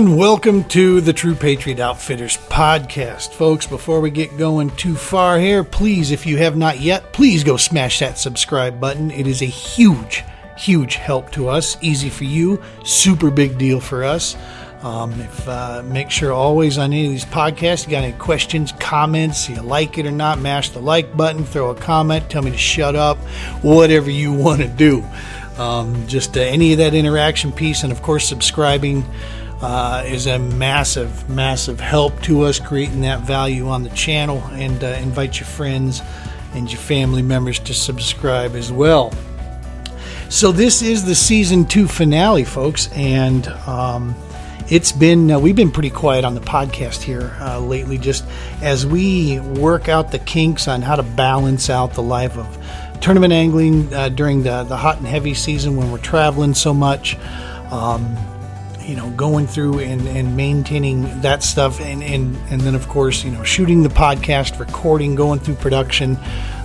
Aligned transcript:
And 0.00 0.16
welcome 0.16 0.64
to 0.68 1.02
the 1.02 1.12
True 1.12 1.34
Patriot 1.34 1.78
Outfitters 1.78 2.38
podcast. 2.48 3.34
Folks, 3.34 3.66
before 3.66 4.00
we 4.00 4.10
get 4.10 4.38
going 4.38 4.70
too 4.70 4.94
far 4.94 5.38
here, 5.38 5.62
please, 5.62 6.10
if 6.10 6.24
you 6.24 6.38
have 6.38 6.56
not 6.56 6.80
yet, 6.80 7.12
please 7.12 7.44
go 7.44 7.58
smash 7.58 7.98
that 7.98 8.16
subscribe 8.16 8.80
button. 8.80 9.10
It 9.10 9.26
is 9.26 9.42
a 9.42 9.44
huge, 9.44 10.24
huge 10.56 10.94
help 10.94 11.30
to 11.32 11.50
us. 11.50 11.76
Easy 11.82 12.08
for 12.08 12.24
you, 12.24 12.62
super 12.82 13.30
big 13.30 13.58
deal 13.58 13.78
for 13.78 14.02
us. 14.02 14.38
Um, 14.82 15.20
if 15.20 15.46
uh, 15.46 15.82
make 15.84 16.10
sure 16.10 16.32
always 16.32 16.78
on 16.78 16.94
any 16.94 17.04
of 17.04 17.12
these 17.12 17.26
podcasts, 17.26 17.84
you 17.84 17.90
got 17.90 18.02
any 18.02 18.16
questions, 18.16 18.72
comments, 18.72 19.50
you 19.50 19.60
like 19.60 19.98
it 19.98 20.06
or 20.06 20.12
not, 20.12 20.38
mash 20.38 20.70
the 20.70 20.80
like 20.80 21.14
button, 21.14 21.44
throw 21.44 21.72
a 21.72 21.74
comment, 21.74 22.30
tell 22.30 22.40
me 22.40 22.52
to 22.52 22.56
shut 22.56 22.96
up, 22.96 23.18
whatever 23.60 24.08
you 24.08 24.32
want 24.32 24.62
to 24.62 24.68
do. 24.68 25.04
Um, 25.58 26.06
just 26.08 26.38
uh, 26.38 26.40
any 26.40 26.72
of 26.72 26.78
that 26.78 26.94
interaction 26.94 27.52
piece, 27.52 27.82
and 27.82 27.92
of 27.92 28.00
course, 28.00 28.26
subscribing 28.26 29.04
uh, 29.60 30.02
is 30.06 30.26
a 30.26 30.38
massive, 30.38 31.28
massive 31.28 31.80
help 31.80 32.20
to 32.22 32.42
us 32.42 32.58
creating 32.58 33.02
that 33.02 33.20
value 33.20 33.68
on 33.68 33.82
the 33.82 33.90
channel. 33.90 34.38
And 34.52 34.82
uh, 34.82 34.88
invite 35.02 35.38
your 35.38 35.46
friends 35.46 36.02
and 36.54 36.70
your 36.70 36.80
family 36.80 37.22
members 37.22 37.58
to 37.60 37.74
subscribe 37.74 38.54
as 38.54 38.72
well. 38.72 39.12
So 40.28 40.52
this 40.52 40.80
is 40.80 41.04
the 41.04 41.14
season 41.14 41.64
two 41.64 41.88
finale, 41.88 42.44
folks, 42.44 42.88
and 42.92 43.48
um, 43.66 44.14
it's 44.68 44.92
been 44.92 45.28
uh, 45.28 45.40
we've 45.40 45.56
been 45.56 45.72
pretty 45.72 45.90
quiet 45.90 46.24
on 46.24 46.36
the 46.36 46.40
podcast 46.40 47.02
here 47.02 47.36
uh, 47.40 47.58
lately, 47.58 47.98
just 47.98 48.24
as 48.62 48.86
we 48.86 49.40
work 49.40 49.88
out 49.88 50.12
the 50.12 50.20
kinks 50.20 50.68
on 50.68 50.82
how 50.82 50.94
to 50.94 51.02
balance 51.02 51.68
out 51.68 51.94
the 51.94 52.02
life 52.02 52.38
of 52.38 53.00
tournament 53.00 53.32
angling 53.32 53.92
uh, 53.92 54.08
during 54.08 54.44
the 54.44 54.62
the 54.64 54.76
hot 54.76 54.98
and 54.98 55.06
heavy 55.06 55.34
season 55.34 55.76
when 55.76 55.90
we're 55.90 55.98
traveling 55.98 56.54
so 56.54 56.72
much. 56.72 57.16
Um, 57.72 58.16
you 58.90 58.96
know, 58.96 59.08
going 59.10 59.46
through 59.46 59.78
and, 59.78 60.04
and 60.08 60.36
maintaining 60.36 61.20
that 61.20 61.44
stuff, 61.44 61.80
and, 61.80 62.02
and 62.02 62.36
and 62.50 62.60
then 62.60 62.74
of 62.74 62.88
course, 62.88 63.22
you 63.22 63.30
know, 63.30 63.44
shooting 63.44 63.84
the 63.84 63.88
podcast, 63.88 64.58
recording, 64.58 65.14
going 65.14 65.38
through 65.38 65.54
production 65.54 66.16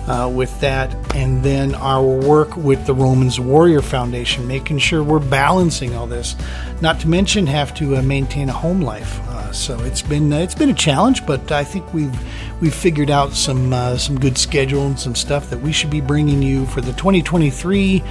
uh, 0.08 0.28
with 0.34 0.58
that, 0.58 0.92
and 1.14 1.44
then 1.44 1.72
our 1.76 2.02
work 2.02 2.56
with 2.56 2.84
the 2.84 2.92
Romans 2.92 3.38
Warrior 3.38 3.80
Foundation, 3.80 4.44
making 4.48 4.78
sure 4.78 5.04
we're 5.04 5.20
balancing 5.20 5.94
all 5.94 6.08
this. 6.08 6.34
Not 6.80 6.98
to 7.00 7.08
mention, 7.08 7.46
have 7.46 7.72
to 7.74 7.96
uh, 7.96 8.02
maintain 8.02 8.48
a 8.48 8.52
home 8.52 8.80
life. 8.80 9.20
Uh, 9.28 9.52
so 9.52 9.78
it's 9.84 10.02
been 10.02 10.32
uh, 10.32 10.38
it's 10.38 10.56
been 10.56 10.70
a 10.70 10.74
challenge, 10.74 11.24
but 11.26 11.52
I 11.52 11.62
think 11.62 11.94
we've 11.94 12.60
we've 12.60 12.74
figured 12.74 13.08
out 13.08 13.34
some 13.34 13.72
uh, 13.72 13.96
some 13.98 14.18
good 14.18 14.36
schedule 14.36 14.84
and 14.84 14.98
some 14.98 15.14
stuff 15.14 15.48
that 15.50 15.60
we 15.60 15.70
should 15.70 15.90
be 15.90 16.00
bringing 16.00 16.42
you 16.42 16.66
for 16.66 16.80
the 16.80 16.92
2023 16.94 18.02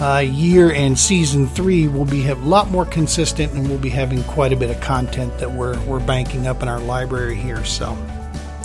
uh, 0.00 0.18
year 0.18 0.72
and 0.72 0.98
season 0.98 1.46
three 1.46 1.86
will 1.86 2.04
be 2.04 2.26
a 2.28 2.34
lot 2.36 2.70
more 2.70 2.84
consistent 2.84 3.52
and 3.52 3.68
we'll 3.68 3.78
be 3.78 3.90
having 3.90 4.22
quite 4.24 4.52
a 4.52 4.56
bit 4.56 4.70
of 4.70 4.80
content 4.80 5.36
that 5.38 5.50
we're, 5.50 5.78
we're 5.84 6.00
banking 6.00 6.46
up 6.46 6.62
in 6.62 6.68
our 6.68 6.80
library 6.80 7.36
here. 7.36 7.64
So 7.64 7.86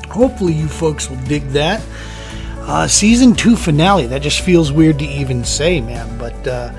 hopefully 0.09 0.53
you 0.53 0.67
folks 0.67 1.09
will 1.09 1.21
dig 1.25 1.43
that. 1.49 1.83
Uh, 2.61 2.87
season 2.87 3.33
two 3.33 3.55
finale 3.55 4.07
that 4.07 4.21
just 4.21 4.41
feels 4.41 4.71
weird 4.71 4.99
to 4.99 5.05
even 5.05 5.43
say 5.43 5.81
man 5.81 6.17
but 6.19 6.47
uh, 6.47 6.71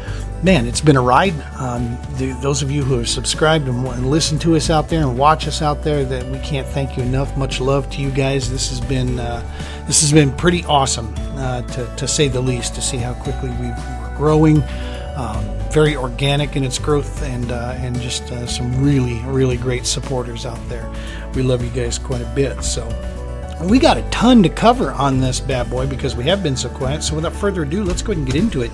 man 0.42 0.66
it's 0.66 0.80
been 0.80 0.97
a 0.97 1.00
ride. 1.00 1.34
Um, 1.56 1.97
the, 2.16 2.36
those 2.42 2.62
of 2.62 2.70
you 2.70 2.82
who 2.82 2.98
have 2.98 3.08
subscribed 3.08 3.69
and, 3.69 3.86
and 3.86 4.10
listened 4.10 4.41
to 4.42 4.56
us 4.56 4.69
out 4.69 4.88
there 4.88 5.00
and 5.00 5.16
watch 5.16 5.47
us 5.47 5.62
out 5.62 5.82
there 5.82 6.04
that 6.04 6.26
we 6.26 6.38
can't 6.41 6.66
thank 6.66 6.97
you 6.97 7.03
enough. 7.03 7.36
Much 7.36 7.60
love 7.60 7.88
to 7.91 8.00
you 8.00 8.10
guys. 8.10 8.50
This 8.50 8.69
has 8.69 8.80
been 8.80 9.19
uh, 9.19 9.42
this 9.86 10.00
has 10.00 10.12
been 10.12 10.32
pretty 10.32 10.64
awesome 10.64 11.12
uh, 11.36 11.62
to, 11.62 11.97
to 11.97 12.08
say 12.08 12.28
the 12.28 12.41
least 12.41 12.74
to 12.74 12.80
see 12.80 12.97
how 12.97 13.14
quickly 13.14 13.50
we've 13.60 13.99
growing, 14.20 14.62
um, 15.16 15.42
very 15.72 15.97
organic 15.97 16.54
in 16.54 16.62
its 16.62 16.78
growth, 16.78 17.22
and 17.22 17.50
uh, 17.50 17.75
and 17.78 17.98
just 18.00 18.25
uh, 18.32 18.47
some 18.47 18.69
really 18.84 19.19
really 19.25 19.56
great 19.56 19.86
supporters 19.86 20.44
out 20.44 20.60
there. 20.69 20.88
We 21.34 21.42
love 21.42 21.64
you 21.64 21.70
guys 21.70 21.98
quite 21.98 22.20
a 22.20 22.32
bit. 22.34 22.62
So 22.62 22.84
we 23.65 23.78
got 23.78 23.98
a 23.98 24.03
ton 24.10 24.43
to 24.43 24.48
cover 24.48 24.93
on 24.93 25.21
this 25.21 25.38
bad 25.38 25.69
boy 25.69 25.87
because 25.87 26.16
we 26.16 26.25
have 26.25 26.43
been 26.43 26.56
so 26.56 26.69
quiet. 26.69 27.03
So 27.03 27.15
without 27.15 27.34
further 27.34 27.62
ado, 27.62 27.84
let's 27.84 28.00
go 28.00 28.12
ahead 28.12 28.19
and 28.19 28.26
get 28.26 28.37
into 28.37 28.62
it. 28.62 28.71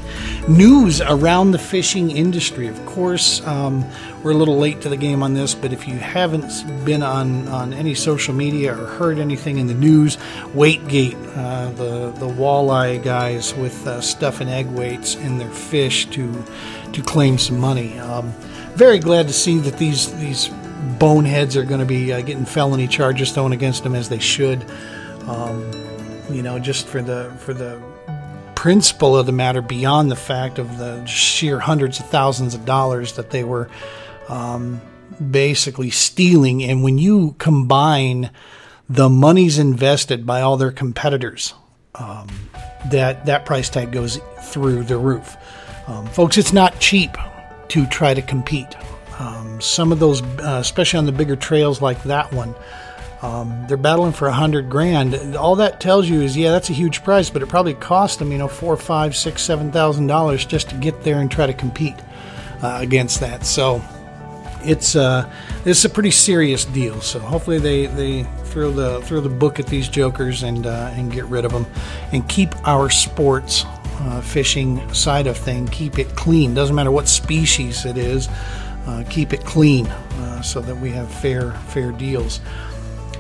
News 0.48 1.00
around 1.00 1.50
the 1.50 1.58
fishing 1.58 2.10
industry. 2.10 2.68
Of 2.68 2.84
course, 2.86 3.44
um, 3.46 3.84
we're 4.22 4.30
a 4.30 4.36
little 4.36 4.58
late 4.58 4.80
to 4.82 4.88
the 4.88 4.96
game 4.96 5.22
on 5.22 5.34
this, 5.34 5.54
but 5.54 5.72
if 5.72 5.88
you 5.88 5.96
haven't 5.96 6.64
been 6.84 7.02
on, 7.02 7.48
on 7.48 7.72
any 7.72 7.94
social 7.94 8.34
media 8.34 8.72
or 8.72 8.86
heard 8.86 9.18
anything 9.18 9.58
in 9.58 9.66
the 9.66 9.74
news, 9.74 10.16
Weightgate, 10.54 11.16
uh, 11.36 11.70
the 11.72 12.12
the 12.18 12.28
walleye 12.28 13.02
guys 13.02 13.54
with 13.54 13.86
uh, 13.86 14.00
stuff 14.00 14.40
and 14.40 14.48
egg 14.48 14.66
weights 14.66 15.16
in 15.16 15.38
their 15.38 15.50
fish 15.50 16.06
to 16.06 16.44
to 16.92 17.02
claim 17.02 17.38
some 17.38 17.58
money. 17.58 17.98
Um, 17.98 18.32
very 18.74 18.98
glad 18.98 19.26
to 19.26 19.32
see 19.32 19.58
that 19.58 19.78
these 19.78 20.16
these 20.18 20.50
boneheads 20.98 21.56
are 21.56 21.64
going 21.64 21.80
to 21.80 21.86
be 21.86 22.12
uh, 22.12 22.20
getting 22.20 22.44
felony 22.44 22.86
charges 22.86 23.32
thrown 23.32 23.52
against 23.52 23.82
them 23.82 23.94
as 23.94 24.08
they 24.08 24.18
should. 24.18 24.64
Um, 25.26 25.70
you 26.30 26.42
know, 26.42 26.58
just 26.58 26.86
for 26.86 27.02
the 27.02 27.32
for 27.38 27.54
the 27.54 27.80
principle 28.54 29.16
of 29.16 29.26
the 29.26 29.32
matter, 29.32 29.62
beyond 29.62 30.10
the 30.10 30.16
fact 30.16 30.58
of 30.58 30.78
the 30.78 31.04
sheer 31.06 31.60
hundreds 31.60 32.00
of 32.00 32.06
thousands 32.06 32.54
of 32.54 32.64
dollars 32.64 33.12
that 33.12 33.30
they 33.30 33.44
were 33.44 33.68
um, 34.28 34.80
basically 35.30 35.90
stealing, 35.90 36.62
and 36.64 36.82
when 36.82 36.98
you 36.98 37.34
combine 37.38 38.30
the 38.88 39.08
monies 39.08 39.58
invested 39.58 40.26
by 40.26 40.40
all 40.40 40.56
their 40.56 40.72
competitors, 40.72 41.54
um, 41.96 42.28
that 42.90 43.26
that 43.26 43.44
price 43.46 43.68
tag 43.68 43.92
goes 43.92 44.20
through 44.42 44.84
the 44.84 44.98
roof. 44.98 45.36
Um, 45.86 46.06
folks, 46.06 46.36
it's 46.36 46.52
not 46.52 46.80
cheap 46.80 47.16
to 47.68 47.86
try 47.86 48.14
to 48.14 48.22
compete. 48.22 48.74
Some 49.60 49.92
of 49.92 49.98
those, 49.98 50.22
uh, 50.22 50.58
especially 50.60 50.98
on 50.98 51.06
the 51.06 51.12
bigger 51.12 51.36
trails 51.36 51.80
like 51.80 52.02
that 52.04 52.32
one, 52.32 52.54
um, 53.22 53.64
they're 53.66 53.76
battling 53.76 54.12
for 54.12 54.28
a 54.28 54.32
hundred 54.32 54.68
grand. 54.68 55.36
All 55.36 55.56
that 55.56 55.80
tells 55.80 56.08
you 56.08 56.20
is, 56.20 56.36
yeah, 56.36 56.50
that's 56.50 56.70
a 56.70 56.74
huge 56.74 57.02
price, 57.02 57.30
but 57.30 57.42
it 57.42 57.48
probably 57.48 57.74
cost 57.74 58.18
them, 58.18 58.30
you 58.30 58.38
know, 58.38 58.48
four, 58.48 58.76
five, 58.76 59.16
six, 59.16 59.42
seven 59.42 59.72
thousand 59.72 60.06
dollars 60.06 60.44
just 60.44 60.68
to 60.70 60.76
get 60.76 61.02
there 61.02 61.20
and 61.20 61.30
try 61.30 61.46
to 61.46 61.54
compete 61.54 61.96
uh, 62.62 62.78
against 62.80 63.20
that. 63.20 63.46
So 63.46 63.82
it's 64.62 64.96
uh, 64.96 65.30
it's 65.64 65.84
a 65.84 65.88
pretty 65.88 66.10
serious 66.10 66.64
deal. 66.64 67.00
So 67.00 67.18
hopefully 67.18 67.58
they, 67.58 67.86
they 67.86 68.24
throw 68.44 68.70
the 68.70 69.00
throw 69.02 69.20
the 69.20 69.28
book 69.28 69.58
at 69.58 69.66
these 69.66 69.88
jokers 69.88 70.42
and 70.42 70.66
uh, 70.66 70.92
and 70.94 71.10
get 71.10 71.24
rid 71.24 71.44
of 71.44 71.52
them, 71.52 71.66
and 72.12 72.28
keep 72.28 72.54
our 72.66 72.90
sports 72.90 73.64
uh, 73.98 74.20
fishing 74.20 74.92
side 74.92 75.26
of 75.26 75.36
thing 75.38 75.66
keep 75.68 75.98
it 75.98 76.14
clean. 76.16 76.54
Doesn't 76.54 76.76
matter 76.76 76.90
what 76.90 77.08
species 77.08 77.86
it 77.86 77.96
is 77.96 78.28
uh, 78.86 79.04
keep 79.10 79.32
it 79.32 79.44
clean 79.44 79.86
uh, 79.86 80.42
so 80.42 80.60
that 80.60 80.76
we 80.76 80.90
have 80.90 81.10
fair 81.10 81.52
fair 81.52 81.92
deals. 81.92 82.40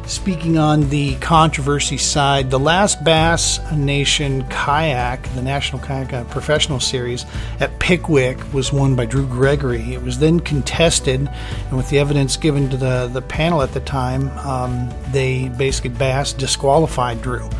Speaking 0.06 0.56
on 0.56 0.88
the 0.88 1.16
controversy 1.16 1.96
side, 1.98 2.48
the 2.48 2.60
last 2.60 3.02
Bass 3.02 3.58
Nation 3.72 4.44
kayak, 4.44 5.24
the 5.34 5.42
National 5.42 5.82
Kayak 5.82 6.12
uh, 6.12 6.22
Professional 6.24 6.78
Series 6.78 7.26
at 7.58 7.76
Pickwick, 7.80 8.38
was 8.52 8.72
won 8.72 8.94
by 8.94 9.04
Drew 9.04 9.26
Gregory. 9.26 9.94
It 9.94 10.02
was 10.02 10.20
then 10.20 10.38
contested, 10.38 11.28
and 11.28 11.76
with 11.76 11.90
the 11.90 11.98
evidence 11.98 12.36
given 12.36 12.70
to 12.70 12.76
the, 12.76 13.10
the 13.12 13.20
panel 13.20 13.62
at 13.62 13.72
the 13.72 13.80
time, 13.80 14.30
um, 14.38 14.94
they 15.10 15.48
basically 15.48 15.90
Bass 15.90 16.32
disqualified 16.32 17.20
Drew. 17.20 17.50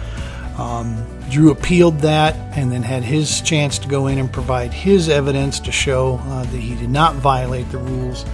Um, 0.57 1.05
Drew 1.31 1.51
appealed 1.51 2.01
that 2.01 2.37
and 2.57 2.71
then 2.71 2.83
had 2.83 3.03
his 3.03 3.41
chance 3.41 3.79
to 3.79 3.89
go 3.89 4.07
in 4.07 4.19
and 4.19 4.33
provide 4.33 4.73
his 4.73 5.09
evidence 5.09 5.59
to 5.61 5.73
show 5.73 6.21
uh, 6.25 6.45
that 6.45 6.59
he 6.59 6.75
did 6.77 6.91
not 6.91 7.15
violate 7.17 7.69
the 7.71 7.79
rules. 7.79 8.25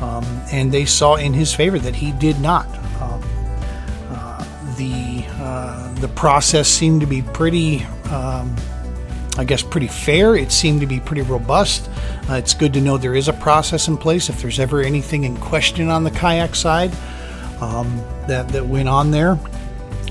Um, 0.00 0.24
and 0.52 0.70
they 0.70 0.84
saw 0.84 1.14
in 1.16 1.32
his 1.32 1.54
favor 1.54 1.78
that 1.78 1.94
he 1.94 2.12
did 2.12 2.38
not. 2.40 2.66
Um, 3.00 3.22
uh, 4.10 4.74
the 4.76 5.24
uh, 5.40 5.94
the 5.94 6.08
process 6.08 6.68
seemed 6.68 7.00
to 7.00 7.06
be 7.06 7.22
pretty, 7.22 7.84
um, 8.10 8.54
I 9.38 9.44
guess, 9.44 9.62
pretty 9.62 9.88
fair. 9.88 10.36
It 10.36 10.52
seemed 10.52 10.80
to 10.80 10.86
be 10.86 11.00
pretty 11.00 11.22
robust. 11.22 11.88
Uh, 12.28 12.34
it's 12.34 12.52
good 12.52 12.74
to 12.74 12.80
know 12.80 12.98
there 12.98 13.14
is 13.14 13.28
a 13.28 13.32
process 13.32 13.88
in 13.88 13.96
place 13.96 14.28
if 14.28 14.42
there's 14.42 14.60
ever 14.60 14.82
anything 14.82 15.24
in 15.24 15.36
question 15.38 15.88
on 15.88 16.04
the 16.04 16.10
kayak 16.10 16.54
side 16.54 16.92
um, 17.60 18.02
that 18.26 18.48
that 18.48 18.66
went 18.66 18.88
on 18.88 19.10
there. 19.10 19.38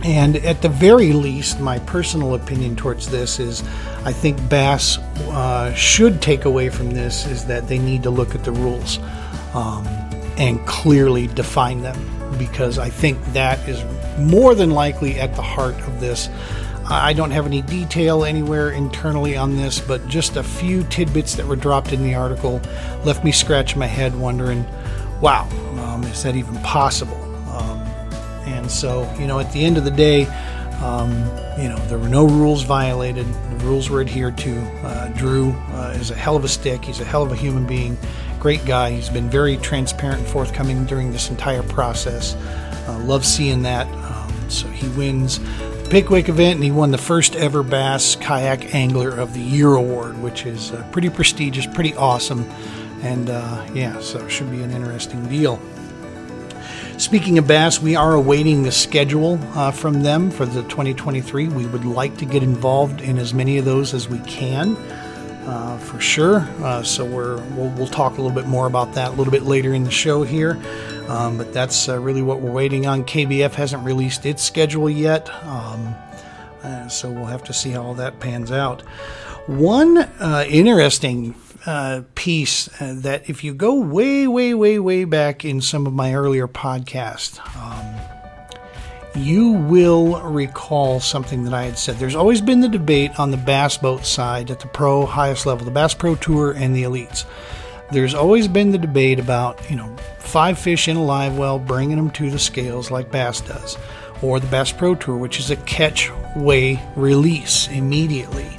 And 0.03 0.35
at 0.38 0.61
the 0.61 0.69
very 0.69 1.13
least, 1.13 1.61
my 1.61 1.79
personal 1.79 2.35
opinion 2.35 2.75
towards 2.75 3.09
this 3.09 3.39
is 3.39 3.63
I 4.03 4.11
think 4.11 4.38
Bass 4.50 4.97
uh, 4.97 5.73
should 5.73 6.21
take 6.21 6.44
away 6.44 6.69
from 6.69 6.91
this 6.91 7.25
is 7.25 7.45
that 7.45 7.69
they 7.69 7.79
need 7.79 8.03
to 8.03 8.09
look 8.09 8.35
at 8.35 8.44
the 8.44 8.51
rules 8.51 9.00
um, 9.53 9.88
and 10.38 10.65
clearly 10.67 11.27
define 11.27 11.81
them 11.81 11.97
because 12.38 12.77
I 12.77 12.89
think 12.89 13.23
that 13.33 13.59
is 13.69 13.81
more 14.19 14.55
than 14.55 14.71
likely 14.71 15.19
at 15.19 15.35
the 15.35 15.41
heart 15.41 15.75
of 15.88 16.01
this. 16.01 16.29
I 16.85 17.13
don't 17.13 17.31
have 17.31 17.45
any 17.45 17.61
detail 17.61 18.25
anywhere 18.25 18.71
internally 18.71 19.38
on 19.38 19.56
this, 19.56 19.79
but 19.79 20.06
just 20.09 20.35
a 20.35 20.44
few 20.44 20.83
tidbits 20.85 21.35
that 21.35 21.47
were 21.47 21.56
dropped 21.56 21.94
in 21.94 22.03
the 22.03 22.13
article 22.15 22.61
left 23.06 23.23
me 23.23 23.31
scratching 23.31 23.79
my 23.79 23.88
head 23.88 24.13
wondering, 24.19 24.65
wow, 25.21 25.47
um, 25.79 26.03
is 26.03 26.23
that 26.23 26.35
even 26.35 26.57
possible? 26.57 27.22
And 28.53 28.69
so, 28.69 29.11
you 29.19 29.27
know, 29.27 29.39
at 29.39 29.51
the 29.51 29.65
end 29.65 29.77
of 29.77 29.83
the 29.83 29.91
day, 29.91 30.25
um, 30.81 31.11
you 31.57 31.69
know, 31.69 31.77
there 31.88 31.97
were 31.97 32.09
no 32.09 32.25
rules 32.25 32.63
violated. 32.63 33.25
The 33.25 33.65
rules 33.65 33.89
were 33.89 34.01
adhered 34.01 34.38
to. 34.39 34.61
Uh, 34.83 35.07
Drew 35.09 35.51
uh, 35.71 35.94
is 35.95 36.11
a 36.11 36.15
hell 36.15 36.35
of 36.35 36.44
a 36.44 36.47
stick. 36.47 36.85
He's 36.85 37.00
a 37.00 37.05
hell 37.05 37.23
of 37.23 37.31
a 37.31 37.35
human 37.35 37.65
being. 37.65 37.97
great 38.39 38.65
guy. 38.65 38.91
He's 38.91 39.09
been 39.09 39.29
very 39.29 39.55
transparent 39.57 40.19
and 40.19 40.27
forthcoming 40.27 40.85
during 40.85 41.11
this 41.13 41.29
entire 41.29 41.63
process. 41.63 42.35
Uh, 42.88 43.00
love 43.05 43.25
seeing 43.25 43.61
that. 43.63 43.88
Um, 43.88 44.50
so 44.50 44.67
he 44.67 44.88
wins 44.89 45.39
the 45.39 45.88
Pickwick 45.89 46.27
event, 46.27 46.56
and 46.56 46.63
he 46.63 46.71
won 46.71 46.91
the 46.91 46.97
first 46.97 47.38
ever 47.38 47.63
Bass 47.63 48.17
Kayak 48.17 48.75
Angler 48.75 49.11
of 49.11 49.33
the 49.33 49.39
Year 49.39 49.75
award, 49.75 50.21
which 50.21 50.45
is 50.45 50.73
uh, 50.73 50.85
pretty 50.91 51.09
prestigious, 51.09 51.65
pretty 51.65 51.95
awesome, 51.95 52.44
and 53.01 53.29
uh, 53.29 53.65
yeah, 53.73 53.99
so 54.01 54.19
it 54.25 54.29
should 54.29 54.51
be 54.51 54.61
an 54.61 54.71
interesting 54.71 55.25
deal. 55.29 55.57
Speaking 56.98 57.40
of 57.40 57.48
bass, 57.48 57.81
we 57.81 57.95
are 57.95 58.13
awaiting 58.13 58.62
the 58.62 58.72
schedule 58.72 59.40
uh, 59.56 59.72
from 59.72 60.04
them 60.04 60.30
for 60.30 60.45
the 60.45 60.62
2023. 60.63 61.48
We 61.48 61.66
would 61.66 61.86
like 61.86 62.18
to 62.18 62.25
get 62.25 62.44
involved 62.44 63.01
in 63.01 63.18
as 63.18 63.34
many 63.34 63.57
of 63.57 63.66
those 63.66 63.95
as 63.95 64.07
we 64.07 64.19
can, 64.19 64.75
uh, 65.48 65.80
for 65.80 66.00
sure. 66.00 66.42
Uh, 66.62 66.84
so 66.84 67.04
we're 67.04 67.38
we'll, 67.56 67.69
we'll, 67.72 67.88
talk 67.88 68.13
a 68.13 68.22
little 68.22 68.36
bit 68.36 68.45
more 68.45 68.68
about 68.68 68.94
that 68.94 69.10
a 69.10 69.16
little 69.16 69.31
bit 69.31 69.42
later 69.42 69.74
in 69.74 69.84
the 69.84 69.92
show 69.92 70.22
here. 70.22 70.62
Um, 71.07 71.38
but 71.38 71.51
that's 71.51 71.90
uh, 71.90 72.00
really 72.00 72.22
what 72.22 72.42
we're 72.42 72.51
waiting 72.51 72.86
on. 72.86 73.04
KBF 73.04 73.54
hasn't 73.54 73.84
released 73.84 74.28
its 74.28 74.44
schedule 74.44 74.90
yet, 74.90 75.30
um, 75.45 75.95
uh, 76.62 76.88
so 76.90 77.10
we'll 77.10 77.25
have 77.25 77.44
to 77.45 77.54
see 77.54 77.72
how 77.72 77.81
all 77.81 77.95
that 77.95 78.19
pans 78.19 78.51
out. 78.51 78.81
One 79.48 79.98
uh, 79.98 80.45
interesting 80.48 81.34
uh, 81.65 82.01
piece 82.15 82.69
uh, 82.81 82.95
that 82.98 83.30
if 83.30 83.44
you 83.44 83.54
go 83.54 83.80
way, 83.80 84.27
way, 84.27 84.54
way, 84.54 84.80
way 84.80 85.06
back 85.06 85.45
in 85.45 85.62
some 85.62 85.88
of 85.88 85.94
my 85.94 86.13
earlier 86.13 86.48
podcasts, 86.48 87.39
um, 87.57 88.13
you 89.15 89.51
will 89.51 90.19
recall 90.21 91.00
something 91.00 91.44
that 91.44 91.54
I 91.54 91.63
had 91.63 91.77
said. 91.77 91.98
There's 91.98 92.15
always 92.15 92.42
been 92.42 92.62
the 92.62 92.68
debate 92.68 93.19
on 93.19 93.31
the 93.31 93.38
bass 93.38 93.77
boat 93.77 94.06
side 94.06 94.50
at 94.50 94.60
the 94.60 94.68
pro 94.68 95.06
highest 95.06 95.45
level, 95.45 95.65
the 95.65 95.71
Bass 95.71 95.94
Pro 95.94 96.15
Tour 96.15 96.51
and 96.51 96.75
the 96.75 96.83
elites. 96.83 97.25
There's 97.92 98.16
always 98.16 98.48
been 98.48 98.71
the 98.71 98.77
debate 98.80 99.19
about, 99.19 99.69
you 99.69 99.75
know, 99.75 99.95
five 100.18 100.57
fish 100.57 100.88
in 100.88 100.98
a 100.98 101.04
live 101.04 101.38
well, 101.38 101.59
bringing 101.59 101.98
them 101.98 102.09
to 102.12 102.31
the 102.31 102.39
scales 102.39 102.89
like 102.89 103.12
Bass 103.12 103.42
does, 103.42 103.77
or 104.24 104.39
the 104.39 104.48
Bass 104.48 104.71
Pro 104.71 104.95
Tour, 104.95 105.18
which 105.18 105.39
is 105.39 105.51
a 105.51 105.57
catch, 105.57 106.09
weigh, 106.36 106.81
release 106.95 107.68
immediately. 107.68 108.50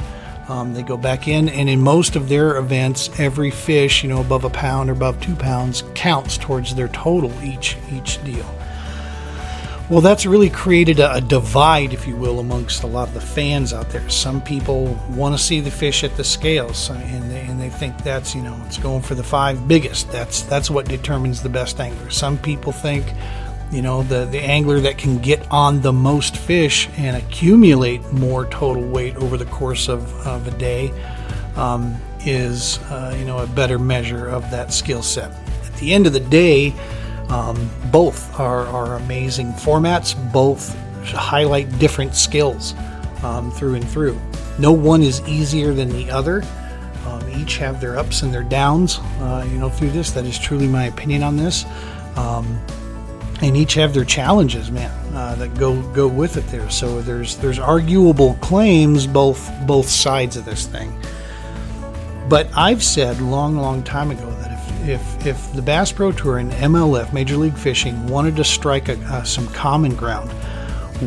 Um, 0.48 0.74
they 0.74 0.82
go 0.82 0.96
back 0.96 1.26
in, 1.26 1.48
and 1.48 1.70
in 1.70 1.80
most 1.80 2.16
of 2.16 2.28
their 2.28 2.56
events, 2.56 3.08
every 3.18 3.50
fish, 3.50 4.02
you 4.02 4.10
know, 4.10 4.20
above 4.20 4.44
a 4.44 4.50
pound 4.50 4.90
or 4.90 4.92
above 4.92 5.20
two 5.20 5.34
pounds, 5.34 5.82
counts 5.94 6.36
towards 6.36 6.74
their 6.74 6.88
total 6.88 7.32
each 7.42 7.76
each 7.90 8.22
deal. 8.24 8.46
Well, 9.90 10.00
that's 10.00 10.24
really 10.24 10.48
created 10.48 10.98
a, 10.98 11.14
a 11.14 11.20
divide, 11.20 11.92
if 11.92 12.06
you 12.06 12.16
will, 12.16 12.40
amongst 12.40 12.84
a 12.84 12.86
lot 12.86 13.08
of 13.08 13.14
the 13.14 13.20
fans 13.20 13.74
out 13.74 13.90
there. 13.90 14.08
Some 14.08 14.40
people 14.40 14.98
want 15.10 15.36
to 15.36 15.42
see 15.42 15.60
the 15.60 15.70
fish 15.70 16.04
at 16.04 16.16
the 16.16 16.24
scales, 16.24 16.88
and 16.88 17.30
they, 17.30 17.40
and 17.40 17.60
they 17.60 17.68
think 17.68 17.98
that's 18.02 18.34
you 18.34 18.42
know 18.42 18.58
it's 18.66 18.78
going 18.78 19.02
for 19.02 19.14
the 19.14 19.22
five 19.22 19.68
biggest. 19.68 20.10
That's 20.10 20.42
that's 20.42 20.70
what 20.70 20.88
determines 20.88 21.42
the 21.42 21.50
best 21.50 21.80
angler. 21.80 22.10
Some 22.10 22.38
people 22.38 22.72
think 22.72 23.04
you 23.74 23.82
know 23.82 24.04
the 24.04 24.24
the 24.26 24.38
angler 24.38 24.78
that 24.80 24.96
can 24.96 25.18
get 25.18 25.50
on 25.50 25.80
the 25.80 25.92
most 25.92 26.36
fish 26.36 26.88
and 26.96 27.16
accumulate 27.16 28.00
more 28.12 28.46
total 28.46 28.86
weight 28.88 29.16
over 29.16 29.36
the 29.36 29.46
course 29.46 29.88
of, 29.88 30.14
of 30.26 30.46
a 30.46 30.52
day 30.52 30.92
um, 31.56 31.96
is 32.20 32.78
uh, 32.90 33.14
you 33.18 33.24
know 33.24 33.38
a 33.38 33.46
better 33.48 33.78
measure 33.78 34.28
of 34.28 34.48
that 34.52 34.72
skill 34.72 35.02
set. 35.02 35.32
At 35.64 35.74
the 35.80 35.92
end 35.92 36.06
of 36.06 36.12
the 36.12 36.20
day 36.20 36.72
um, 37.28 37.68
both 37.90 38.38
are, 38.38 38.66
are 38.68 38.94
amazing 38.96 39.52
formats. 39.54 40.14
Both 40.32 40.76
highlight 41.06 41.76
different 41.80 42.14
skills 42.14 42.74
um, 43.24 43.50
through 43.50 43.74
and 43.74 43.88
through. 43.88 44.20
No 44.58 44.72
one 44.72 45.02
is 45.02 45.20
easier 45.26 45.74
than 45.74 45.88
the 45.88 46.10
other. 46.12 46.44
Um, 47.06 47.28
each 47.30 47.56
have 47.56 47.80
their 47.80 47.98
ups 47.98 48.22
and 48.22 48.32
their 48.32 48.44
downs 48.44 49.00
uh, 49.18 49.44
you 49.50 49.58
know 49.58 49.68
through 49.68 49.90
this. 49.90 50.12
That 50.12 50.26
is 50.26 50.38
truly 50.38 50.68
my 50.68 50.84
opinion 50.84 51.24
on 51.24 51.36
this. 51.36 51.64
Um, 52.16 52.60
and 53.44 53.56
each 53.56 53.74
have 53.74 53.92
their 53.92 54.04
challenges, 54.04 54.70
man, 54.70 54.90
uh, 55.14 55.34
that 55.36 55.54
go 55.58 55.80
go 55.92 56.08
with 56.08 56.36
it 56.36 56.46
there. 56.48 56.68
So 56.70 57.00
there's 57.02 57.36
there's 57.36 57.58
arguable 57.58 58.34
claims 58.40 59.06
both 59.06 59.50
both 59.66 59.88
sides 59.88 60.36
of 60.36 60.44
this 60.44 60.66
thing. 60.66 60.98
But 62.28 62.48
I've 62.56 62.82
said 62.82 63.20
long, 63.20 63.56
long 63.56 63.82
time 63.82 64.10
ago 64.10 64.30
that 64.30 64.52
if 64.52 64.88
if, 64.88 65.26
if 65.26 65.52
the 65.52 65.62
Bass 65.62 65.92
Pro 65.92 66.10
Tour 66.10 66.38
and 66.38 66.50
MLF 66.52 67.12
Major 67.12 67.36
League 67.36 67.56
Fishing 67.56 68.06
wanted 68.06 68.36
to 68.36 68.44
strike 68.44 68.88
a, 68.88 68.98
uh, 68.98 69.24
some 69.24 69.46
common 69.48 69.94
ground, 69.94 70.30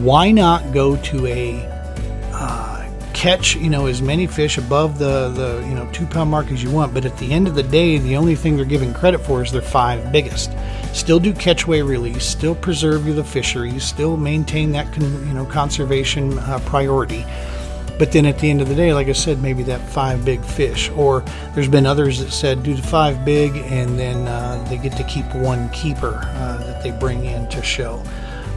why 0.04 0.32
not 0.32 0.72
go 0.72 0.96
to 0.98 1.26
a 1.26 1.66
uh, 2.34 2.77
catch 3.18 3.56
you 3.56 3.68
know 3.68 3.88
as 3.88 4.00
many 4.00 4.28
fish 4.28 4.60
above 4.60 5.00
the 5.00 5.30
the 5.30 5.68
you 5.68 5.74
know 5.74 5.90
two 5.92 6.06
pound 6.06 6.30
mark 6.30 6.52
as 6.52 6.62
you 6.62 6.70
want, 6.70 6.94
but 6.94 7.04
at 7.04 7.18
the 7.18 7.32
end 7.32 7.48
of 7.48 7.56
the 7.56 7.64
day, 7.64 7.98
the 7.98 8.16
only 8.16 8.36
thing 8.36 8.56
they're 8.56 8.66
giving 8.66 8.94
credit 8.94 9.18
for 9.18 9.42
is 9.42 9.52
their 9.52 9.62
five 9.62 10.12
biggest 10.12 10.52
still 10.94 11.20
do 11.20 11.34
catch 11.34 11.66
weigh 11.68 11.82
release, 11.82 12.24
still 12.24 12.54
preserve 12.54 13.06
the 13.06 13.24
fisheries, 13.24 13.84
still 13.84 14.18
maintain 14.18 14.72
that 14.72 14.94
con, 14.94 15.04
you 15.28 15.34
know 15.34 15.46
conservation 15.46 16.38
uh, 16.40 16.60
priority. 16.66 17.26
But 17.98 18.12
then 18.12 18.28
at 18.28 18.38
the 18.38 18.52
end 18.52 18.62
of 18.62 18.70
the 18.70 18.76
day, 18.76 18.94
like 18.94 19.08
I 19.08 19.14
said, 19.14 19.42
maybe 19.42 19.64
that 19.64 19.82
five 19.82 20.24
big 20.24 20.46
fish. 20.46 20.92
Or 20.92 21.22
there's 21.56 21.68
been 21.68 21.88
others 21.88 22.20
that 22.20 22.30
said 22.30 22.62
do 22.62 22.76
the 22.76 22.84
five 22.84 23.26
big, 23.26 23.56
and 23.56 23.98
then 23.98 24.28
uh, 24.28 24.64
they 24.70 24.78
get 24.78 24.96
to 24.98 25.04
keep 25.06 25.26
one 25.34 25.70
keeper 25.70 26.22
uh, 26.36 26.58
that 26.58 26.84
they 26.84 26.92
bring 26.92 27.26
in 27.26 27.50
to 27.50 27.64
show. 27.64 28.04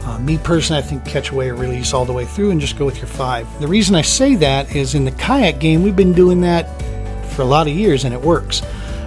Uh, 0.05 0.17
me 0.19 0.37
personally, 0.37 0.81
I 0.81 0.85
think 0.85 1.05
catch 1.05 1.31
weigh 1.31 1.51
release 1.51 1.93
all 1.93 2.05
the 2.05 2.13
way 2.13 2.25
through 2.25 2.51
and 2.51 2.59
just 2.59 2.77
go 2.77 2.85
with 2.85 2.97
your 2.97 3.07
five. 3.07 3.47
The 3.59 3.67
reason 3.67 3.95
I 3.95 4.01
say 4.01 4.35
that 4.35 4.75
is 4.75 4.95
in 4.95 5.05
the 5.05 5.11
kayak 5.11 5.59
game, 5.59 5.83
we've 5.83 5.95
been 5.95 6.13
doing 6.13 6.41
that 6.41 6.63
for 7.31 7.43
a 7.43 7.45
lot 7.45 7.67
of 7.67 7.73
years 7.73 8.03
and 8.03 8.13
it 8.13 8.21
works. 8.21 8.61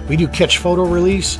We 0.08 0.16
do 0.16 0.28
catch 0.28 0.58
photo 0.58 0.84
release. 0.84 1.38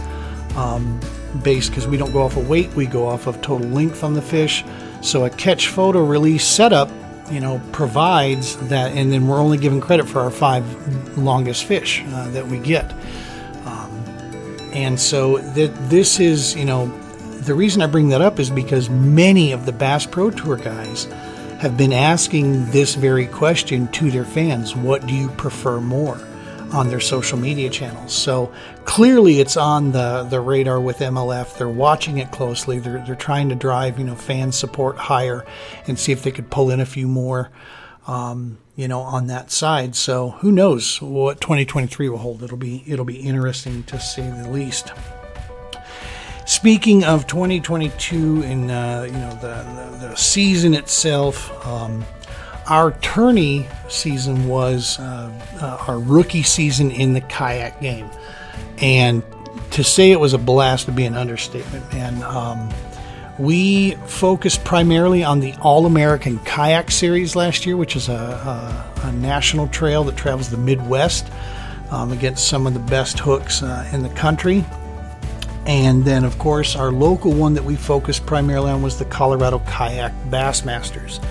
Um, 0.56 1.00
based 1.42 1.70
because 1.70 1.87
we 1.87 1.96
don't 1.96 2.12
go 2.12 2.23
off 2.23 2.37
of 2.37 2.49
weight, 2.49 2.73
we 2.75 2.87
go 2.87 3.06
off 3.06 3.26
of 3.26 3.40
total 3.42 3.66
length 3.68 4.04
on 4.04 4.14
the 4.14 4.23
fish. 4.23 4.64
So 5.00 5.25
a 5.25 5.30
catch 5.30 5.68
photo 5.68 6.04
release 6.04 6.44
setup, 6.44 6.90
you 7.30 7.40
know, 7.40 7.61
provides 7.73 8.56
that, 8.68 8.92
and 8.92 9.12
then 9.12 9.26
we're 9.26 9.40
only 9.40 9.58
giving 9.58 9.80
credit 9.80 10.08
for 10.08 10.20
our 10.20 10.30
five 10.30 11.18
longest 11.18 11.64
fish 11.64 12.02
uh, 12.08 12.30
that 12.30 12.46
we 12.46 12.58
get. 12.58 12.92
Um, 13.64 13.90
and 14.73 14.99
so 14.99 15.38
that 15.38 15.75
this 15.90 16.20
is, 16.20 16.54
you 16.54 16.64
know, 16.64 16.87
the 17.44 17.54
reason 17.54 17.82
I 17.82 17.86
bring 17.86 18.08
that 18.08 18.22
up 18.22 18.38
is 18.38 18.50
because 18.50 18.88
many 18.90 19.52
of 19.52 19.66
the 19.66 19.72
Bass 19.72 20.06
Pro 20.06 20.30
Tour 20.30 20.56
guys 20.56 21.04
have 21.60 21.76
been 21.76 21.92
asking 21.92 22.70
this 22.70 22.94
very 22.94 23.26
question 23.26 23.88
to 23.88 24.10
their 24.10 24.24
fans: 24.24 24.74
What 24.74 25.06
do 25.06 25.14
you 25.14 25.28
prefer 25.30 25.80
more? 25.80 26.20
on 26.74 26.88
their 26.88 27.00
social 27.00 27.38
media 27.38 27.70
channels. 27.70 28.12
So 28.12 28.52
clearly 28.84 29.38
it's 29.40 29.56
on 29.56 29.92
the, 29.92 30.26
the 30.28 30.40
radar 30.40 30.80
with 30.80 30.98
MLF. 30.98 31.56
They're 31.56 31.68
watching 31.68 32.18
it 32.18 32.32
closely. 32.32 32.80
They're, 32.80 33.02
they're 33.06 33.14
trying 33.14 33.48
to 33.50 33.54
drive, 33.54 33.98
you 33.98 34.04
know, 34.04 34.16
fan 34.16 34.50
support 34.50 34.96
higher 34.96 35.46
and 35.86 35.98
see 35.98 36.10
if 36.10 36.24
they 36.24 36.32
could 36.32 36.50
pull 36.50 36.70
in 36.70 36.80
a 36.80 36.86
few 36.86 37.06
more, 37.06 37.50
um, 38.08 38.58
you 38.74 38.88
know, 38.88 39.00
on 39.00 39.28
that 39.28 39.52
side. 39.52 39.94
So 39.94 40.30
who 40.30 40.50
knows 40.50 41.00
what 41.00 41.40
2023 41.40 42.08
will 42.08 42.18
hold. 42.18 42.42
It'll 42.42 42.56
be, 42.56 42.82
it'll 42.86 43.04
be 43.04 43.20
interesting 43.20 43.84
to 43.84 44.00
say 44.00 44.28
the 44.28 44.50
least. 44.50 44.92
Speaking 46.46 47.04
of 47.04 47.26
2022 47.26 48.42
and, 48.42 48.70
uh, 48.70 49.04
you 49.06 49.12
know, 49.12 49.30
the, 49.36 49.98
the, 49.98 50.08
the 50.08 50.14
season 50.16 50.74
itself, 50.74 51.50
um, 51.66 52.04
our 52.68 52.92
tourney 52.92 53.66
season 53.88 54.46
was 54.46 54.98
uh, 54.98 55.32
uh, 55.60 55.84
our 55.88 55.98
rookie 55.98 56.42
season 56.42 56.90
in 56.90 57.14
the 57.14 57.22
kayak 57.22 57.80
game. 57.80 58.10
And 58.78 59.22
to 59.72 59.82
say 59.82 60.12
it 60.12 60.20
was 60.20 60.34
a 60.34 60.38
blast 60.38 60.86
would 60.86 60.96
be 60.96 61.06
an 61.06 61.14
understatement, 61.14 61.90
man. 61.92 62.22
Um, 62.22 62.70
we 63.38 63.92
focused 64.06 64.64
primarily 64.64 65.24
on 65.24 65.40
the 65.40 65.54
All 65.62 65.86
American 65.86 66.38
Kayak 66.40 66.90
Series 66.90 67.34
last 67.34 67.66
year, 67.66 67.76
which 67.76 67.96
is 67.96 68.08
a, 68.08 68.12
a, 68.12 69.08
a 69.08 69.12
national 69.12 69.66
trail 69.68 70.04
that 70.04 70.16
travels 70.16 70.50
the 70.50 70.56
Midwest 70.56 71.26
um, 71.90 72.12
against 72.12 72.46
some 72.48 72.66
of 72.66 72.74
the 72.74 72.80
best 72.80 73.18
hooks 73.18 73.62
uh, 73.62 73.88
in 73.92 74.02
the 74.02 74.08
country. 74.10 74.64
And 75.66 76.04
then, 76.04 76.25
of 76.25 76.38
course, 76.38 76.76
our 76.76 76.92
local 76.92 77.33
one 77.33 77.54
that 77.54 77.64
we 77.64 77.76
focused 77.76 78.26
primarily 78.26 78.71
on 78.71 78.83
was 78.83 78.99
the 78.99 79.06
Colorado 79.06 79.61
Kayak 79.61 80.12
Bassmasters. 80.28 81.25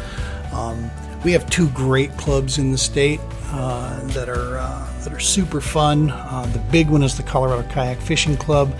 Um, 0.51 0.89
we 1.23 1.31
have 1.31 1.49
two 1.49 1.69
great 1.69 2.11
clubs 2.17 2.57
in 2.57 2.71
the 2.71 2.77
state 2.77 3.19
uh, 3.47 3.99
that 4.07 4.29
are 4.29 4.57
uh, 4.57 4.87
that 5.03 5.13
are 5.13 5.19
super 5.19 5.61
fun. 5.61 6.09
Uh, 6.09 6.49
the 6.51 6.59
big 6.71 6.89
one 6.89 7.03
is 7.03 7.15
the 7.15 7.23
Colorado 7.23 7.67
Kayak 7.69 7.99
Fishing 7.99 8.35
Club. 8.35 8.73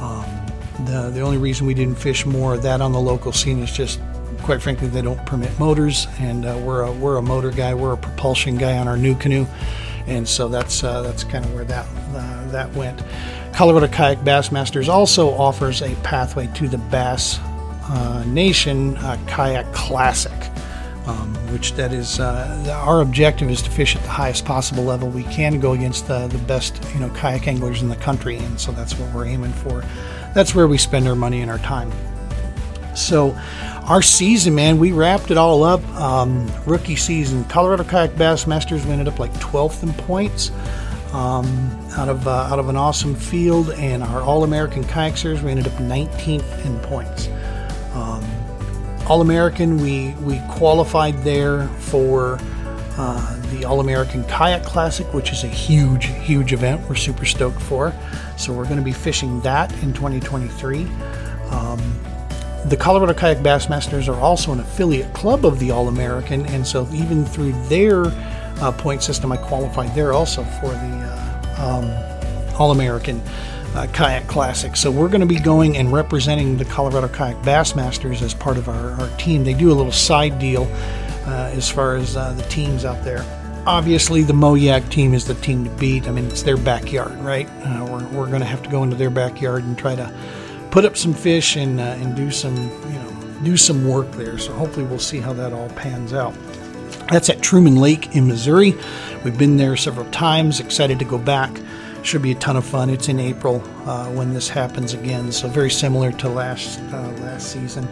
Um, 0.00 0.24
the 0.84 1.10
the 1.10 1.20
only 1.20 1.38
reason 1.38 1.66
we 1.66 1.74
didn't 1.74 1.96
fish 1.96 2.26
more 2.26 2.54
of 2.54 2.62
that 2.62 2.80
on 2.80 2.92
the 2.92 3.00
local 3.00 3.32
scene 3.32 3.60
is 3.60 3.72
just, 3.72 4.00
quite 4.42 4.60
frankly, 4.60 4.88
they 4.88 5.02
don't 5.02 5.24
permit 5.26 5.56
motors, 5.58 6.08
and 6.18 6.44
uh, 6.44 6.60
we're 6.64 6.82
a 6.82 6.92
we're 6.92 7.16
a 7.16 7.22
motor 7.22 7.50
guy, 7.50 7.72
we're 7.74 7.92
a 7.92 7.96
propulsion 7.96 8.56
guy 8.56 8.76
on 8.78 8.88
our 8.88 8.96
NuCanoe, 8.96 9.46
and 10.08 10.26
so 10.26 10.48
that's 10.48 10.82
uh, 10.82 11.02
that's 11.02 11.24
kind 11.24 11.44
of 11.44 11.54
where 11.54 11.64
that 11.64 11.86
uh, 12.14 12.50
that 12.50 12.72
went. 12.74 13.02
Colorado 13.52 13.88
Kayak 13.88 14.18
Bassmasters 14.18 14.88
also 14.88 15.30
offers 15.30 15.82
a 15.82 15.94
pathway 15.96 16.48
to 16.54 16.68
the 16.68 16.78
Bass 16.78 17.38
Nation 18.26 18.96
Kayak 19.26 19.72
Classic. 19.72 20.32
Um, 21.06 21.34
which 21.52 21.72
that 21.72 21.94
is 21.94 22.20
uh, 22.20 22.82
our 22.84 23.00
objective 23.00 23.48
is 23.48 23.62
to 23.62 23.70
fish 23.70 23.96
at 23.96 24.02
the 24.02 24.10
highest 24.10 24.44
possible 24.44 24.84
level 24.84 25.08
we 25.08 25.22
can, 25.24 25.58
go 25.58 25.72
against 25.72 26.06
the, 26.06 26.26
the 26.26 26.36
best 26.40 26.84
you 26.92 27.00
know 27.00 27.08
kayak 27.10 27.48
anglers 27.48 27.80
in 27.80 27.88
the 27.88 27.96
country, 27.96 28.36
and 28.36 28.60
so 28.60 28.72
that's 28.72 28.98
what 28.98 29.14
we're 29.14 29.24
aiming 29.24 29.52
for. 29.52 29.82
That's 30.34 30.54
where 30.54 30.68
we 30.68 30.76
spend 30.76 31.08
our 31.08 31.14
money 31.14 31.40
and 31.40 31.50
our 31.50 31.58
time. 31.58 31.90
So, 32.98 33.38
our 33.84 34.02
season, 34.02 34.54
man, 34.54 34.78
we 34.78 34.92
wrapped 34.92 35.30
it 35.30 35.38
all 35.38 35.62
up. 35.62 35.86
Um, 35.94 36.50
rookie 36.66 36.96
season, 36.96 37.44
Colorado 37.44 37.84
Kayak 37.84 38.10
Bassmasters, 38.12 38.84
we 38.84 38.90
ended 38.90 39.08
up 39.08 39.18
like 39.18 39.32
12th 39.34 39.82
in 39.82 39.92
points 39.94 40.50
um, 41.12 41.46
out 41.96 42.08
of 42.08 42.26
uh, 42.28 42.48
out 42.50 42.58
of 42.58 42.68
an 42.68 42.76
awesome 42.76 43.14
field, 43.14 43.70
and 43.70 44.02
our 44.02 44.20
All 44.20 44.44
American 44.44 44.84
Kayak 44.84 45.16
Series, 45.16 45.42
we 45.42 45.50
ended 45.50 45.66
up 45.66 45.72
19th 45.74 46.66
in 46.66 46.78
points. 46.80 47.28
Um, 47.94 48.24
All 49.08 49.20
American, 49.20 49.78
we 49.78 50.10
we 50.22 50.40
qualified 50.50 51.22
there 51.22 51.66
for. 51.78 52.38
Uh, 53.00 53.36
the 53.52 53.64
All 53.64 53.78
American 53.78 54.24
Kayak 54.24 54.64
Classic, 54.64 55.06
which 55.14 55.30
is 55.30 55.44
a 55.44 55.46
huge, 55.46 56.06
huge 56.06 56.52
event 56.52 56.80
we're 56.88 56.96
super 56.96 57.24
stoked 57.24 57.62
for. 57.62 57.94
So, 58.36 58.52
we're 58.52 58.64
going 58.64 58.78
to 58.78 58.82
be 58.82 58.92
fishing 58.92 59.40
that 59.42 59.72
in 59.84 59.92
2023. 59.92 60.82
Um, 61.50 61.78
the 62.66 62.76
Colorado 62.76 63.14
Kayak 63.14 63.38
Bassmasters 63.38 64.08
are 64.08 64.20
also 64.20 64.52
an 64.52 64.60
affiliate 64.60 65.12
club 65.14 65.46
of 65.46 65.58
the 65.58 65.70
All 65.70 65.88
American, 65.88 66.44
and 66.46 66.66
so 66.66 66.88
even 66.92 67.24
through 67.24 67.52
their 67.68 68.06
uh, 68.60 68.72
point 68.72 69.02
system, 69.02 69.30
I 69.32 69.36
qualified 69.36 69.94
there 69.94 70.12
also 70.12 70.42
for 70.42 70.68
the 70.68 71.54
uh, 71.56 72.50
um, 72.50 72.54
All 72.60 72.72
American 72.72 73.22
uh, 73.74 73.86
Kayak 73.92 74.26
Classic. 74.26 74.76
So 74.76 74.90
we're 74.90 75.08
going 75.08 75.20
to 75.20 75.26
be 75.26 75.38
going 75.38 75.76
and 75.76 75.92
representing 75.92 76.56
the 76.56 76.64
Colorado 76.64 77.08
Kayak 77.08 77.36
Bassmasters 77.42 78.22
as 78.22 78.34
part 78.34 78.56
of 78.56 78.68
our, 78.68 78.92
our 79.00 79.08
team. 79.18 79.44
They 79.44 79.54
do 79.54 79.70
a 79.70 79.74
little 79.74 79.92
side 79.92 80.38
deal 80.38 80.64
uh, 81.26 81.52
as 81.54 81.70
far 81.70 81.94
as 81.94 82.16
uh, 82.16 82.32
the 82.32 82.42
teams 82.44 82.84
out 82.84 83.02
there. 83.04 83.24
Obviously, 83.66 84.22
the 84.22 84.32
Moyak 84.32 84.88
team 84.90 85.14
is 85.14 85.26
the 85.26 85.34
team 85.34 85.64
to 85.64 85.70
beat. 85.70 86.08
I 86.08 86.10
mean, 86.10 86.26
it's 86.26 86.42
their 86.42 86.56
backyard, 86.56 87.18
right? 87.18 87.48
Uh, 87.62 87.86
we're 87.90 88.08
we're 88.18 88.26
going 88.26 88.40
to 88.40 88.46
have 88.46 88.62
to 88.62 88.70
go 88.70 88.82
into 88.82 88.96
their 88.96 89.10
backyard 89.10 89.62
and 89.64 89.76
try 89.76 89.94
to 89.94 90.12
put 90.70 90.84
up 90.84 90.96
some 90.96 91.14
fish 91.14 91.56
and 91.56 91.80
uh, 91.80 91.96
and 92.00 92.14
do 92.16 92.30
some 92.30 92.56
you 92.56 92.98
know 92.98 93.38
do 93.42 93.56
some 93.56 93.86
work 93.86 94.10
there. 94.12 94.38
So 94.38 94.52
hopefully 94.52 94.86
we'll 94.86 94.98
see 94.98 95.18
how 95.18 95.32
that 95.34 95.52
all 95.52 95.68
pans 95.70 96.12
out. 96.12 96.34
That's 97.10 97.30
at 97.30 97.40
Truman 97.40 97.76
Lake 97.76 98.14
in 98.14 98.26
Missouri. 98.26 98.74
We've 99.24 99.38
been 99.38 99.56
there 99.56 99.76
several 99.76 100.10
times. 100.10 100.60
Excited 100.60 100.98
to 100.98 101.04
go 101.04 101.18
back. 101.18 101.50
Should 102.02 102.22
be 102.22 102.32
a 102.32 102.36
ton 102.36 102.56
of 102.56 102.64
fun. 102.64 102.90
It's 102.90 103.08
in 103.08 103.18
April 103.18 103.62
uh, 103.86 104.06
when 104.10 104.32
this 104.32 104.48
happens 104.48 104.94
again, 104.94 105.32
so 105.32 105.48
very 105.48 105.70
similar 105.70 106.12
to 106.12 106.28
last 106.28 106.80
uh, 106.92 107.10
last 107.20 107.50
season. 107.50 107.88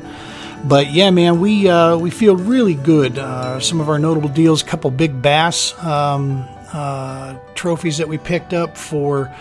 But 0.64 0.90
yeah, 0.90 1.10
man, 1.10 1.40
we 1.40 1.68
uh, 1.68 1.96
we 1.96 2.10
feel 2.10 2.36
really 2.36 2.74
good. 2.74 3.18
Uh, 3.18 3.60
some 3.60 3.80
of 3.80 3.88
our 3.88 3.98
notable 3.98 4.28
deals, 4.28 4.62
couple 4.62 4.90
big 4.90 5.20
bass 5.20 5.76
um, 5.82 6.46
uh, 6.72 7.34
trophies 7.54 7.98
that 7.98 8.08
we 8.08 8.18
picked 8.18 8.52
up 8.52 8.76
for 8.76 9.34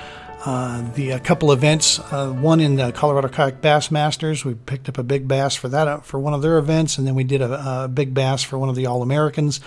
uh, 0.46 0.84
the 0.94 1.10
a 1.12 1.20
couple 1.20 1.52
events. 1.52 2.00
Uh, 2.00 2.32
one 2.32 2.60
in 2.60 2.76
the 2.76 2.92
Colorado 2.92 3.28
Kayak 3.28 3.62
Bass 3.62 3.90
Masters, 3.90 4.46
we 4.46 4.54
picked 4.54 4.88
up 4.88 4.98
a 4.98 5.04
big 5.04 5.28
bass 5.28 5.56
for 5.56 5.68
that 5.70 6.06
for 6.06 6.20
one 6.20 6.34
of 6.34 6.42
their 6.42 6.58
events, 6.58 6.98
and 6.98 7.08
then 7.08 7.16
we 7.16 7.24
did 7.24 7.42
a, 7.42 7.84
a 7.84 7.88
big 7.88 8.14
bass 8.14 8.44
for 8.44 8.60
one 8.60 8.70
of 8.70 8.76
the 8.76 8.86
All 8.86 9.02
Americans. 9.02 9.60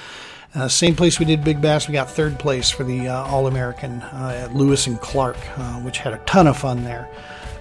Uh, 0.54 0.68
same 0.68 0.94
place 0.94 1.18
we 1.18 1.26
did 1.26 1.44
big 1.44 1.60
bass, 1.60 1.88
we 1.88 1.92
got 1.92 2.10
third 2.10 2.38
place 2.38 2.70
for 2.70 2.84
the 2.84 3.08
uh, 3.08 3.26
All 3.26 3.48
American 3.48 4.00
uh, 4.00 4.44
at 4.44 4.54
Lewis 4.54 4.86
and 4.86 5.00
Clark, 5.00 5.36
which 5.82 5.98
had 5.98 6.14
a 6.14 6.18
ton 6.18 6.46
of 6.46 6.56
fun 6.56 6.84
there. 6.84 7.08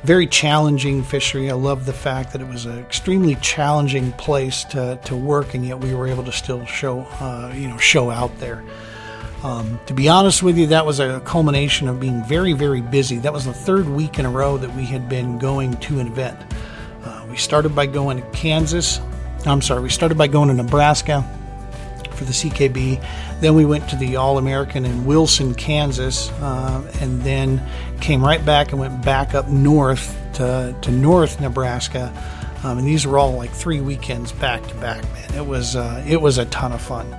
Very 0.03 0.27
challenging 0.27 1.03
fishery. 1.03 1.49
I 1.49 1.55
love 1.55 1.85
the 1.85 1.93
fact 1.93 2.31
that 2.31 2.41
it 2.41 2.47
was 2.47 2.65
an 2.65 2.77
extremely 2.79 3.35
challenging 3.35 4.11
place 4.13 4.63
to, 4.65 4.99
to 5.05 5.15
work, 5.15 5.53
and 5.55 5.65
yet 5.65 5.79
we 5.79 5.93
were 5.93 6.07
able 6.07 6.23
to 6.23 6.31
still 6.31 6.65
show 6.65 6.99
you 7.55 7.67
know 7.67 7.77
show 7.77 8.11
out 8.11 8.37
there. 8.39 8.63
Um, 9.47 9.79
to 9.85 9.93
be 9.93 10.09
honest 10.09 10.43
with 10.43 10.57
you, 10.57 10.67
that 10.67 10.85
was 10.85 10.99
a 10.99 11.21
culmination 11.21 11.87
of 11.87 12.01
being 12.01 12.21
very, 12.21 12.51
very 12.51 12.81
busy. 12.81 13.17
That 13.19 13.31
was 13.31 13.45
the 13.45 13.53
third 13.53 13.87
week 13.87 14.19
in 14.19 14.25
a 14.25 14.29
row 14.29 14.57
that 14.57 14.75
we 14.75 14.83
had 14.83 15.07
been 15.07 15.39
going 15.39 15.77
to 15.77 16.01
an 16.01 16.07
event. 16.07 16.37
Uh, 17.01 17.25
we 17.29 17.37
started 17.37 17.73
by 17.73 17.85
going 17.85 18.21
to 18.21 18.29
Kansas. 18.31 18.99
I'm 19.45 19.61
sorry, 19.61 19.81
we 19.81 19.89
started 19.89 20.17
by 20.17 20.27
going 20.27 20.49
to 20.49 20.53
Nebraska 20.53 21.23
for 22.11 22.25
the 22.25 22.33
CKB. 22.33 23.01
Then 23.39 23.55
we 23.55 23.63
went 23.63 23.87
to 23.87 23.95
the 23.95 24.17
All 24.17 24.37
American 24.37 24.83
in 24.83 25.05
Wilson, 25.05 25.55
Kansas, 25.55 26.29
uh, 26.41 26.85
and 26.99 27.21
then 27.21 27.65
came 28.01 28.21
right 28.21 28.45
back 28.45 28.73
and 28.73 28.81
went 28.81 29.01
back 29.05 29.33
up 29.33 29.47
north 29.47 30.13
to, 30.33 30.75
to 30.81 30.91
North 30.91 31.39
Nebraska. 31.39 32.11
Um, 32.65 32.79
and 32.79 32.85
these 32.85 33.07
were 33.07 33.17
all 33.17 33.31
like 33.31 33.51
three 33.51 33.79
weekends 33.79 34.33
back 34.33 34.67
to 34.67 34.75
back. 34.75 35.03
Man, 35.13 35.35
it 35.35 35.45
was 35.45 35.77
uh, 35.77 36.03
it 36.05 36.19
was 36.19 36.37
a 36.37 36.43
ton 36.45 36.73
of 36.73 36.81
fun 36.81 37.15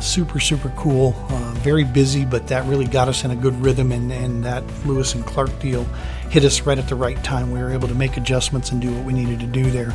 super, 0.00 0.40
super 0.40 0.70
cool. 0.76 1.14
Uh, 1.28 1.52
very 1.56 1.84
busy, 1.84 2.24
but 2.24 2.46
that 2.48 2.64
really 2.66 2.86
got 2.86 3.08
us 3.08 3.24
in 3.24 3.30
a 3.30 3.36
good 3.36 3.54
rhythm, 3.60 3.92
and, 3.92 4.12
and 4.12 4.44
that 4.44 4.62
Lewis 4.84 5.14
and 5.14 5.24
Clark 5.24 5.58
deal 5.60 5.84
hit 6.30 6.44
us 6.44 6.62
right 6.62 6.78
at 6.78 6.88
the 6.88 6.94
right 6.94 7.22
time. 7.24 7.50
We 7.50 7.60
were 7.60 7.72
able 7.72 7.88
to 7.88 7.94
make 7.94 8.16
adjustments 8.16 8.72
and 8.72 8.80
do 8.80 8.92
what 8.92 9.04
we 9.04 9.12
needed 9.12 9.40
to 9.40 9.46
do 9.46 9.70
there. 9.70 9.92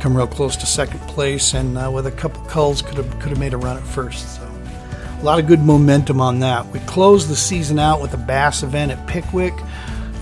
Come 0.00 0.16
real 0.16 0.26
close 0.26 0.56
to 0.56 0.66
second 0.66 1.00
place, 1.00 1.54
and 1.54 1.76
uh, 1.76 1.90
with 1.92 2.06
a 2.06 2.12
couple 2.12 2.42
culls, 2.44 2.82
could 2.82 2.96
have 2.96 3.10
could 3.18 3.30
have 3.30 3.38
made 3.38 3.54
a 3.54 3.58
run 3.58 3.76
at 3.76 3.82
first. 3.82 4.36
So 4.36 4.50
a 5.20 5.22
lot 5.22 5.38
of 5.38 5.46
good 5.46 5.60
momentum 5.60 6.20
on 6.20 6.40
that. 6.40 6.66
We 6.68 6.80
closed 6.80 7.28
the 7.28 7.36
season 7.36 7.78
out 7.78 8.00
with 8.00 8.14
a 8.14 8.18
bass 8.18 8.62
event 8.62 8.92
at 8.92 9.06
Pickwick. 9.06 9.54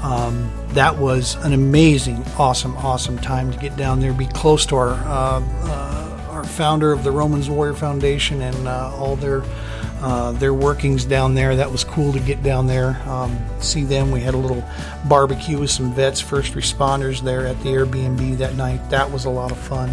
Um, 0.03 0.51
that 0.71 0.97
was 0.97 1.35
an 1.45 1.53
amazing, 1.53 2.25
awesome, 2.37 2.77
awesome 2.77 3.19
time 3.19 3.53
to 3.53 3.59
get 3.59 3.77
down 3.77 4.01
there, 4.01 4.13
be 4.13 4.27
close 4.27 4.67
to 4.67 4.77
our 4.77 4.91
uh, 4.91 5.43
uh 5.65 6.08
our 6.39 6.45
founder 6.45 6.93
of 6.93 7.03
the 7.03 7.11
Romans 7.11 7.51
Warrior 7.51 7.75
Foundation 7.75 8.43
and 8.43 8.69
uh, 8.69 8.95
all 8.95 9.17
their 9.17 9.43
uh, 10.01 10.31
their 10.33 10.55
workings 10.55 11.05
down 11.05 11.35
there. 11.35 11.57
That 11.57 11.73
was 11.73 11.83
cool 11.83 12.13
to 12.13 12.21
get 12.21 12.45
down 12.45 12.69
there, 12.69 13.03
um, 13.07 13.37
see 13.61 13.83
them. 13.83 14.13
We 14.13 14.21
had 14.21 14.35
a 14.35 14.37
little 14.37 14.65
barbecue 15.09 15.59
with 15.59 15.71
some 15.71 15.93
vets, 15.93 16.21
first 16.21 16.55
responders 16.55 17.21
there 17.21 17.45
at 17.45 17.61
the 17.65 17.71
Airbnb 17.71 18.39
that 18.39 18.55
night. 18.55 18.89
That 18.89 19.11
was 19.11 19.25
a 19.25 19.31
lot 19.31 19.51
of 19.51 19.59
fun. 19.59 19.91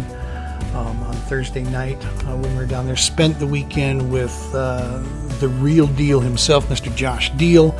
Um, 0.74 1.02
on 1.04 1.14
Thursday 1.14 1.62
night 1.62 1.96
uh, 2.04 2.36
when 2.36 2.52
we 2.52 2.56
were 2.58 2.66
down 2.66 2.86
there, 2.86 2.96
spent 2.96 3.38
the 3.38 3.46
weekend 3.46 4.12
with 4.12 4.54
uh, 4.54 5.02
the 5.40 5.48
real 5.48 5.86
deal 5.86 6.20
himself, 6.20 6.68
Mr. 6.68 6.94
Josh 6.94 7.30
Deal, 7.30 7.72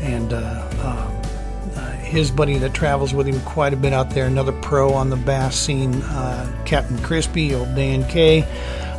and 0.00 0.34
uh, 0.34 0.68
um, 0.82 1.11
his 2.12 2.30
buddy 2.30 2.58
that 2.58 2.74
travels 2.74 3.14
with 3.14 3.26
him 3.26 3.40
quite 3.40 3.72
a 3.72 3.76
bit 3.76 3.94
out 3.94 4.10
there, 4.10 4.26
another 4.26 4.52
pro 4.52 4.92
on 4.92 5.08
the 5.08 5.16
bass 5.16 5.56
scene, 5.56 5.94
uh, 6.02 6.62
Captain 6.66 6.98
Crispy, 6.98 7.54
old 7.54 7.74
Dan 7.74 8.06
K. 8.06 8.46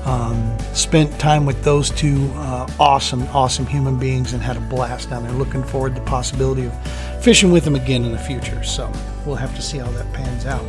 Um, 0.04 0.58
spent 0.74 1.18
time 1.20 1.46
with 1.46 1.64
those 1.64 1.92
two 1.92 2.30
uh, 2.34 2.68
awesome, 2.80 3.22
awesome 3.28 3.68
human 3.68 3.98
beings 4.00 4.34
and 4.34 4.42
had 4.42 4.58
a 4.58 4.60
blast 4.62 5.12
down 5.12 5.24
there. 5.24 5.32
Looking 5.32 5.64
forward 5.64 5.94
to 5.94 6.02
the 6.02 6.08
possibility 6.08 6.66
of 6.66 7.24
fishing 7.24 7.52
with 7.52 7.64
them 7.64 7.76
again 7.76 8.04
in 8.04 8.12
the 8.12 8.18
future. 8.18 8.64
So 8.64 8.92
we'll 9.26 9.36
have 9.36 9.56
to 9.56 9.62
see 9.62 9.78
how 9.78 9.90
that 9.92 10.12
pans 10.12 10.48
out. 10.48 10.66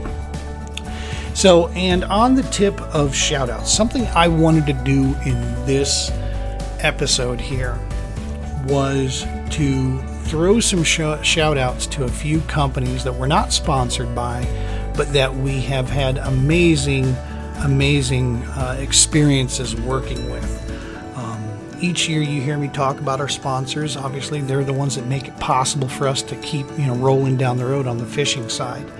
So, 1.35 1.69
and 1.69 2.05
on 2.05 2.35
the 2.35 2.43
tip 2.45 2.79
of 2.95 3.13
shoutouts, 3.13 3.67
something 3.67 4.07
I 4.09 4.29
wanted 4.29 4.67
to 4.67 4.73
do 4.85 5.17
in 5.25 5.41
this 5.65 6.13
episode 6.81 7.41
here 7.41 7.77
was 8.67 9.27
to 9.51 10.14
throw 10.25 10.61
some 10.61 10.83
sh- 10.83 11.01
shout 11.23 11.59
outs 11.59 11.87
to 11.89 12.05
a 12.05 12.09
few 12.09 12.41
companies 12.43 13.05
that 13.05 13.15
we're 13.15 13.27
not 13.27 13.53
sponsored 13.53 14.15
by, 14.15 14.47
but 14.97 15.13
that 15.13 15.35
we 15.35 15.61
have 15.61 15.89
had 15.89 16.19
amazing, 16.19 17.17
amazing 17.65 18.37
uh, 18.49 18.77
experiences 18.81 19.77
working 19.77 20.31
with. 20.31 21.17
Um, 21.17 21.79
each 21.81 22.09
year 22.09 22.23
you 22.23 22.41
hear 22.41 22.57
me 22.57 22.69
talk 22.69 22.99
about 23.01 23.21
our 23.21 23.29
sponsors. 23.29 23.97
Obviously, 23.97 24.41
they're 24.41 24.65
the 24.65 24.73
ones 24.73 24.97
that 24.97 25.07
make 25.07 25.29
it 25.29 25.39
possible 25.39 25.89
for 25.89 26.09
us 26.09 26.23
to 26.23 26.37
keep 26.37 26.67
you 26.79 26.87
know 26.87 26.95
rolling 26.95 27.37
down 27.37 27.57
the 27.57 27.67
road 27.67 27.87
on 27.87 27.99
the 27.99 28.07
fishing 28.07 28.49
side. 28.49 28.91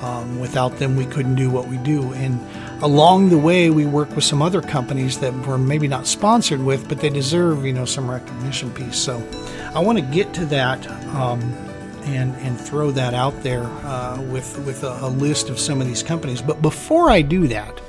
Um, 0.00 0.40
without 0.40 0.78
them, 0.78 0.96
we 0.96 1.06
couldn't 1.06 1.36
do 1.36 1.48
what 1.48 1.68
we 1.68 1.76
do. 1.76 2.12
And 2.14 2.40
along 2.82 3.28
the 3.28 3.38
way, 3.38 3.70
we 3.70 3.86
work 3.86 4.10
with 4.16 4.24
some 4.24 4.42
other 4.42 4.60
companies 4.60 5.20
that 5.20 5.32
we're 5.46 5.58
maybe 5.58 5.86
not 5.86 6.08
sponsored 6.08 6.60
with, 6.60 6.88
but 6.88 6.98
they 6.98 7.08
deserve 7.08 7.64
you 7.64 7.72
know 7.72 7.84
some 7.84 8.10
recognition 8.10 8.70
piece. 8.72 8.96
So 8.96 9.20
I 9.74 9.80
want 9.80 9.98
to 9.98 10.04
get 10.04 10.34
to 10.34 10.46
that 10.46 10.86
um, 11.14 11.40
and 12.04 12.34
and 12.36 12.60
throw 12.60 12.90
that 12.90 13.14
out 13.14 13.42
there 13.42 13.64
uh, 13.64 14.20
with 14.30 14.58
with 14.66 14.84
a, 14.84 14.98
a 15.02 15.08
list 15.08 15.48
of 15.48 15.58
some 15.58 15.80
of 15.80 15.86
these 15.86 16.02
companies. 16.02 16.42
But 16.42 16.60
before 16.60 17.10
I 17.10 17.22
do 17.22 17.46
that, 17.48 17.80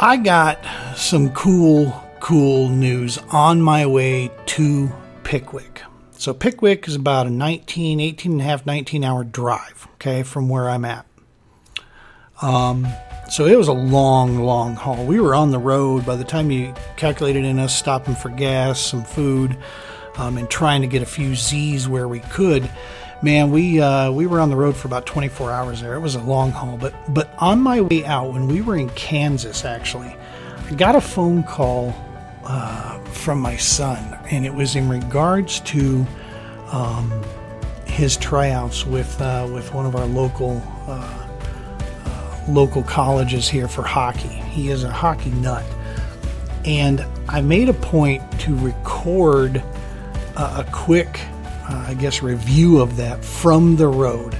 I 0.00 0.16
got 0.16 0.58
some 0.96 1.30
cool 1.32 2.02
cool 2.20 2.68
news 2.68 3.18
on 3.30 3.60
my 3.60 3.86
way 3.86 4.30
to 4.46 4.90
Pickwick. 5.22 5.82
So 6.12 6.32
Pickwick 6.32 6.88
is 6.88 6.94
about 6.94 7.26
a 7.26 7.30
19, 7.30 8.00
18 8.00 8.32
and 8.32 8.40
a 8.40 8.44
half, 8.44 8.64
19 8.64 9.04
hour 9.04 9.22
drive, 9.22 9.86
okay, 9.94 10.22
from 10.22 10.48
where 10.48 10.68
I'm 10.68 10.84
at. 10.84 11.06
Um, 12.40 12.86
so 13.30 13.46
it 13.46 13.56
was 13.56 13.68
a 13.68 13.72
long, 13.72 14.38
long 14.38 14.74
haul. 14.74 15.04
We 15.04 15.20
were 15.20 15.34
on 15.34 15.50
the 15.50 15.58
road 15.58 16.06
by 16.06 16.16
the 16.16 16.24
time 16.24 16.50
you 16.50 16.74
calculated 16.96 17.44
in 17.44 17.58
us 17.58 17.76
stopping 17.76 18.14
for 18.14 18.30
gas, 18.30 18.80
some 18.80 19.04
food, 19.04 19.56
um, 20.18 20.38
and 20.38 20.48
trying 20.48 20.82
to 20.82 20.86
get 20.86 21.02
a 21.02 21.06
few 21.06 21.34
Z's 21.34 21.88
where 21.88 22.08
we 22.08 22.20
could. 22.20 22.68
Man, 23.22 23.50
we 23.50 23.80
uh, 23.80 24.12
we 24.12 24.26
were 24.26 24.40
on 24.40 24.50
the 24.50 24.56
road 24.56 24.76
for 24.76 24.88
about 24.88 25.06
24 25.06 25.50
hours 25.50 25.80
there. 25.80 25.94
It 25.94 26.00
was 26.00 26.14
a 26.14 26.22
long 26.22 26.50
haul, 26.50 26.76
but 26.76 26.94
but 27.12 27.30
on 27.38 27.60
my 27.60 27.80
way 27.80 28.04
out 28.04 28.32
when 28.32 28.46
we 28.46 28.60
were 28.60 28.76
in 28.76 28.90
Kansas, 28.90 29.64
actually, 29.64 30.14
I 30.68 30.74
got 30.74 30.96
a 30.96 31.00
phone 31.00 31.42
call 31.42 31.94
uh, 32.44 32.98
from 33.04 33.40
my 33.40 33.56
son, 33.56 34.18
and 34.30 34.44
it 34.44 34.54
was 34.54 34.76
in 34.76 34.88
regards 34.88 35.60
to 35.60 36.06
um, 36.70 37.24
his 37.86 38.16
tryouts 38.16 38.84
with 38.84 39.20
uh, 39.20 39.48
with 39.50 39.72
one 39.72 39.86
of 39.86 39.96
our 39.96 40.06
local 40.06 40.62
uh, 40.86 41.26
uh, 42.04 42.44
local 42.48 42.82
colleges 42.82 43.48
here 43.48 43.66
for 43.66 43.82
hockey. 43.82 44.28
He 44.28 44.68
is 44.68 44.84
a 44.84 44.90
hockey 44.90 45.30
nut, 45.30 45.64
and 46.66 47.04
I 47.28 47.40
made 47.40 47.70
a 47.70 47.74
point 47.74 48.22
to 48.40 48.54
record 48.56 49.62
a 50.36 50.66
quick, 50.72 51.20
uh, 51.68 51.86
I 51.88 51.94
guess, 51.94 52.22
review 52.22 52.80
of 52.80 52.96
that 52.96 53.24
from 53.24 53.76
the 53.76 53.88
road 53.88 54.36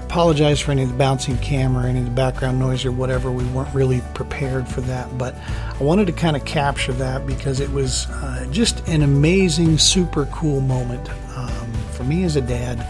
I 0.00 0.02
apologize 0.12 0.58
for 0.58 0.72
any 0.72 0.82
of 0.82 0.88
the 0.88 0.96
bouncing 0.96 1.38
camera, 1.38 1.84
any 1.84 2.00
of 2.00 2.04
the 2.04 2.10
background 2.10 2.58
noise, 2.58 2.84
or 2.84 2.90
whatever. 2.90 3.30
We 3.30 3.44
weren't 3.46 3.72
really 3.72 4.02
prepared 4.14 4.66
for 4.66 4.80
that, 4.82 5.16
but 5.16 5.36
I 5.78 5.82
wanted 5.84 6.06
to 6.08 6.12
kind 6.12 6.36
of 6.36 6.44
capture 6.44 6.92
that 6.94 7.26
because 7.26 7.60
it 7.60 7.70
was 7.70 8.08
uh, 8.10 8.46
just 8.50 8.86
an 8.88 9.02
amazing, 9.02 9.78
super 9.78 10.26
cool 10.26 10.60
moment 10.60 11.08
um, 11.36 11.72
for 11.92 12.02
me 12.02 12.24
as 12.24 12.34
a 12.34 12.40
dad 12.40 12.84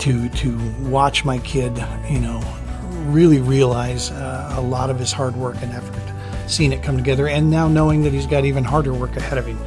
to 0.00 0.28
to 0.28 0.58
watch 0.80 1.24
my 1.24 1.38
kid, 1.38 1.82
you 2.10 2.18
know, 2.18 2.42
really 3.06 3.40
realize 3.40 4.10
uh, 4.10 4.54
a 4.56 4.60
lot 4.60 4.90
of 4.90 4.98
his 4.98 5.12
hard 5.12 5.36
work 5.36 5.56
and 5.62 5.72
effort, 5.72 6.02
seeing 6.46 6.72
it 6.72 6.82
come 6.82 6.96
together, 6.96 7.26
and 7.26 7.50
now 7.50 7.68
knowing 7.68 8.02
that 8.02 8.12
he's 8.12 8.26
got 8.26 8.44
even 8.44 8.64
harder 8.64 8.92
work 8.92 9.16
ahead 9.16 9.38
of 9.38 9.46
him 9.46 9.58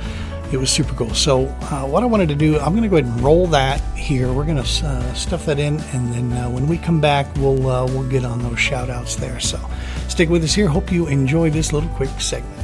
it 0.53 0.57
was 0.57 0.69
super 0.69 0.93
cool. 0.93 1.13
So, 1.13 1.47
uh, 1.47 1.85
what 1.85 2.03
I 2.03 2.05
wanted 2.05 2.29
to 2.29 2.35
do, 2.35 2.59
I'm 2.59 2.73
going 2.73 2.83
to 2.83 2.89
go 2.89 2.97
ahead 2.97 3.11
and 3.11 3.21
roll 3.21 3.47
that 3.47 3.81
here. 3.97 4.31
We're 4.31 4.45
going 4.45 4.63
to 4.63 4.85
uh, 4.85 5.13
stuff 5.13 5.45
that 5.47 5.57
in, 5.57 5.79
and 5.79 6.13
then 6.13 6.33
uh, 6.33 6.49
when 6.49 6.67
we 6.67 6.77
come 6.77 7.01
back, 7.01 7.33
we'll 7.37 7.67
uh, 7.67 7.85
we'll 7.87 8.07
get 8.07 8.23
on 8.23 8.39
those 8.43 8.59
shout 8.59 8.89
outs 8.89 9.15
there. 9.15 9.39
So, 9.39 9.59
stick 10.07 10.29
with 10.29 10.43
us 10.43 10.53
here. 10.53 10.67
Hope 10.67 10.91
you 10.91 11.07
enjoy 11.07 11.49
this 11.49 11.73
little 11.73 11.89
quick 11.89 12.09
segment. 12.19 12.59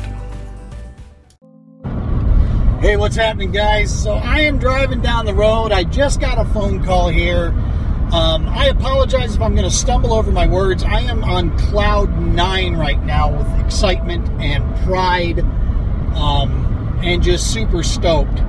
Hey, 2.79 2.95
what's 2.95 3.15
happening, 3.15 3.51
guys? 3.51 4.03
So, 4.03 4.13
I 4.13 4.41
am 4.41 4.59
driving 4.59 5.01
down 5.01 5.25
the 5.25 5.33
road. 5.33 5.71
I 5.71 5.83
just 5.83 6.21
got 6.21 6.37
a 6.37 6.47
phone 6.53 6.83
call 6.85 7.09
here. 7.09 7.47
Um, 8.11 8.47
I 8.47 8.67
apologize 8.67 9.35
if 9.35 9.41
I'm 9.41 9.55
going 9.55 9.69
to 9.69 9.75
stumble 9.75 10.13
over 10.13 10.31
my 10.31 10.47
words. 10.47 10.83
I 10.83 11.01
am 11.01 11.23
on 11.23 11.57
cloud 11.57 12.19
nine 12.19 12.75
right 12.75 13.01
now 13.03 13.35
with 13.35 13.65
excitement 13.65 14.27
and 14.41 14.63
pride. 14.85 15.39
Um, 16.15 16.68
and 17.01 17.23
just 17.23 17.53
super 17.53 17.83
stoked. 17.83 18.41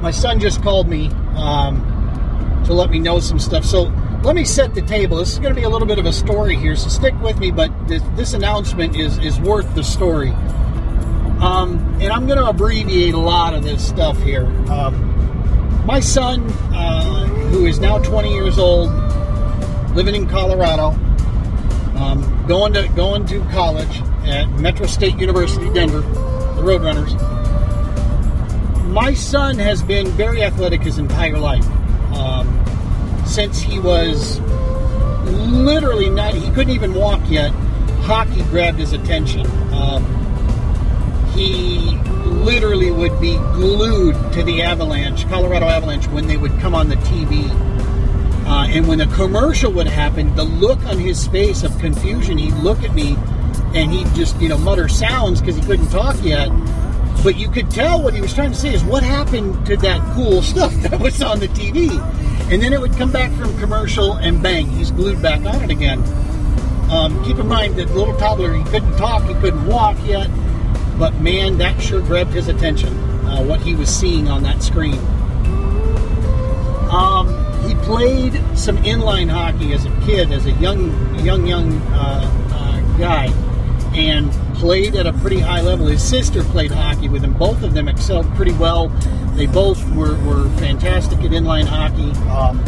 My 0.00 0.10
son 0.10 0.40
just 0.40 0.62
called 0.62 0.88
me 0.88 1.08
um, 1.36 2.62
to 2.66 2.72
let 2.72 2.90
me 2.90 2.98
know 2.98 3.20
some 3.20 3.38
stuff. 3.38 3.64
So 3.64 3.92
let 4.22 4.34
me 4.34 4.44
set 4.44 4.74
the 4.74 4.82
table. 4.82 5.18
This 5.18 5.32
is 5.32 5.38
going 5.38 5.54
to 5.54 5.60
be 5.60 5.64
a 5.64 5.68
little 5.68 5.86
bit 5.86 5.98
of 5.98 6.06
a 6.06 6.12
story 6.12 6.56
here, 6.56 6.74
so 6.74 6.88
stick 6.88 7.14
with 7.20 7.38
me. 7.38 7.50
But 7.50 7.70
this, 7.86 8.02
this 8.14 8.34
announcement 8.34 8.96
is 8.96 9.18
is 9.18 9.38
worth 9.40 9.74
the 9.74 9.84
story. 9.84 10.30
Um, 11.40 11.78
and 12.00 12.12
I'm 12.12 12.26
going 12.26 12.38
to 12.38 12.46
abbreviate 12.46 13.14
a 13.14 13.18
lot 13.18 13.52
of 13.52 13.64
this 13.64 13.86
stuff 13.86 14.16
here. 14.22 14.46
Um, 14.70 15.08
my 15.84 15.98
son, 15.98 16.48
uh, 16.72 17.26
who 17.50 17.66
is 17.66 17.80
now 17.80 17.98
20 17.98 18.32
years 18.32 18.58
old, 18.58 18.92
living 19.94 20.14
in 20.14 20.28
Colorado, 20.28 20.90
um, 21.96 22.44
going 22.46 22.72
to 22.74 22.88
going 22.94 23.26
to 23.26 23.40
college 23.50 24.00
at 24.24 24.48
Metro 24.60 24.86
State 24.86 25.16
University, 25.18 25.68
Denver 25.72 26.02
the 26.62 26.68
Roadrunners. 26.70 27.12
My 28.88 29.14
son 29.14 29.58
has 29.58 29.82
been 29.82 30.06
very 30.08 30.42
athletic 30.42 30.82
his 30.82 30.98
entire 30.98 31.38
life. 31.38 31.66
Um, 32.14 32.64
since 33.26 33.60
he 33.60 33.78
was 33.78 34.40
literally 35.24 36.10
not, 36.10 36.34
he 36.34 36.50
couldn't 36.50 36.74
even 36.74 36.94
walk 36.94 37.20
yet, 37.28 37.50
hockey 38.02 38.42
grabbed 38.44 38.78
his 38.78 38.92
attention. 38.92 39.46
Um, 39.72 40.04
he 41.34 41.96
literally 42.26 42.90
would 42.90 43.18
be 43.20 43.36
glued 43.54 44.14
to 44.32 44.42
the 44.42 44.62
Avalanche, 44.62 45.26
Colorado 45.28 45.66
Avalanche, 45.66 46.06
when 46.08 46.26
they 46.26 46.36
would 46.36 46.58
come 46.60 46.74
on 46.74 46.88
the 46.88 46.96
TV. 46.96 47.48
Uh, 48.46 48.66
and 48.68 48.86
when 48.86 49.00
a 49.00 49.06
commercial 49.14 49.72
would 49.72 49.86
happen, 49.86 50.34
the 50.34 50.44
look 50.44 50.78
on 50.84 50.98
his 50.98 51.26
face 51.28 51.62
of 51.62 51.76
confusion, 51.78 52.36
he'd 52.36 52.54
look 52.54 52.82
at 52.82 52.94
me 52.94 53.16
and 53.74 53.90
he'd 53.90 54.08
just, 54.14 54.40
you 54.40 54.48
know, 54.48 54.58
mutter 54.58 54.88
sounds 54.88 55.40
because 55.40 55.56
he 55.56 55.62
couldn't 55.62 55.88
talk 55.88 56.16
yet. 56.22 56.48
But 57.22 57.36
you 57.36 57.48
could 57.48 57.70
tell 57.70 58.02
what 58.02 58.14
he 58.14 58.20
was 58.20 58.34
trying 58.34 58.50
to 58.50 58.56
say 58.56 58.74
is 58.74 58.82
what 58.82 59.02
happened 59.02 59.64
to 59.66 59.76
that 59.78 60.00
cool 60.14 60.42
stuff 60.42 60.72
that 60.82 60.98
was 60.98 61.22
on 61.22 61.40
the 61.40 61.48
TV. 61.48 61.90
And 62.50 62.62
then 62.62 62.72
it 62.72 62.80
would 62.80 62.96
come 62.96 63.10
back 63.10 63.32
from 63.32 63.56
commercial 63.58 64.14
and 64.14 64.42
bang, 64.42 64.66
he's 64.66 64.90
glued 64.90 65.22
back 65.22 65.40
on 65.46 65.62
it 65.62 65.70
again. 65.70 66.02
Um, 66.90 67.24
keep 67.24 67.38
in 67.38 67.48
mind 67.48 67.76
that 67.76 67.94
little 67.94 68.14
toddler, 68.18 68.52
he 68.52 68.62
couldn't 68.64 68.96
talk, 68.98 69.22
he 69.22 69.34
couldn't 69.34 69.66
walk 69.66 69.96
yet, 70.04 70.28
but 70.98 71.14
man, 71.20 71.56
that 71.58 71.80
sure 71.80 72.02
grabbed 72.02 72.32
his 72.32 72.48
attention, 72.48 72.94
uh, 73.24 73.42
what 73.42 73.62
he 73.62 73.74
was 73.74 73.88
seeing 73.88 74.28
on 74.28 74.42
that 74.42 74.62
screen. 74.62 74.98
Um, 76.90 77.28
he 77.66 77.74
played 77.76 78.34
some 78.54 78.76
inline 78.78 79.30
hockey 79.30 79.72
as 79.72 79.86
a 79.86 80.00
kid, 80.04 80.32
as 80.32 80.44
a 80.44 80.52
young, 80.52 80.90
young, 81.24 81.46
young 81.46 81.72
uh, 81.94 82.41
guy 82.98 83.26
and 83.94 84.32
played 84.54 84.96
at 84.96 85.06
a 85.06 85.12
pretty 85.14 85.38
high 85.38 85.60
level. 85.60 85.86
His 85.86 86.02
sister 86.02 86.42
played 86.44 86.70
hockey 86.70 87.08
with 87.08 87.22
him. 87.22 87.34
Both 87.34 87.62
of 87.62 87.74
them 87.74 87.88
excelled 87.88 88.32
pretty 88.34 88.52
well. 88.52 88.88
They 89.34 89.46
both 89.46 89.82
were, 89.94 90.16
were 90.24 90.48
fantastic 90.58 91.18
at 91.20 91.30
inline 91.30 91.64
hockey. 91.64 92.10
Um, 92.30 92.62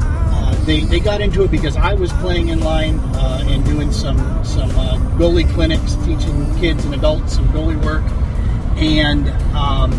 uh, 0.00 0.54
they, 0.64 0.80
they 0.80 1.00
got 1.00 1.20
into 1.20 1.44
it 1.44 1.50
because 1.50 1.76
I 1.76 1.94
was 1.94 2.12
playing 2.14 2.46
inline 2.46 3.00
uh, 3.14 3.44
and 3.44 3.64
doing 3.64 3.92
some 3.92 4.18
some 4.44 4.70
uh, 4.70 4.98
goalie 5.16 5.48
clinics, 5.52 5.94
teaching 6.04 6.54
kids 6.58 6.84
and 6.84 6.94
adults 6.94 7.34
some 7.34 7.46
goalie 7.48 7.82
work, 7.84 8.02
and 8.76 9.28
um, 9.54 9.90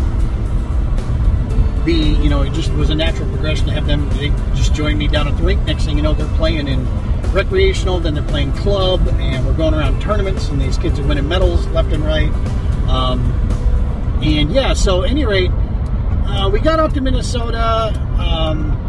the 1.84 1.92
you 1.92 2.28
know 2.28 2.42
it 2.42 2.52
just 2.52 2.72
was 2.72 2.90
a 2.90 2.94
natural 2.94 3.28
progression 3.30 3.66
to 3.66 3.72
have 3.72 3.86
them. 3.86 4.08
They 4.10 4.28
just 4.54 4.74
join 4.74 4.98
me 4.98 5.08
down 5.08 5.28
at 5.28 5.36
the 5.36 5.42
rink. 5.42 5.64
Next 5.64 5.84
thing 5.84 5.96
you 5.96 6.02
know, 6.02 6.14
they're 6.14 6.26
playing 6.36 6.68
in 6.68 6.86
recreational, 7.36 8.00
then 8.00 8.14
they're 8.14 8.24
playing 8.24 8.50
club, 8.54 9.06
and 9.20 9.46
we're 9.46 9.52
going 9.52 9.74
around 9.74 10.00
tournaments, 10.00 10.48
and 10.48 10.60
these 10.60 10.78
kids 10.78 10.98
are 10.98 11.06
winning 11.06 11.28
medals 11.28 11.66
left 11.68 11.92
and 11.92 12.02
right. 12.02 12.32
Um, 12.88 13.20
and 14.22 14.50
yeah, 14.50 14.72
so 14.72 15.02
any 15.02 15.26
rate, 15.26 15.50
uh, 15.52 16.48
we 16.50 16.60
got 16.60 16.80
up 16.80 16.94
to 16.94 17.00
Minnesota. 17.02 17.92
Um, 18.18 18.82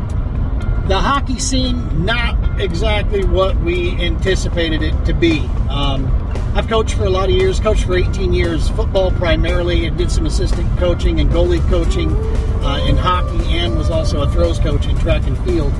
the 0.88 0.98
hockey 0.98 1.38
scene, 1.38 2.06
not 2.06 2.62
exactly 2.62 3.26
what 3.26 3.58
we 3.58 3.92
anticipated 4.02 4.82
it 4.82 5.06
to 5.06 5.14
be. 5.14 5.40
Um, 5.70 6.10
I've 6.56 6.70
coached 6.70 6.96
for 6.96 7.04
a 7.04 7.10
lot 7.10 7.30
of 7.30 7.36
years, 7.36 7.60
coached 7.60 7.84
for 7.84 7.98
18 7.98 8.32
years, 8.34 8.70
football 8.70 9.12
primarily, 9.12 9.86
and 9.86 9.98
did 9.98 10.10
some 10.10 10.26
assistant 10.26 10.66
coaching 10.80 11.20
and 11.20 11.30
goalie 11.30 11.68
coaching 11.68 12.16
uh, 12.64 12.86
in 12.88 12.96
hockey, 12.96 13.58
and 13.58 13.78
was 13.78 13.92
also 13.92 14.22
a 14.22 14.32
throws 14.32 14.58
coach 14.60 14.88
in 14.88 14.98
track 15.00 15.28
and 15.28 15.38
field. 15.44 15.74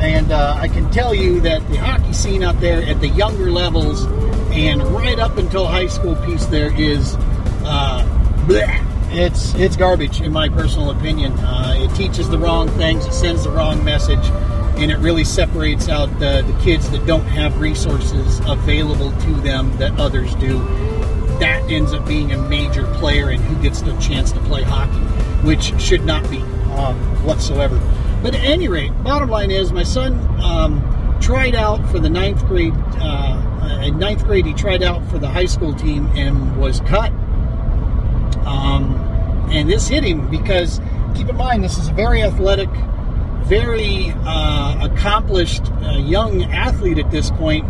And 0.00 0.32
uh, 0.32 0.56
I 0.58 0.68
can 0.68 0.90
tell 0.90 1.14
you 1.14 1.40
that 1.40 1.68
the 1.68 1.76
hockey 1.76 2.12
scene 2.14 2.42
out 2.42 2.58
there 2.60 2.82
at 2.82 3.00
the 3.00 3.08
younger 3.08 3.50
levels 3.50 4.04
and 4.50 4.82
right 4.88 5.18
up 5.18 5.36
until 5.36 5.66
high 5.66 5.86
school 5.86 6.16
piece 6.24 6.46
there 6.46 6.74
is 6.74 7.16
uh, 7.64 8.02
bleh, 8.46 8.86
it's 9.12 9.54
it's 9.54 9.76
garbage 9.76 10.20
in 10.20 10.32
my 10.32 10.48
personal 10.48 10.90
opinion. 10.90 11.32
Uh, 11.40 11.74
it 11.76 11.94
teaches 11.94 12.28
the 12.30 12.38
wrong 12.38 12.68
things, 12.70 13.04
it 13.04 13.12
sends 13.12 13.44
the 13.44 13.50
wrong 13.50 13.84
message, 13.84 14.24
and 14.78 14.90
it 14.90 14.96
really 14.98 15.24
separates 15.24 15.88
out 15.88 16.06
the, 16.18 16.42
the 16.46 16.58
kids 16.62 16.90
that 16.90 17.06
don't 17.06 17.26
have 17.26 17.60
resources 17.60 18.40
available 18.46 19.10
to 19.20 19.34
them 19.42 19.76
that 19.76 19.98
others 20.00 20.34
do. 20.36 20.58
That 21.40 21.62
ends 21.68 21.92
up 21.92 22.06
being 22.06 22.32
a 22.32 22.38
major 22.48 22.86
player 22.94 23.30
in 23.30 23.40
who 23.40 23.62
gets 23.62 23.82
the 23.82 23.96
chance 23.98 24.32
to 24.32 24.40
play 24.40 24.62
hockey, 24.62 25.00
which 25.46 25.78
should 25.80 26.04
not 26.04 26.28
be 26.30 26.38
um, 26.72 26.96
whatsoever. 27.24 27.78
But 28.22 28.34
at 28.34 28.44
any 28.44 28.68
rate, 28.68 28.92
bottom 29.02 29.30
line 29.30 29.50
is 29.50 29.72
my 29.72 29.82
son 29.82 30.14
um, 30.42 31.18
tried 31.20 31.54
out 31.54 31.86
for 31.90 31.98
the 31.98 32.10
ninth 32.10 32.46
grade. 32.46 32.74
Uh, 32.76 33.80
in 33.82 33.98
ninth 33.98 34.24
grade, 34.24 34.44
he 34.44 34.52
tried 34.52 34.82
out 34.82 35.02
for 35.10 35.18
the 35.18 35.28
high 35.28 35.46
school 35.46 35.72
team 35.72 36.06
and 36.14 36.58
was 36.58 36.80
cut. 36.80 37.12
Um, 38.44 38.94
and 39.50 39.70
this 39.70 39.88
hit 39.88 40.04
him 40.04 40.30
because 40.30 40.80
keep 41.14 41.28
in 41.28 41.36
mind 41.36 41.64
this 41.64 41.78
is 41.78 41.88
a 41.88 41.92
very 41.94 42.22
athletic, 42.22 42.68
very 43.44 44.12
uh, 44.26 44.86
accomplished 44.86 45.70
uh, 45.82 45.92
young 45.92 46.44
athlete 46.44 46.98
at 46.98 47.10
this 47.10 47.30
point. 47.30 47.64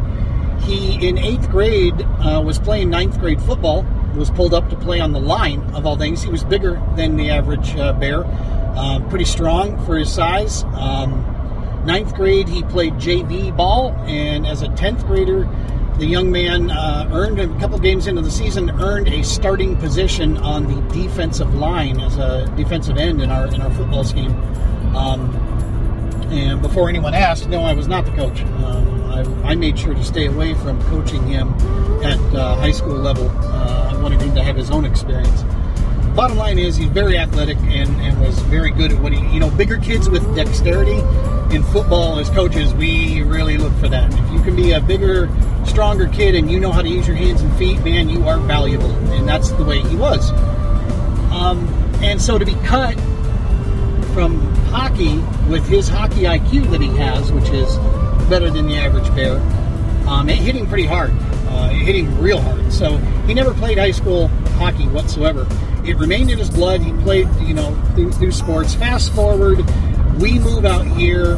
He 0.63 1.07
in 1.07 1.17
eighth 1.17 1.49
grade 1.49 1.95
uh, 2.03 2.43
was 2.45 2.59
playing 2.59 2.91
ninth 2.91 3.19
grade 3.21 3.41
football. 3.41 3.87
Was 4.15 4.31
pulled 4.31 4.55
up 4.55 4.69
to 4.71 4.77
play 4.77 4.99
on 4.99 5.13
the 5.13 5.21
line 5.21 5.61
of 5.73 5.87
all 5.87 5.97
things. 5.97 6.21
He 6.25 6.31
was 6.31 6.43
bigger 6.43 6.83
than 6.97 7.17
the 7.17 7.31
average 7.31 7.77
uh, 7.77 7.93
bear 7.93 8.25
uh, 8.81 8.99
pretty 9.11 9.27
strong 9.27 9.77
for 9.85 9.99
his 9.99 10.11
size. 10.11 10.65
Um, 10.75 11.83
ninth 11.85 12.15
grade, 12.15 12.49
he 12.49 12.63
played 12.63 12.95
JV 12.95 13.55
ball, 13.55 13.93
and 14.07 14.47
as 14.47 14.63
a 14.63 14.69
10th 14.69 15.07
grader, 15.07 15.47
the 15.99 16.07
young 16.07 16.33
man 16.33 16.71
uh, 16.71 17.07
earned 17.13 17.39
a 17.39 17.47
couple 17.59 17.79
games 17.79 18.07
into 18.07 18.23
the 18.23 18.31
season 18.31 18.71
earned 18.81 19.07
a 19.09 19.23
starting 19.23 19.77
position 19.77 20.39
on 20.39 20.67
the 20.67 20.95
defensive 20.95 21.55
line 21.55 22.01
as 22.01 22.17
a 22.17 22.51
defensive 22.57 22.97
end 22.97 23.21
in 23.21 23.31
our 23.31 23.49
in 23.49 23.61
our 23.61 23.71
football 23.73 24.03
scheme. 24.03 24.35
Um, 24.97 25.31
and 26.31 26.63
before 26.63 26.89
anyone 26.89 27.13
asked, 27.13 27.51
no, 27.51 27.63
I 27.63 27.75
was 27.75 27.87
not 27.87 28.07
the 28.07 28.13
coach. 28.13 28.41
Um, 28.41 29.03
I, 29.45 29.51
I, 29.51 29.55
made 29.57 29.79
sure 29.79 29.93
to 29.93 30.05
stay 30.05 30.27
away 30.27 30.55
from 30.55 30.81
coaching 30.85 31.27
him 31.27 31.53
at 32.03 32.35
uh, 32.35 32.55
high 32.55 32.71
school 32.71 32.97
level. 32.97 33.29
Uh, 33.29 33.93
I 33.93 34.01
wanted 34.01 34.23
him 34.23 34.35
to 34.37 34.43
have 34.43 34.57
his 34.57 34.71
own 34.71 34.87
experience. 34.87 35.45
Bottom 36.15 36.37
line 36.37 36.59
is 36.59 36.77
he's 36.77 36.89
very 36.89 37.17
athletic 37.17 37.57
and, 37.59 37.89
and 38.01 38.21
was 38.21 38.39
very 38.41 38.71
good 38.71 38.93
at 38.93 39.01
what 39.01 39.13
he, 39.13 39.27
you 39.33 39.41
know, 39.41 39.51
bigger 39.51 39.79
kids 39.79 40.11
with 40.11 40.23
dexterity 40.35 41.01
in 41.55 41.65
football 41.65 42.19
as 42.19 42.31
coaches, 42.31 42.73
we 42.75 43.23
really 43.23 43.57
look 43.59 43.73
for 43.75 43.89
that. 43.89 44.13
If 44.13 44.33
you 44.33 44.41
can 44.41 44.55
be 44.55 44.73
a 44.73 44.81
bigger, 44.81 45.29
stronger 45.65 46.09
kid 46.09 46.35
and 46.35 46.51
you 46.51 46.61
know 46.61 46.71
how 46.71 46.83
to 46.83 46.89
use 46.89 47.07
your 47.07 47.17
hands 47.17 47.41
and 47.41 47.55
feet, 47.57 47.81
man, 47.81 48.09
you 48.09 48.27
are 48.29 48.39
valuable. 48.39 48.91
And 49.13 49.29
that's 49.29 49.51
the 49.51 49.65
way 49.65 49.81
he 49.81 49.97
was. 49.97 50.31
Um, 51.33 51.69
and 52.03 52.21
so 52.23 52.39
to 52.39 52.45
be 52.45 52.55
cut 52.65 52.95
from 54.15 54.41
hockey 54.67 55.19
with 55.49 55.67
his 55.69 55.89
hockey 55.89 56.23
IQ 56.23 56.71
that 56.71 56.81
he 56.81 56.89
has, 56.97 57.33
which 57.33 57.49
is 57.51 57.77
better 58.29 58.51
than 58.51 58.69
the 58.69 58.77
average 58.77 59.13
bear, 59.15 59.39
um, 60.09 60.29
it 60.29 60.39
hit 60.39 60.55
him 60.55 60.69
pretty 60.69 60.87
hard. 60.87 61.11
Uh, 61.49 61.71
it 61.73 61.79
hit 61.79 61.97
him 61.97 62.21
real 62.21 62.41
hard. 62.41 62.73
So 62.73 62.97
he 63.27 63.35
never 63.35 63.53
played 63.55 63.79
high 63.79 63.91
school 63.91 64.29
hockey 64.59 64.87
whatsoever. 64.89 65.47
It 65.85 65.97
remained 65.97 66.31
in 66.31 66.39
his 66.39 66.51
blood. 66.51 66.81
He 66.83 66.93
played, 67.03 67.29
you 67.41 67.55
know, 67.55 67.75
through, 67.95 68.13
through 68.13 68.33
sports. 68.33 68.75
Fast 68.75 69.13
forward, 69.13 69.59
we 70.21 70.39
move 70.39 70.65
out 70.65 70.87
here 70.87 71.37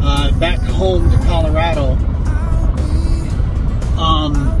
uh, 0.00 0.32
back 0.38 0.58
home 0.60 1.10
to 1.10 1.16
Colorado. 1.26 1.92
Um, 3.98 4.60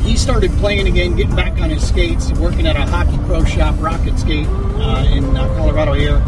he 0.00 0.16
started 0.16 0.52
playing 0.52 0.86
again, 0.86 1.16
getting 1.16 1.34
back 1.34 1.60
on 1.60 1.70
his 1.70 1.86
skates, 1.86 2.32
working 2.34 2.66
at 2.66 2.76
a 2.76 2.86
hockey 2.86 3.18
pro 3.26 3.44
shop, 3.44 3.74
Rocket 3.78 4.18
Skate, 4.18 4.46
uh, 4.46 5.04
in 5.10 5.36
uh, 5.36 5.46
Colorado 5.56 5.92
here. 5.92 6.22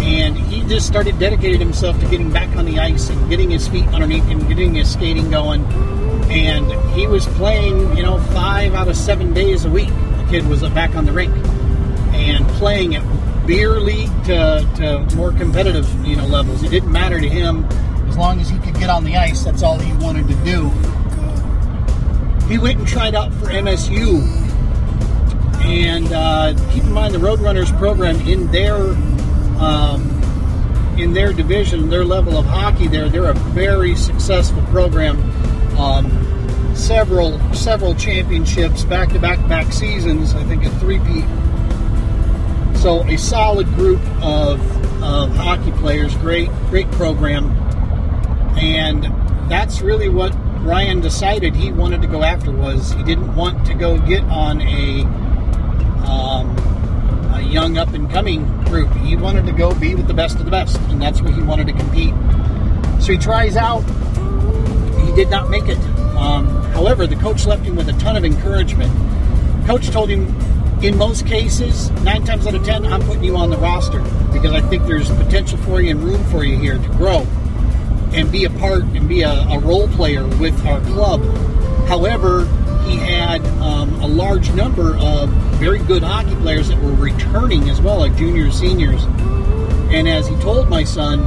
And 0.00 0.36
he 0.36 0.62
just 0.64 0.86
started 0.86 1.18
dedicating 1.18 1.60
himself 1.60 1.98
to 2.00 2.06
getting 2.08 2.32
back 2.32 2.54
on 2.56 2.64
the 2.64 2.78
ice 2.78 3.08
and 3.08 3.30
getting 3.30 3.50
his 3.50 3.68
feet 3.68 3.86
underneath 3.88 4.24
him, 4.24 4.46
getting 4.48 4.74
his 4.74 4.92
skating 4.92 5.30
going. 5.30 5.64
And 6.30 6.70
he 6.92 7.06
was 7.06 7.26
playing, 7.26 7.96
you 7.96 8.02
know, 8.02 8.18
five 8.32 8.74
out 8.74 8.88
of 8.88 8.96
seven 8.96 9.32
days 9.32 9.64
a 9.64 9.70
week. 9.70 9.90
Kid 10.28 10.46
was 10.46 10.62
back 10.70 10.94
on 10.94 11.04
the 11.04 11.12
rink 11.12 11.34
and 12.14 12.46
playing 12.50 12.94
at 12.94 13.46
beer 13.46 13.80
league 13.80 14.10
to, 14.24 14.68
to 14.76 15.16
more 15.16 15.32
competitive, 15.32 15.88
you 16.06 16.16
know, 16.16 16.26
levels. 16.26 16.62
It 16.62 16.70
didn't 16.70 16.92
matter 16.92 17.20
to 17.20 17.28
him 17.28 17.64
as 18.08 18.16
long 18.16 18.40
as 18.40 18.48
he 18.48 18.58
could 18.58 18.74
get 18.74 18.90
on 18.90 19.04
the 19.04 19.16
ice. 19.16 19.44
That's 19.44 19.62
all 19.62 19.78
he 19.78 19.92
wanted 19.94 20.28
to 20.28 20.34
do 20.44 20.70
he 22.48 22.56
went 22.58 22.78
and 22.78 22.88
tried 22.88 23.14
out 23.14 23.32
for 23.34 23.46
MSU. 23.46 24.22
And 25.64 26.12
uh, 26.12 26.54
keep 26.72 26.82
in 26.82 26.92
mind 26.92 27.14
the 27.14 27.18
Roadrunners 27.18 27.76
program 27.78 28.16
in 28.26 28.50
their 28.50 28.76
um, 29.60 30.14
in 30.96 31.12
their 31.12 31.32
division, 31.32 31.90
their 31.90 32.04
level 32.04 32.38
of 32.38 32.46
hockey, 32.46 32.88
there 32.88 33.08
they're 33.08 33.30
a 33.30 33.34
very 33.34 33.94
successful 33.94 34.62
program. 34.66 35.18
Um, 35.78 36.06
several 36.78 37.38
several 37.52 37.94
championships, 37.94 38.84
back 38.84 39.10
to 39.10 39.18
back 39.18 39.46
back 39.48 39.72
seasons. 39.72 40.34
I 40.34 40.44
think 40.44 40.64
a 40.64 40.70
three-peat. 40.78 41.24
So 42.78 43.04
a 43.04 43.16
solid 43.18 43.66
group 43.74 44.00
of, 44.22 44.60
of 45.02 45.34
hockey 45.34 45.72
players. 45.72 46.16
Great 46.18 46.48
great 46.70 46.90
program, 46.92 47.50
and 48.56 49.04
that's 49.50 49.80
really 49.80 50.08
what 50.08 50.32
Ryan 50.60 51.00
decided 51.00 51.56
he 51.56 51.72
wanted 51.72 52.02
to 52.02 52.08
go 52.08 52.22
after 52.22 52.52
was 52.52 52.92
he 52.92 53.02
didn't 53.02 53.34
want 53.34 53.66
to 53.66 53.74
go 53.74 53.98
get 53.98 54.22
on 54.24 54.60
a, 54.60 55.02
um, 56.06 56.56
a 57.34 57.40
young 57.40 57.78
up 57.78 57.92
and 57.94 58.10
coming 58.10 58.46
group. 58.64 58.92
He 58.92 59.16
wanted 59.16 59.46
to 59.46 59.52
go 59.52 59.74
be 59.74 59.94
with 59.94 60.06
the 60.06 60.14
best 60.14 60.38
of 60.38 60.44
the 60.44 60.50
best, 60.50 60.78
and 60.90 61.00
that's 61.00 61.20
where 61.22 61.32
he 61.32 61.42
wanted 61.42 61.66
to 61.68 61.72
compete. 61.72 62.14
So 63.02 63.12
he 63.12 63.18
tries 63.18 63.56
out. 63.56 63.80
He 65.06 65.14
did 65.14 65.30
not 65.30 65.48
make 65.48 65.68
it. 65.68 65.78
Um, 66.18 66.48
however, 66.72 67.06
the 67.06 67.16
coach 67.16 67.46
left 67.46 67.64
him 67.64 67.76
with 67.76 67.88
a 67.88 67.92
ton 67.94 68.16
of 68.16 68.24
encouragement. 68.24 68.92
Coach 69.66 69.88
told 69.90 70.08
him, 70.10 70.26
in 70.82 70.96
most 70.96 71.26
cases, 71.26 71.90
nine 72.02 72.24
times 72.24 72.46
out 72.46 72.54
of 72.54 72.64
ten, 72.64 72.86
I'm 72.86 73.02
putting 73.02 73.24
you 73.24 73.36
on 73.36 73.50
the 73.50 73.58
roster 73.58 74.00
because 74.32 74.52
I 74.52 74.60
think 74.60 74.86
there's 74.86 75.10
potential 75.10 75.58
for 75.58 75.80
you 75.80 75.90
and 75.90 76.02
room 76.02 76.22
for 76.24 76.44
you 76.44 76.56
here 76.56 76.78
to 76.78 76.88
grow 76.90 77.26
and 78.12 78.30
be 78.32 78.44
a 78.44 78.50
part 78.50 78.84
and 78.84 79.08
be 79.08 79.22
a, 79.22 79.30
a 79.30 79.58
role 79.58 79.88
player 79.88 80.26
with 80.38 80.64
our 80.66 80.80
club. 80.82 81.22
However, 81.86 82.46
he 82.86 82.96
had 82.96 83.44
um, 83.60 83.92
a 84.00 84.06
large 84.06 84.50
number 84.52 84.96
of 84.96 85.28
very 85.58 85.78
good 85.80 86.02
hockey 86.02 86.34
players 86.36 86.68
that 86.68 86.80
were 86.82 86.94
returning 86.94 87.68
as 87.68 87.80
well, 87.80 87.98
like 87.98 88.16
juniors, 88.16 88.58
seniors. 88.58 89.02
And 89.90 90.08
as 90.08 90.26
he 90.26 90.36
told 90.36 90.68
my 90.68 90.84
son, 90.84 91.22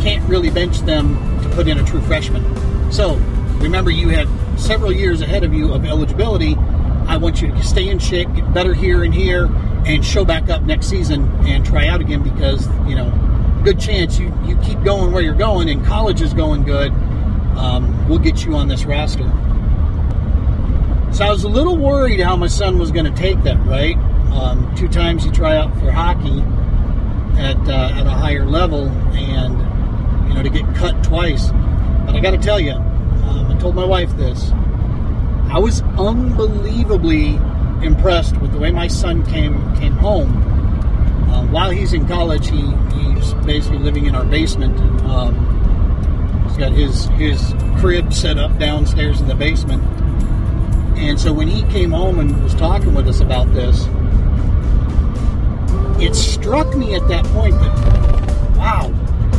can't 0.00 0.28
really 0.28 0.50
bench 0.50 0.80
them 0.80 1.14
to 1.42 1.48
put 1.50 1.68
in 1.68 1.78
a 1.78 1.84
true 1.84 2.00
freshman. 2.02 2.42
So 2.92 3.20
remember, 3.62 3.90
you 3.90 4.08
have 4.08 4.28
several 4.60 4.92
years 4.92 5.20
ahead 5.20 5.44
of 5.44 5.54
you 5.54 5.72
of 5.72 5.84
eligibility. 5.84 6.56
I 7.06 7.16
want 7.16 7.40
you 7.40 7.48
to 7.48 7.62
stay 7.62 7.88
in 7.88 7.98
shape, 7.98 8.32
get 8.34 8.52
better 8.52 8.74
here 8.74 9.04
and 9.04 9.14
here, 9.14 9.46
and 9.86 10.04
show 10.04 10.24
back 10.24 10.48
up 10.50 10.62
next 10.62 10.86
season 10.88 11.28
and 11.46 11.64
try 11.64 11.86
out 11.86 12.00
again 12.00 12.22
because, 12.22 12.68
you 12.88 12.94
know, 12.94 13.10
good 13.64 13.78
chance 13.78 14.18
you, 14.18 14.32
you 14.44 14.56
keep 14.58 14.82
going 14.82 15.12
where 15.12 15.22
you're 15.22 15.34
going 15.34 15.68
and 15.68 15.84
college 15.84 16.20
is 16.20 16.34
going 16.34 16.64
good, 16.64 16.92
um, 17.56 18.08
we'll 18.08 18.18
get 18.18 18.44
you 18.44 18.54
on 18.54 18.68
this 18.68 18.84
roster. 18.84 19.30
So 21.12 21.24
I 21.24 21.30
was 21.30 21.44
a 21.44 21.48
little 21.48 21.76
worried 21.76 22.20
how 22.20 22.36
my 22.36 22.46
son 22.46 22.78
was 22.78 22.90
going 22.90 23.04
to 23.04 23.12
take 23.12 23.42
that, 23.42 23.58
right? 23.66 23.96
Um, 24.32 24.74
two 24.76 24.88
times 24.88 25.24
he 25.24 25.30
try 25.30 25.56
out 25.56 25.72
for 25.78 25.90
hockey 25.90 26.40
at, 27.38 27.56
uh, 27.68 28.00
at 28.00 28.06
a 28.06 28.10
higher 28.10 28.46
level 28.46 28.88
and, 28.88 30.28
you 30.28 30.34
know, 30.34 30.42
to 30.42 30.50
get 30.50 30.74
cut 30.74 31.04
twice. 31.04 31.50
But 32.06 32.16
I 32.16 32.20
got 32.20 32.30
to 32.30 32.38
tell 32.38 32.58
you, 32.58 32.72
um, 33.32 33.50
I 33.50 33.58
told 33.58 33.74
my 33.74 33.84
wife 33.84 34.14
this. 34.16 34.50
I 35.50 35.58
was 35.58 35.82
unbelievably 35.98 37.38
impressed 37.84 38.36
with 38.38 38.52
the 38.52 38.58
way 38.58 38.70
my 38.70 38.88
son 38.88 39.24
came 39.26 39.54
came 39.76 39.92
home. 39.92 40.36
Uh, 41.30 41.46
while 41.46 41.70
he's 41.70 41.92
in 41.92 42.06
college, 42.06 42.48
he, 42.48 42.60
he's 42.94 43.34
basically 43.44 43.78
living 43.78 44.06
in 44.06 44.14
our 44.14 44.24
basement. 44.24 44.78
Um, 45.02 46.44
he's 46.46 46.56
got 46.56 46.72
his 46.72 47.06
his 47.18 47.54
crib 47.78 48.12
set 48.12 48.38
up 48.38 48.58
downstairs 48.58 49.20
in 49.20 49.28
the 49.28 49.34
basement. 49.34 49.82
And 50.96 51.18
so 51.18 51.32
when 51.32 51.48
he 51.48 51.62
came 51.64 51.90
home 51.90 52.20
and 52.20 52.42
was 52.42 52.54
talking 52.54 52.94
with 52.94 53.08
us 53.08 53.20
about 53.20 53.52
this, 53.52 53.88
it 56.00 56.14
struck 56.14 56.76
me 56.76 56.94
at 56.94 57.06
that 57.08 57.24
point 57.26 57.54
that, 57.54 58.56
wow, 58.56 58.92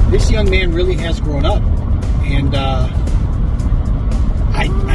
this 0.09 0.29
young 0.29 0.49
man 0.49 0.73
really 0.73 0.95
has 0.95 1.19
grown 1.21 1.45
up. 1.45 1.61
And 2.23 2.53
uh, 2.53 2.87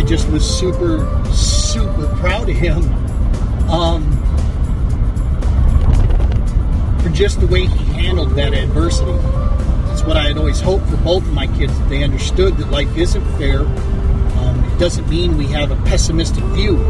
just 0.08 0.26
was 0.30 0.58
super, 0.58 1.06
super 1.34 2.06
proud 2.16 2.48
of 2.48 2.56
him 2.56 2.82
um, 3.68 4.10
for 7.02 7.10
just 7.10 7.38
the 7.40 7.46
way 7.46 7.66
he 7.66 7.84
handled 7.92 8.30
that 8.30 8.54
adversity. 8.54 9.12
That's 9.12 10.04
what 10.04 10.16
I 10.16 10.28
had 10.28 10.38
always 10.38 10.60
hoped 10.60 10.88
for 10.88 10.96
both 10.96 11.24
of 11.24 11.32
my 11.34 11.46
kids, 11.58 11.78
that 11.78 11.90
they 11.90 12.02
understood 12.02 12.56
that 12.56 12.70
life 12.70 12.96
isn't 12.96 13.22
fair. 13.36 13.60
Um, 13.60 14.64
it 14.64 14.78
doesn't 14.78 15.06
mean 15.10 15.36
we 15.36 15.46
have 15.48 15.70
a 15.70 15.76
pessimistic 15.82 16.44
view. 16.44 16.82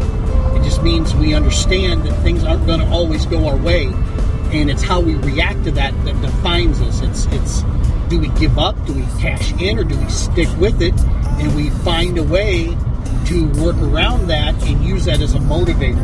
It 0.55 0.63
just 0.63 0.81
means 0.81 1.13
we 1.13 1.33
understand 1.33 2.03
that 2.03 2.13
things 2.23 2.45
aren't 2.45 2.65
going 2.65 2.79
to 2.79 2.87
always 2.87 3.25
go 3.25 3.47
our 3.49 3.57
way, 3.57 3.87
and 4.53 4.69
it's 4.71 4.81
how 4.81 5.01
we 5.01 5.15
react 5.15 5.65
to 5.65 5.71
that 5.71 5.93
that 6.05 6.21
defines 6.21 6.79
us. 6.79 7.01
It's 7.01 7.25
it's 7.31 7.63
do 8.07 8.17
we 8.17 8.29
give 8.39 8.57
up, 8.57 8.75
do 8.85 8.93
we 8.93 9.01
cash 9.19 9.51
in, 9.61 9.77
or 9.77 9.83
do 9.83 9.99
we 9.99 10.09
stick 10.09 10.47
with 10.57 10.81
it, 10.81 10.97
and 11.41 11.53
we 11.53 11.69
find 11.69 12.17
a 12.17 12.23
way 12.23 12.77
to 13.29 13.45
work 13.63 13.77
around 13.77 14.25
that 14.25 14.55
and 14.63 14.83
use 14.83 15.05
that 15.05 15.21
as 15.21 15.35
a 15.35 15.37
motivator. 15.37 16.03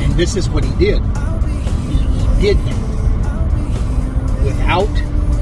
And 0.00 0.14
this 0.14 0.36
is 0.36 0.48
what 0.48 0.64
he 0.64 0.70
did. 0.76 1.02
He, 1.02 2.40
did 2.40 2.56
that 2.64 2.82
without 4.42 4.88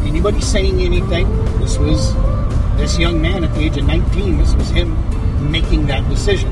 anybody 0.05 0.41
saying 0.41 0.81
anything. 0.81 1.31
This 1.61 1.79
was 1.79 2.13
this 2.79 2.99
young 2.99 3.23
man 3.23 3.45
at 3.45 3.55
the 3.55 3.61
age 3.61 3.77
of 3.77 3.87
19. 3.87 4.39
This 4.39 4.55
was 4.57 4.69
him 4.71 4.91
making 5.53 5.87
that 5.87 6.07
decision 6.09 6.51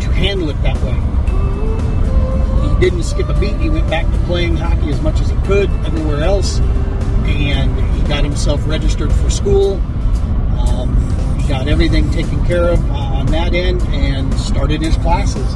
to 0.00 0.10
handle 0.10 0.48
it 0.48 0.60
that 0.62 0.76
way. 0.82 0.96
He 2.66 2.80
didn't 2.80 3.02
skip 3.02 3.28
a 3.28 3.38
beat. 3.38 3.56
He 3.58 3.68
went 3.68 3.90
back 3.90 4.10
to 4.10 4.18
playing 4.20 4.56
hockey 4.56 4.88
as 4.88 5.02
much 5.02 5.20
as 5.20 5.28
he 5.28 5.36
could 5.42 5.68
everywhere 5.84 6.22
else, 6.22 6.60
and 6.60 7.78
he 7.94 8.08
got 8.08 8.24
himself 8.24 8.66
registered 8.66 9.12
for 9.12 9.28
school. 9.28 9.78
Got 11.48 11.66
everything 11.66 12.10
taken 12.10 12.44
care 12.44 12.68
of 12.68 12.90
uh, 12.90 12.94
on 12.94 13.26
that 13.26 13.54
end, 13.54 13.82
and 13.88 14.32
started 14.34 14.82
his 14.82 14.96
classes. 14.96 15.54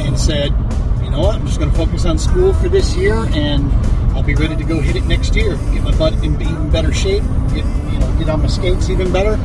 And 0.00 0.18
said, 0.18 0.50
"You 1.02 1.10
know 1.10 1.20
what? 1.20 1.36
I'm 1.36 1.46
just 1.46 1.58
going 1.58 1.70
to 1.70 1.76
focus 1.76 2.04
on 2.04 2.18
school 2.18 2.52
for 2.54 2.68
this 2.68 2.96
year, 2.96 3.14
and 3.32 3.72
I'll 4.14 4.22
be 4.22 4.34
ready 4.34 4.56
to 4.56 4.64
go 4.64 4.80
hit 4.80 4.96
it 4.96 5.04
next 5.04 5.36
year. 5.36 5.56
Get 5.72 5.84
my 5.84 5.96
butt 5.96 6.12
in 6.24 6.40
even 6.40 6.70
better 6.70 6.92
shape. 6.92 7.22
Get 7.54 7.64
you 7.92 7.98
know 7.98 8.16
get 8.18 8.28
on 8.28 8.42
my 8.42 8.48
skates 8.48 8.90
even 8.90 9.12
better." 9.12 9.38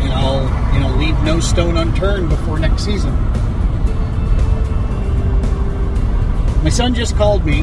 and 0.00 0.12
I'll 0.12 0.74
you 0.74 0.80
know 0.80 0.96
leave 0.96 1.20
no 1.24 1.40
stone 1.40 1.76
unturned 1.76 2.28
before 2.28 2.58
next 2.58 2.84
season. 2.84 3.12
My 6.62 6.70
son 6.70 6.94
just 6.94 7.16
called 7.16 7.44
me. 7.44 7.62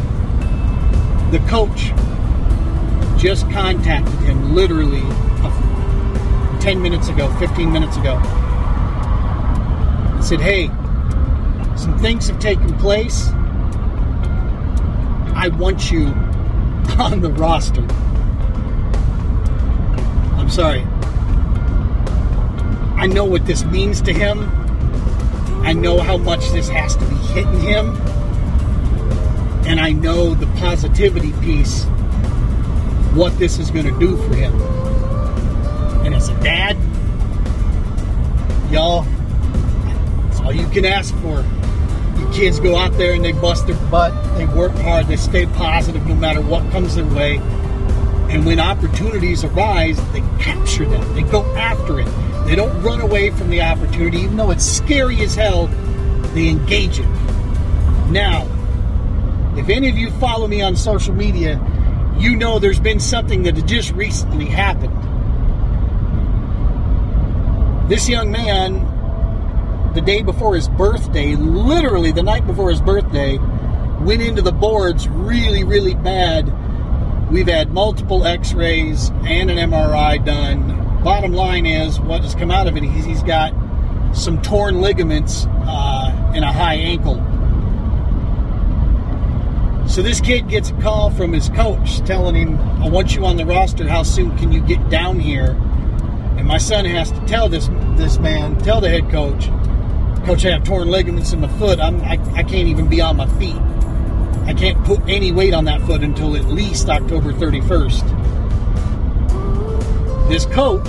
The 1.31 1.39
coach 1.47 1.93
just 3.19 3.49
contacted 3.51 4.13
him 4.19 4.53
literally 4.53 5.03
10 6.63 6.81
minutes 6.81 7.09
ago, 7.09 7.29
15 7.39 7.73
minutes 7.73 7.97
ago. 7.97 8.15
I 10.15 10.19
said, 10.23 10.39
hey, 10.39 10.67
some 11.75 11.99
things 11.99 12.29
have 12.29 12.39
taken 12.39 12.73
place. 12.77 13.27
I 15.35 15.49
want 15.59 15.91
you 15.91 16.05
on 16.97 17.19
the 17.19 17.33
roster. 17.33 17.81
I'm 20.39 20.49
sorry. 20.49 20.83
I 22.95 23.07
know 23.07 23.25
what 23.25 23.45
this 23.45 23.65
means 23.65 24.01
to 24.03 24.13
him. 24.13 24.49
I 25.65 25.73
know 25.73 25.99
how 25.99 26.15
much 26.15 26.49
this 26.51 26.69
has 26.69 26.95
to 26.95 27.03
be 27.03 27.15
hitting 27.33 27.59
him. 27.59 27.89
And 29.67 29.81
I 29.81 29.91
know 29.91 30.33
the 30.33 30.47
positivity 30.61 31.33
piece, 31.41 31.83
what 33.15 33.37
this 33.37 33.59
is 33.59 33.69
going 33.69 33.93
to 33.93 33.99
do 33.99 34.15
for 34.15 34.33
him. 34.33 34.72
As 36.23 36.29
dad, 36.41 36.77
y'all, 38.71 39.05
it's 40.29 40.39
all 40.39 40.53
you 40.53 40.65
can 40.69 40.85
ask 40.85 41.13
for. 41.15 41.43
Your 42.17 42.31
kids 42.31 42.61
go 42.61 42.77
out 42.77 42.93
there 42.93 43.13
and 43.13 43.25
they 43.25 43.33
bust 43.33 43.67
their 43.67 43.75
butt, 43.91 44.13
they 44.37 44.45
work 44.45 44.71
hard, 44.71 45.07
they 45.07 45.17
stay 45.17 45.47
positive 45.47 46.07
no 46.07 46.15
matter 46.15 46.39
what 46.39 46.71
comes 46.71 46.95
their 46.95 47.05
way. 47.07 47.39
And 48.29 48.45
when 48.45 48.61
opportunities 48.61 49.43
arise, 49.43 49.97
they 50.13 50.21
capture 50.39 50.85
them, 50.85 51.13
they 51.13 51.23
go 51.23 51.43
after 51.57 51.99
it. 51.99 52.07
They 52.45 52.55
don't 52.55 52.81
run 52.81 53.01
away 53.01 53.31
from 53.31 53.49
the 53.49 53.61
opportunity, 53.61 54.19
even 54.19 54.37
though 54.37 54.51
it's 54.51 54.65
scary 54.65 55.19
as 55.23 55.35
hell, 55.35 55.67
they 56.33 56.47
engage 56.47 56.99
it. 56.99 57.09
Now, 58.11 58.47
if 59.57 59.67
any 59.67 59.89
of 59.89 59.97
you 59.97 60.09
follow 60.21 60.47
me 60.47 60.61
on 60.61 60.77
social 60.77 61.13
media, 61.13 61.61
you 62.17 62.37
know 62.37 62.59
there's 62.59 62.79
been 62.79 63.01
something 63.01 63.43
that 63.43 63.61
just 63.65 63.91
recently 63.91 64.45
happened. 64.45 65.02
This 67.93 68.09
young 68.09 68.31
man, 68.31 69.93
the 69.93 70.01
day 70.01 70.23
before 70.23 70.55
his 70.55 70.67
birthday, 70.67 71.35
literally 71.35 72.11
the 72.11 72.23
night 72.23 72.47
before 72.47 72.71
his 72.71 72.81
birthday, 72.81 73.37
went 74.01 74.19
into 74.19 74.41
the 74.41 74.51
boards 74.51 75.07
really, 75.07 75.63
really 75.63 75.93
bad. 75.93 76.51
We've 77.31 77.47
had 77.47 77.71
multiple 77.71 78.25
x 78.25 78.53
rays 78.53 79.11
and 79.27 79.51
an 79.51 79.69
MRI 79.69 80.25
done 80.25 81.03
bottom 81.03 81.33
line 81.33 81.67
is, 81.67 81.99
what 81.99 82.23
has 82.23 82.33
come 82.33 82.49
out 82.49 82.65
of 82.65 82.75
it, 82.75 82.81
he's, 82.81 83.05
he's 83.05 83.21
got 83.21 83.53
some 84.15 84.41
torn 84.41 84.81
ligaments 84.81 85.45
uh, 85.47 86.31
in 86.33 86.41
a 86.41 86.51
high 86.51 86.73
ankle. 86.73 87.17
So 89.87 90.01
this 90.01 90.19
kid 90.19 90.49
gets 90.49 90.71
a 90.71 90.73
call 90.81 91.11
from 91.11 91.31
his 91.31 91.49
coach 91.49 91.99
telling 92.07 92.33
him, 92.33 92.57
I 92.81 92.89
want 92.89 93.13
you 93.13 93.23
on 93.27 93.37
the 93.37 93.45
roster. 93.45 93.87
How 93.87 94.01
soon 94.01 94.35
can 94.39 94.51
you 94.51 94.61
get 94.61 94.89
down 94.89 95.19
here? 95.19 95.55
And 96.37 96.47
my 96.47 96.57
son 96.57 96.85
has 96.85 97.11
to 97.11 97.19
tell 97.25 97.49
this 97.49 97.69
this 97.95 98.19
man, 98.19 98.57
tell 98.59 98.81
the 98.81 98.89
head 98.89 99.09
coach, 99.09 99.49
Coach, 100.25 100.45
I 100.45 100.51
have 100.51 100.63
torn 100.63 100.89
ligaments 100.89 101.33
in 101.33 101.41
my 101.41 101.49
foot. 101.59 101.79
I'm, 101.79 101.99
I, 102.01 102.13
I 102.33 102.43
can't 102.43 102.69
even 102.69 102.87
be 102.87 103.01
on 103.01 103.17
my 103.17 103.27
feet. 103.37 103.57
I 104.45 104.53
can't 104.53 104.83
put 104.85 105.01
any 105.07 105.31
weight 105.31 105.53
on 105.53 105.65
that 105.65 105.81
foot 105.81 106.01
until 106.01 106.35
at 106.35 106.45
least 106.45 106.89
October 106.89 107.33
31st 107.33 108.23
this 110.33 110.45
coach 110.47 110.87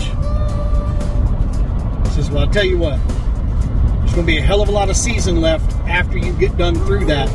says, 2.15 2.31
Well, 2.31 2.45
I'll 2.45 2.51
tell 2.51 2.65
you 2.65 2.79
what, 2.79 2.99
there's 3.07 4.15
going 4.15 4.27
to 4.27 4.33
be 4.33 4.39
a 4.39 4.43
hell 4.43 4.63
of 4.63 4.69
a 4.69 4.73
lot 4.73 4.89
of 4.89 4.97
season 4.97 5.41
left 5.41 5.71
after 5.87 6.17
you 6.17 6.33
get 6.33 6.57
done 6.57 6.77
through 6.87 7.05
that. 7.07 7.29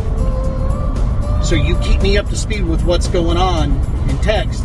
So 1.44 1.56
you 1.56 1.78
keep 1.80 2.02
me 2.02 2.18
up 2.18 2.28
to 2.30 2.36
speed 2.36 2.66
with 2.66 2.84
what's 2.84 3.08
going 3.08 3.38
on 3.38 3.74
in 4.10 4.18
text, 4.20 4.64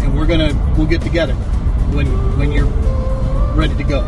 and 0.00 0.16
we're 0.16 0.26
gonna 0.26 0.54
we'll 0.76 0.86
get 0.86 1.00
together 1.02 1.36
when 1.92 2.06
when 2.38 2.52
you're 2.52 2.66
ready 3.54 3.74
to 3.76 3.84
go. 3.84 4.00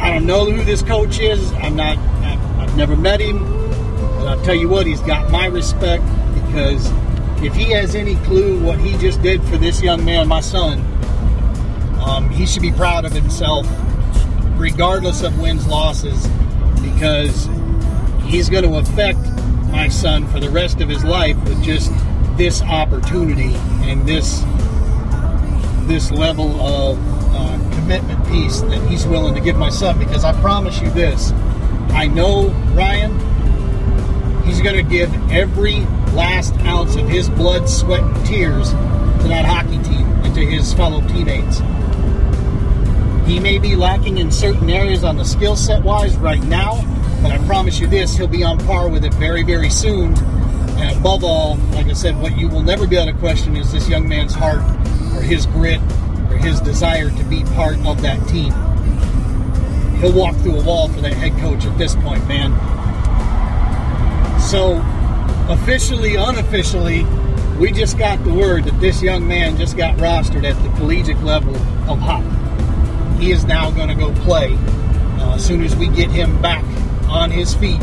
I 0.00 0.10
don't 0.10 0.26
know 0.26 0.50
who 0.50 0.64
this 0.64 0.82
coach 0.82 1.20
is. 1.20 1.52
I'm 1.54 1.76
not. 1.76 1.98
I've 1.98 2.76
never 2.76 2.96
met 2.96 3.20
him, 3.20 3.38
but 4.18 4.28
I'll 4.28 4.44
tell 4.44 4.54
you 4.54 4.68
what, 4.68 4.86
he's 4.86 5.00
got 5.00 5.30
my 5.30 5.46
respect 5.46 6.04
because 6.34 6.88
if 7.42 7.54
he 7.54 7.70
has 7.70 7.94
any 7.94 8.16
clue 8.16 8.62
what 8.62 8.78
he 8.78 8.96
just 8.98 9.22
did 9.22 9.42
for 9.44 9.56
this 9.56 9.82
young 9.82 10.04
man, 10.04 10.28
my 10.28 10.40
son, 10.40 10.78
um, 12.00 12.28
he 12.30 12.46
should 12.46 12.62
be 12.62 12.70
proud 12.70 13.04
of 13.04 13.12
himself, 13.12 13.66
regardless 14.56 15.22
of 15.22 15.38
wins, 15.40 15.66
losses, 15.66 16.28
because 16.82 17.48
he's 18.24 18.48
going 18.48 18.64
to 18.64 18.76
affect 18.76 19.18
my 19.70 19.88
son 19.88 20.26
for 20.28 20.38
the 20.38 20.50
rest 20.50 20.80
of 20.80 20.88
his 20.88 21.04
life 21.04 21.36
with 21.44 21.62
just 21.62 21.90
this 22.36 22.62
opportunity 22.62 23.54
and 23.82 24.06
this 24.06 24.42
this 25.90 26.12
level 26.12 26.48
of 26.60 26.96
uh, 27.34 27.74
commitment 27.74 28.24
piece 28.28 28.60
that 28.60 28.80
he's 28.88 29.08
willing 29.08 29.34
to 29.34 29.40
give 29.40 29.56
my 29.56 29.68
son. 29.68 29.98
Because 29.98 30.22
I 30.22 30.32
promise 30.40 30.80
you 30.80 30.88
this, 30.90 31.32
I 31.90 32.06
know 32.06 32.50
Ryan. 32.74 33.10
He's 34.44 34.60
going 34.60 34.76
to 34.76 34.88
give 34.88 35.12
every 35.32 35.80
last 36.14 36.54
ounce 36.60 36.94
of 36.94 37.08
his 37.08 37.28
blood, 37.28 37.68
sweat, 37.68 38.02
and 38.02 38.26
tears 38.26 38.70
to 38.70 39.28
that 39.28 39.44
hockey 39.44 39.82
team 39.82 40.06
and 40.22 40.32
to 40.34 40.46
his 40.46 40.72
fellow 40.72 41.06
teammates. 41.08 41.58
He 43.28 43.40
may 43.40 43.58
be 43.58 43.74
lacking 43.74 44.18
in 44.18 44.30
certain 44.30 44.70
areas 44.70 45.02
on 45.02 45.16
the 45.16 45.24
skill 45.24 45.56
set 45.56 45.82
wise 45.82 46.16
right 46.18 46.42
now, 46.44 46.82
but 47.20 47.32
I 47.32 47.38
promise 47.46 47.80
you 47.80 47.88
this, 47.88 48.16
he'll 48.16 48.28
be 48.28 48.44
on 48.44 48.58
par 48.58 48.88
with 48.88 49.04
it 49.04 49.14
very, 49.14 49.42
very 49.42 49.70
soon. 49.70 50.16
And 50.78 50.96
above 50.98 51.24
all, 51.24 51.56
like 51.72 51.86
I 51.86 51.92
said, 51.92 52.20
what 52.20 52.38
you 52.38 52.48
will 52.48 52.62
never 52.62 52.86
be 52.86 52.96
able 52.96 53.12
to 53.12 53.18
question 53.18 53.56
is 53.56 53.72
this 53.72 53.88
young 53.88 54.08
man's 54.08 54.34
heart 54.34 54.62
or 55.20 55.22
his 55.22 55.46
grit 55.46 55.80
or 56.30 56.36
his 56.38 56.60
desire 56.60 57.10
to 57.10 57.24
be 57.24 57.44
part 57.54 57.78
of 57.86 58.00
that 58.00 58.26
team. 58.28 58.52
He'll 60.00 60.14
walk 60.14 60.34
through 60.36 60.58
a 60.58 60.64
wall 60.64 60.88
for 60.88 61.02
that 61.02 61.12
head 61.12 61.32
coach 61.40 61.64
at 61.66 61.76
this 61.76 61.94
point, 61.96 62.26
man. 62.26 62.50
So 64.40 64.82
officially, 65.52 66.16
unofficially, 66.16 67.04
we 67.58 67.70
just 67.70 67.98
got 67.98 68.22
the 68.24 68.32
word 68.32 68.64
that 68.64 68.80
this 68.80 69.02
young 69.02 69.28
man 69.28 69.58
just 69.58 69.76
got 69.76 69.96
rostered 69.98 70.44
at 70.44 70.60
the 70.62 70.78
collegiate 70.78 71.22
level 71.22 71.54
of 71.90 71.98
hockey. 71.98 73.22
He 73.22 73.32
is 73.32 73.44
now 73.44 73.70
going 73.70 73.88
to 73.88 73.94
go 73.94 74.14
play 74.22 74.54
uh, 74.54 75.34
as 75.34 75.44
soon 75.44 75.62
as 75.62 75.76
we 75.76 75.88
get 75.88 76.10
him 76.10 76.40
back 76.40 76.64
on 77.10 77.30
his 77.30 77.52
feet. 77.54 77.80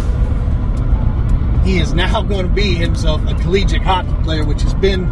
He 1.63 1.77
is 1.77 1.93
now 1.93 2.23
going 2.23 2.47
to 2.47 2.51
be 2.51 2.73
himself 2.73 3.21
a 3.27 3.35
collegiate 3.35 3.83
hockey 3.83 4.23
player, 4.23 4.43
which 4.43 4.63
has 4.63 4.73
been 4.73 5.05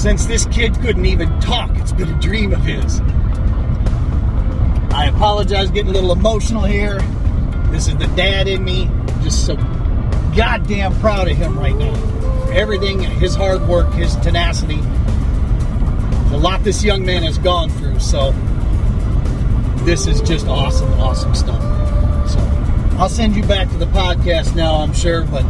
since 0.00 0.24
this 0.24 0.46
kid 0.46 0.74
couldn't 0.80 1.04
even 1.04 1.28
talk. 1.40 1.70
It's 1.74 1.92
been 1.92 2.08
a 2.08 2.18
dream 2.22 2.54
of 2.54 2.62
his. 2.62 3.00
I 4.92 5.10
apologize 5.14 5.70
getting 5.70 5.90
a 5.90 5.92
little 5.92 6.12
emotional 6.12 6.64
here. 6.64 6.98
This 7.70 7.86
is 7.86 7.98
the 7.98 8.06
dad 8.16 8.48
in 8.48 8.64
me. 8.64 8.88
Just 9.22 9.44
so 9.44 9.56
goddamn 10.34 10.98
proud 11.00 11.28
of 11.28 11.36
him 11.36 11.58
right 11.58 11.76
now. 11.76 11.92
Everything, 12.50 12.98
his 12.98 13.34
hard 13.34 13.60
work, 13.68 13.92
his 13.92 14.16
tenacity, 14.16 14.78
a 16.32 16.38
lot 16.38 16.64
this 16.64 16.82
young 16.82 17.04
man 17.04 17.22
has 17.22 17.36
gone 17.36 17.68
through. 17.68 18.00
So 18.00 18.32
this 19.84 20.06
is 20.06 20.22
just 20.22 20.46
awesome, 20.46 20.90
awesome 20.94 21.34
stuff. 21.34 21.60
So 22.30 22.38
I'll 22.96 23.10
send 23.10 23.36
you 23.36 23.42
back 23.42 23.68
to 23.68 23.76
the 23.76 23.86
podcast 23.86 24.56
now, 24.56 24.76
I'm 24.76 24.94
sure, 24.94 25.24
but 25.24 25.42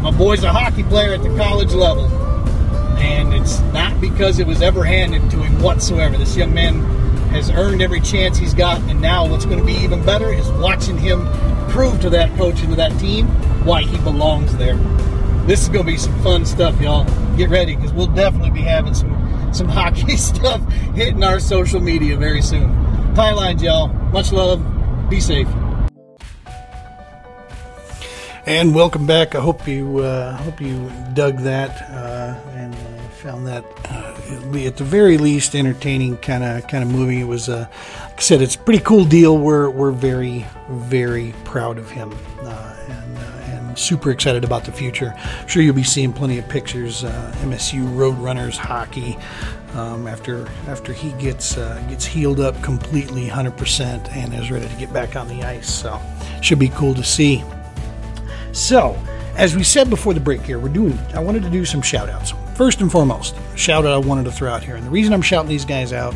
my 0.00 0.12
boy's 0.12 0.44
a 0.44 0.52
hockey 0.52 0.84
player 0.84 1.12
at 1.14 1.24
the 1.24 1.36
college 1.36 1.74
level. 1.74 2.17
And 2.98 3.32
it's 3.32 3.60
not 3.72 4.00
because 4.00 4.38
it 4.38 4.46
was 4.46 4.62
ever 4.62 4.84
handed 4.84 5.30
to 5.30 5.36
him 5.36 5.62
whatsoever. 5.62 6.16
This 6.16 6.36
young 6.36 6.52
man 6.52 6.82
has 7.30 7.50
earned 7.50 7.82
every 7.82 8.00
chance 8.00 8.38
he's 8.38 8.54
got, 8.54 8.80
and 8.82 9.00
now 9.00 9.26
what's 9.28 9.44
going 9.44 9.58
to 9.58 9.64
be 9.64 9.74
even 9.74 10.04
better 10.04 10.32
is 10.32 10.48
watching 10.52 10.96
him 10.96 11.26
prove 11.68 12.00
to 12.00 12.10
that 12.10 12.34
coach 12.36 12.60
and 12.60 12.70
to 12.70 12.76
that 12.76 12.98
team 12.98 13.26
why 13.64 13.82
he 13.82 13.98
belongs 13.98 14.56
there. 14.56 14.76
This 15.46 15.62
is 15.62 15.68
going 15.68 15.86
to 15.86 15.92
be 15.92 15.98
some 15.98 16.18
fun 16.22 16.44
stuff, 16.44 16.80
y'all. 16.80 17.04
Get 17.36 17.50
ready 17.50 17.76
because 17.76 17.92
we'll 17.92 18.06
definitely 18.08 18.50
be 18.50 18.62
having 18.62 18.94
some 18.94 19.14
some 19.52 19.68
hockey 19.78 20.16
stuff 20.16 20.60
hitting 20.94 21.22
our 21.22 21.40
social 21.40 21.80
media 21.80 22.16
very 22.16 22.42
soon. 22.42 22.72
Tight 23.14 23.32
lines, 23.32 23.62
y'all. 23.62 23.88
Much 23.88 24.32
love. 24.32 24.62
Be 25.08 25.20
safe. 25.20 25.48
And 28.48 28.74
welcome 28.74 29.04
back. 29.04 29.34
I 29.34 29.40
hope 29.40 29.68
you 29.68 29.98
uh, 29.98 30.34
hope 30.38 30.58
you 30.58 30.90
dug 31.12 31.40
that 31.40 31.82
uh, 31.90 32.34
and 32.52 32.72
uh, 32.72 33.08
found 33.10 33.46
that 33.46 33.62
uh, 33.90 34.16
at 34.66 34.78
the 34.78 34.84
very 34.84 35.18
least 35.18 35.54
entertaining, 35.54 36.16
kind 36.16 36.42
of 36.42 36.66
kind 36.66 36.82
of 36.82 36.90
moving. 36.90 37.20
It 37.20 37.26
was, 37.26 37.50
uh, 37.50 37.68
like 38.04 38.16
I 38.16 38.20
said, 38.22 38.40
it's 38.40 38.54
a 38.54 38.58
pretty 38.58 38.82
cool 38.82 39.04
deal. 39.04 39.36
We're 39.36 39.68
we're 39.68 39.90
very 39.90 40.46
very 40.70 41.34
proud 41.44 41.76
of 41.76 41.90
him 41.90 42.16
uh, 42.40 42.86
and 42.88 43.18
and 43.18 43.78
super 43.78 44.10
excited 44.10 44.44
about 44.44 44.64
the 44.64 44.72
future. 44.72 45.12
I'm 45.14 45.46
sure 45.46 45.62
you'll 45.62 45.74
be 45.74 45.82
seeing 45.82 46.14
plenty 46.14 46.38
of 46.38 46.48
pictures. 46.48 47.02
MSU 47.02 47.86
Roadrunners 47.86 48.56
hockey 48.56 49.18
um, 49.74 50.06
after 50.06 50.48
after 50.68 50.94
he 50.94 51.12
gets 51.20 51.56
gets 51.56 52.06
healed 52.06 52.40
up 52.40 52.62
completely, 52.62 53.28
100%, 53.28 54.08
and 54.08 54.32
is 54.32 54.50
ready 54.50 54.66
to 54.66 54.76
get 54.76 54.90
back 54.90 55.16
on 55.16 55.28
the 55.28 55.44
ice. 55.44 55.70
So 55.70 56.00
should 56.40 56.58
be 56.58 56.70
cool 56.70 56.94
to 56.94 57.04
see. 57.04 57.44
So, 58.52 59.00
as 59.36 59.56
we 59.56 59.62
said 59.62 59.88
before 59.88 60.14
the 60.14 60.20
break 60.20 60.42
here, 60.42 60.58
we're 60.58 60.68
doing 60.68 60.98
I 61.14 61.20
wanted 61.20 61.42
to 61.42 61.50
do 61.50 61.64
some 61.64 61.82
shout 61.82 62.08
outs. 62.08 62.32
first 62.54 62.80
and 62.80 62.90
foremost, 62.90 63.36
shout 63.54 63.86
out 63.86 63.92
I 63.92 64.06
wanted 64.06 64.24
to 64.24 64.32
throw 64.32 64.52
out 64.52 64.62
here, 64.62 64.76
and 64.76 64.84
the 64.84 64.90
reason 64.90 65.12
I'm 65.12 65.22
shouting 65.22 65.48
these 65.48 65.64
guys 65.64 65.92
out 65.92 66.14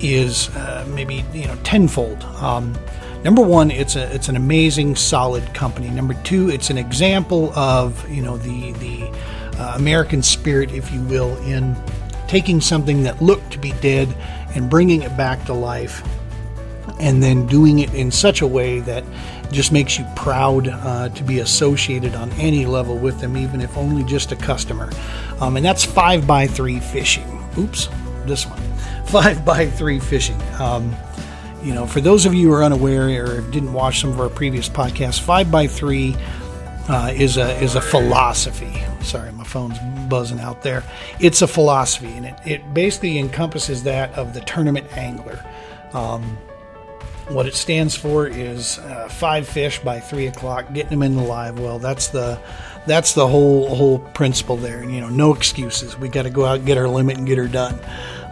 is 0.00 0.48
uh, 0.56 0.86
maybe 0.88 1.24
you 1.32 1.46
know 1.46 1.56
tenfold. 1.64 2.22
Um, 2.40 2.76
number 3.24 3.42
one, 3.42 3.70
it's 3.70 3.96
a 3.96 4.12
it's 4.14 4.28
an 4.28 4.36
amazing, 4.36 4.96
solid 4.96 5.54
company. 5.54 5.90
Number 5.90 6.14
two, 6.24 6.50
it's 6.50 6.70
an 6.70 6.78
example 6.78 7.52
of 7.54 8.08
you 8.10 8.22
know 8.22 8.36
the 8.36 8.72
the 8.72 9.10
uh, 9.58 9.74
American 9.76 10.22
spirit, 10.22 10.72
if 10.72 10.92
you 10.92 11.00
will, 11.02 11.36
in 11.38 11.76
taking 12.28 12.60
something 12.60 13.02
that 13.02 13.20
looked 13.20 13.52
to 13.52 13.58
be 13.58 13.72
dead 13.80 14.08
and 14.54 14.70
bringing 14.70 15.02
it 15.02 15.16
back 15.16 15.44
to 15.46 15.52
life, 15.52 16.02
and 17.02 17.22
then 17.22 17.46
doing 17.46 17.80
it 17.80 17.92
in 17.94 18.10
such 18.10 18.40
a 18.40 18.46
way 18.46 18.78
that 18.80 19.04
just 19.50 19.72
makes 19.72 19.98
you 19.98 20.06
proud 20.16 20.68
uh, 20.68 21.08
to 21.10 21.22
be 21.24 21.40
associated 21.40 22.14
on 22.14 22.30
any 22.32 22.64
level 22.64 22.96
with 22.96 23.20
them, 23.20 23.36
even 23.36 23.60
if 23.60 23.76
only 23.76 24.04
just 24.04 24.32
a 24.32 24.36
customer. 24.36 24.88
Um, 25.40 25.56
and 25.56 25.66
that's 25.66 25.84
five 25.84 26.26
by 26.26 26.46
three 26.46 26.78
fishing. 26.78 27.44
Oops, 27.58 27.88
this 28.24 28.46
one, 28.46 28.62
five 29.06 29.44
by 29.44 29.66
three 29.66 29.98
fishing. 29.98 30.40
Um, 30.58 30.94
you 31.62 31.74
know, 31.74 31.86
for 31.86 32.00
those 32.00 32.24
of 32.24 32.34
you 32.34 32.48
who 32.48 32.54
are 32.54 32.64
unaware 32.64 33.24
or 33.24 33.40
didn't 33.50 33.72
watch 33.72 34.00
some 34.00 34.10
of 34.10 34.20
our 34.20 34.28
previous 34.28 34.68
podcasts, 34.68 35.20
five 35.20 35.50
by 35.50 35.66
three 35.66 36.16
uh, 36.88 37.12
is 37.14 37.36
a 37.36 37.58
is 37.60 37.74
a 37.74 37.80
philosophy. 37.80 38.82
Sorry, 39.02 39.32
my 39.32 39.44
phone's 39.44 39.78
buzzing 40.08 40.40
out 40.40 40.62
there. 40.62 40.84
It's 41.20 41.42
a 41.42 41.48
philosophy, 41.48 42.12
and 42.12 42.26
it, 42.26 42.34
it 42.44 42.74
basically 42.74 43.18
encompasses 43.18 43.82
that 43.84 44.12
of 44.14 44.34
the 44.34 44.40
tournament 44.40 44.96
angler. 44.96 45.44
Um, 45.92 46.38
what 47.32 47.46
it 47.46 47.54
stands 47.54 47.96
for 47.96 48.26
is 48.26 48.78
uh, 48.78 49.08
five 49.08 49.48
fish 49.48 49.78
by 49.80 50.00
three 50.00 50.26
o'clock, 50.26 50.72
getting 50.72 50.90
them 50.90 51.02
in 51.02 51.16
the 51.16 51.22
live 51.22 51.58
well. 51.58 51.78
That's 51.78 52.08
the 52.08 52.38
that's 52.86 53.14
the 53.14 53.26
whole 53.26 53.74
whole 53.74 53.98
principle 53.98 54.56
there. 54.56 54.82
You 54.82 55.00
know, 55.00 55.08
no 55.08 55.34
excuses. 55.34 55.98
We 55.98 56.08
got 56.08 56.22
to 56.22 56.30
go 56.30 56.44
out, 56.44 56.58
and 56.58 56.66
get 56.66 56.78
our 56.78 56.88
limit, 56.88 57.18
and 57.18 57.26
get 57.26 57.38
her 57.38 57.48
done. 57.48 57.78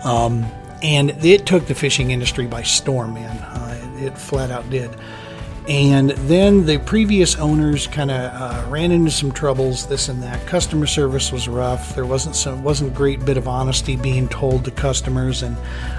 Um, 0.04 0.50
and 0.82 1.10
it 1.24 1.46
took 1.46 1.66
the 1.66 1.74
fishing 1.74 2.10
industry 2.10 2.46
by 2.46 2.62
storm, 2.62 3.14
man. 3.14 3.36
Uh, 3.38 3.98
it, 3.98 4.04
it 4.04 4.18
flat 4.18 4.50
out 4.50 4.68
did. 4.70 4.90
And 5.70 6.10
then 6.10 6.66
the 6.66 6.78
previous 6.78 7.36
owners 7.36 7.86
kind 7.86 8.10
of 8.10 8.16
uh, 8.16 8.68
ran 8.68 8.90
into 8.90 9.12
some 9.12 9.30
troubles, 9.30 9.86
this 9.86 10.08
and 10.08 10.20
that. 10.24 10.44
Customer 10.44 10.84
service 10.84 11.30
was 11.30 11.46
rough. 11.46 11.94
There 11.94 12.04
wasn't 12.04 12.34
some 12.34 12.64
wasn't 12.64 12.90
a 12.90 12.94
great 12.96 13.24
bit 13.24 13.36
of 13.36 13.46
honesty 13.46 13.94
being 13.94 14.28
told 14.28 14.64
to 14.64 14.72
customers, 14.72 15.44
and 15.44 15.56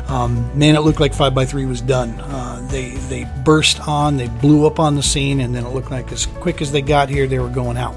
um, 0.10 0.52
man, 0.60 0.76
it 0.76 0.82
looked 0.82 1.00
like 1.00 1.14
five 1.14 1.34
by 1.34 1.46
three 1.46 1.66
was 1.66 1.80
done. 1.80 2.20
Uh, 2.20 2.68
they 2.70 2.90
they 3.08 3.26
burst 3.46 3.80
on, 3.88 4.18
they 4.18 4.28
blew 4.28 4.68
up 4.68 4.78
on 4.78 4.96
the 4.96 5.04
scene, 5.04 5.40
and 5.40 5.56
then 5.56 5.66
it 5.66 5.70
looked 5.70 5.90
like 5.90 6.12
as 6.12 6.26
quick 6.26 6.62
as 6.62 6.74
they 6.74 6.82
got 6.82 7.08
here, 7.08 7.26
they 7.26 7.40
were 7.40 7.48
going 7.48 7.78
out. 7.78 7.96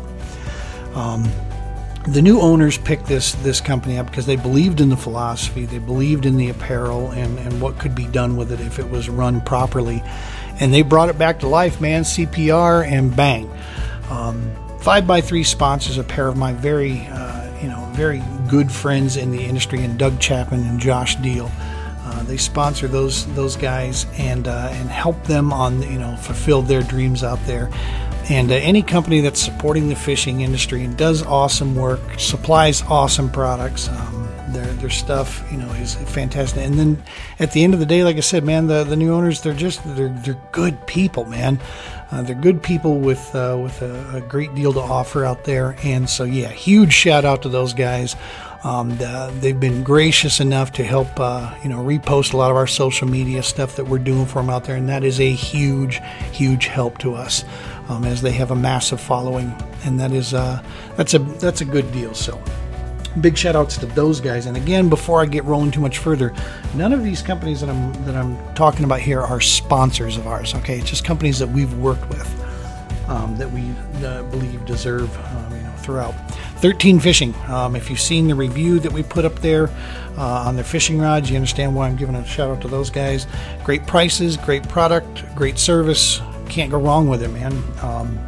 Um, 0.95 1.29
the 2.07 2.23
new 2.23 2.39
owners 2.39 2.79
picked 2.79 3.07
this 3.07 3.33
this 3.37 3.61
company 3.61 3.99
up 3.99 4.07
because 4.07 4.27
they 4.27 4.37
believed 4.37 4.81
in 4.81 4.91
the 4.91 4.97
philosophy, 4.97 5.67
they 5.67 5.79
believed 5.81 6.25
in 6.25 6.37
the 6.37 6.51
apparel, 6.51 7.11
and 7.11 7.37
and 7.41 7.61
what 7.61 7.81
could 7.81 7.97
be 7.97 8.07
done 8.07 8.37
with 8.37 8.53
it 8.53 8.61
if 8.61 8.79
it 8.79 8.89
was 8.89 9.09
run 9.09 9.41
properly 9.41 10.05
and 10.61 10.73
they 10.73 10.83
brought 10.83 11.09
it 11.09 11.19
back 11.19 11.41
to 11.41 11.49
life, 11.49 11.81
man. 11.81 12.03
CPR 12.03 12.87
and 12.87 13.15
bang. 13.15 13.51
Um, 14.11 14.51
Five 14.81 15.07
by 15.07 15.23
Three 15.23 15.45
sponsors 15.45 15.97
a 15.97 16.05
pair 16.05 16.29
of 16.29 16.37
my 16.37 16.53
very, 16.53 17.07
uh, 17.07 17.59
you 17.63 17.69
know, 17.69 17.89
very 17.95 18.23
good 18.49 18.71
friends 18.71 19.17
in 19.17 19.31
the 19.31 19.43
industry, 19.43 19.83
and 19.83 19.99
Doug 19.99 20.21
Chapman 20.21 20.61
and 20.61 20.79
Josh 20.79 21.17
Deal. 21.17 21.51
Uh, 22.05 22.23
they 22.25 22.37
sponsor 22.37 22.87
those 22.87 23.25
those 23.35 23.57
guys 23.57 24.05
and 24.19 24.47
uh, 24.47 24.69
and 24.73 24.91
help 24.91 25.25
them 25.25 25.55
on 25.55 25.81
you 25.91 25.99
know 25.99 26.15
fulfill 26.17 26.61
their 26.61 26.83
dreams 26.83 27.25
out 27.25 27.39
there. 27.47 27.71
And 28.29 28.51
uh, 28.51 28.57
any 28.57 28.83
company 28.83 29.21
that's 29.21 29.41
supporting 29.41 29.89
the 29.89 29.97
fishing 29.97 30.43
industry 30.43 30.85
and 30.85 30.97
does 30.99 31.23
awesome 31.23 31.75
work, 31.75 32.01
supplies 32.19 32.83
awesome 32.83 33.31
products. 33.31 33.89
Um, 33.89 34.24
their 34.55 34.67
their 34.75 34.91
stuff, 34.91 35.45
you 35.51 35.59
know, 35.59 35.71
is 35.73 35.95
fantastic. 35.95 36.65
And 36.65 36.79
then 36.79 37.03
at 37.39 37.53
the 37.53 37.65
end 37.65 37.75
of 37.75 37.81
the 37.81 37.87
day, 37.87 38.05
like 38.05 38.17
I 38.17 38.21
said, 38.21 38.45
man, 38.45 38.67
the, 38.67 38.85
the 38.85 38.97
new 38.97 39.13
owners 39.13 39.43
they're 39.43 39.53
just 39.55 39.83
they're 39.97 40.09
they're 40.09 40.41
good 40.53 40.87
people, 40.87 41.25
man. 41.27 41.61
Uh, 42.11 42.23
they're 42.23 42.35
good 42.37 42.63
people 42.63 42.99
with 42.99 43.35
uh, 43.35 43.59
with 43.61 43.83
a, 43.83 44.17
a, 44.17 44.21
great 44.21 44.55
deal 44.55 44.73
to 44.73 44.81
offer 44.81 45.25
out 45.25 45.45
there. 45.45 45.77
And 45.83 46.09
so 46.09 46.25
yeah, 46.25 46.49
huge 46.49 46.93
shout 46.93 47.25
out 47.25 47.43
to 47.43 47.49
those 47.49 47.75
guys. 47.75 48.15
Um, 48.63 48.97
the, 48.97 49.33
they've 49.41 49.59
been 49.59 49.83
gracious 49.83 50.41
enough 50.41 50.73
to 50.73 50.85
help, 50.85 51.21
uh, 51.21 51.55
you 51.63 51.69
know, 51.69 51.85
repost 51.85 52.33
a 52.33 52.39
lot 52.39 52.51
of 52.51 52.57
our 52.57 52.67
social 52.67 53.07
media 53.07 53.43
stuff 53.43 53.77
that 53.77 53.85
we're 53.85 53.99
doing 53.99 54.25
for 54.25 54.41
them 54.41 54.49
out 54.49 54.65
there, 54.65 54.77
and 54.77 54.89
that 54.89 55.05
is 55.05 55.21
a 55.21 55.31
huge, 55.31 56.01
huge 56.33 56.67
help 56.67 56.97
to 56.99 57.15
us, 57.15 57.45
um, 57.89 58.05
as 58.05 58.23
they 58.23 58.31
have 58.31 58.51
a 58.51 58.57
massive 58.57 59.03
following, 59.03 59.55
and 59.85 60.01
that 60.01 60.13
is 60.13 60.33
uh, 60.33 60.63
that's 60.97 61.13
a 61.13 61.19
that's 61.19 61.61
a 61.61 61.67
good 61.67 61.93
deal. 61.93 62.15
So 62.15 62.43
big 63.21 63.37
shout 63.37 63.57
outs 63.57 63.77
to 63.79 63.87
those 63.87 64.21
guys. 64.21 64.47
And 64.47 64.57
again, 64.57 64.89
before 64.89 65.21
I 65.21 65.27
get 65.27 65.45
rolling 65.45 65.71
too 65.71 65.81
much 65.81 65.99
further, 65.99 66.35
none 66.75 66.93
of 66.93 67.03
these 67.03 67.23
companies 67.23 67.61
that 67.61 67.71
I'm 67.71 67.93
that 68.05 68.17
I'm 68.17 68.37
talking 68.55 68.85
about 68.85 69.01
here 69.01 69.21
are 69.21 69.41
sponsors 69.41 70.17
of 70.17 70.27
ours. 70.27 70.55
Okay, 70.57 70.79
it's 70.79 70.91
just 70.91 71.05
companies 71.05 71.39
that 71.39 71.49
we've 71.49 71.73
worked 71.75 72.09
with 72.09 73.09
um, 73.09 73.37
that 73.37 73.51
we 73.51 73.71
uh, 74.05 74.23
believe 74.25 74.65
deserve 74.65 75.15
um, 75.29 75.57
you 75.57 75.63
know 75.63 75.73
throughout. 75.79 76.15
13 76.59 76.99
Fishing. 76.99 77.35
Um, 77.49 77.77
if 77.77 77.91
you've 77.91 78.01
seen 78.01 78.27
the 78.27 78.35
review 78.35 78.79
that 78.79 78.91
we 78.91 79.03
put 79.03 79.25
up 79.25 79.35
there 79.41 79.69
uh, 80.17 80.45
on 80.47 80.55
their 80.55 80.65
fishing 80.65 80.99
rods, 80.99 81.29
you 81.29 81.37
understand 81.37 81.75
why 81.75 81.89
I'm 81.89 81.97
giving 81.97 82.15
a 82.15 82.25
shout 82.25 82.51
out 82.51 82.63
to 82.63 82.69
those 82.69 82.89
guys. 82.89 83.27
Great 83.65 83.87
prices, 83.87 84.37
great 84.39 84.67
product, 84.69 85.25
great 85.35 85.59
service. 85.59 86.23
Can't 86.49 86.71
go 86.71 86.79
wrong 86.79 87.09
with 87.09 87.23
it, 87.23 87.29
man. 87.29 87.53
Um, 87.83 88.19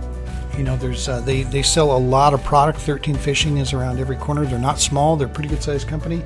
you 0.56 0.64
know, 0.64 0.76
there's 0.76 1.08
uh, 1.08 1.20
they 1.20 1.42
they 1.42 1.62
sell 1.62 1.96
a 1.96 1.98
lot 1.98 2.34
of 2.34 2.42
product. 2.44 2.78
13 2.80 3.14
Fishing 3.16 3.58
is 3.58 3.72
around 3.72 3.98
every 3.98 4.16
corner. 4.16 4.44
They're 4.44 4.58
not 4.58 4.78
small. 4.78 5.16
They're 5.16 5.26
a 5.26 5.30
pretty 5.30 5.48
good 5.48 5.62
sized 5.62 5.88
company, 5.88 6.22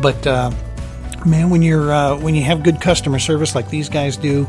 but 0.00 0.26
uh, 0.26 0.50
man, 1.24 1.50
when 1.50 1.62
you're 1.62 1.92
uh, 1.92 2.18
when 2.18 2.34
you 2.34 2.42
have 2.42 2.62
good 2.62 2.80
customer 2.80 3.18
service 3.18 3.54
like 3.54 3.68
these 3.68 3.88
guys 3.88 4.16
do. 4.16 4.46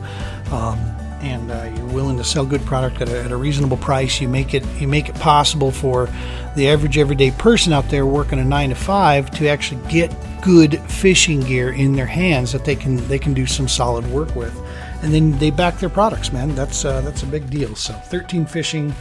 Um, 0.52 0.80
and 1.20 1.52
uh, 1.52 1.72
you're 1.76 1.86
willing 1.88 2.16
to 2.18 2.24
sell 2.24 2.46
good 2.46 2.63
product 2.66 3.02
at 3.02 3.10
a, 3.10 3.24
at 3.24 3.32
a, 3.32 3.36
reasonable 3.36 3.78
price. 3.78 4.22
You 4.22 4.28
make 4.28 4.54
it 4.54 4.63
you 4.80 4.88
make 4.88 5.10
it 5.10 5.16
possible 5.16 5.72
for 5.72 6.08
the 6.56 6.70
average 6.70 6.98
everyday 6.98 7.32
person 7.32 7.74
out 7.74 7.90
there 7.90 8.06
working 8.06 8.40
a 8.40 8.44
nine 8.44 8.70
to 8.70 8.76
five 8.76 9.32
to 9.32 9.48
actually 9.48 9.82
get 9.90 10.16
good 10.42 10.80
fishing 10.84 11.42
gear 11.42 11.72
in 11.72 11.94
their 11.94 12.06
hands 12.06 12.52
that 12.52 12.66
they 12.66 12.76
can 12.76 12.98
they 13.08 13.18
can 13.18 13.34
do 13.34 13.46
some 13.46 13.68
solid 13.68 14.06
work 14.12 14.36
with, 14.36 14.56
and 15.02 15.13
then 15.13 15.38
they 15.40 15.50
back 15.50 15.80
their 15.80 15.90
products. 15.90 16.32
Man, 16.32 16.54
that's 16.54 16.86
uh, 16.86 17.02
that's 17.02 17.24
a 17.24 17.28
big 17.28 17.50
deal. 17.50 17.76
So 17.76 17.94
13 17.94 18.46
Fishing 18.46 18.94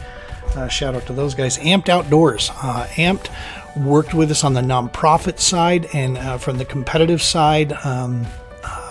uh, 0.55 0.67
shout 0.67 0.95
out 0.95 1.05
to 1.07 1.13
those 1.13 1.35
guys. 1.35 1.57
Amped 1.57 1.89
Outdoors. 1.89 2.49
Uh, 2.61 2.87
Amped 2.91 3.29
worked 3.75 4.13
with 4.13 4.31
us 4.31 4.43
on 4.43 4.53
the 4.53 4.61
nonprofit 4.61 5.39
side 5.39 5.87
and 5.93 6.17
uh, 6.17 6.37
from 6.37 6.57
the 6.57 6.65
competitive 6.65 7.21
side. 7.21 7.73
Um, 7.73 8.25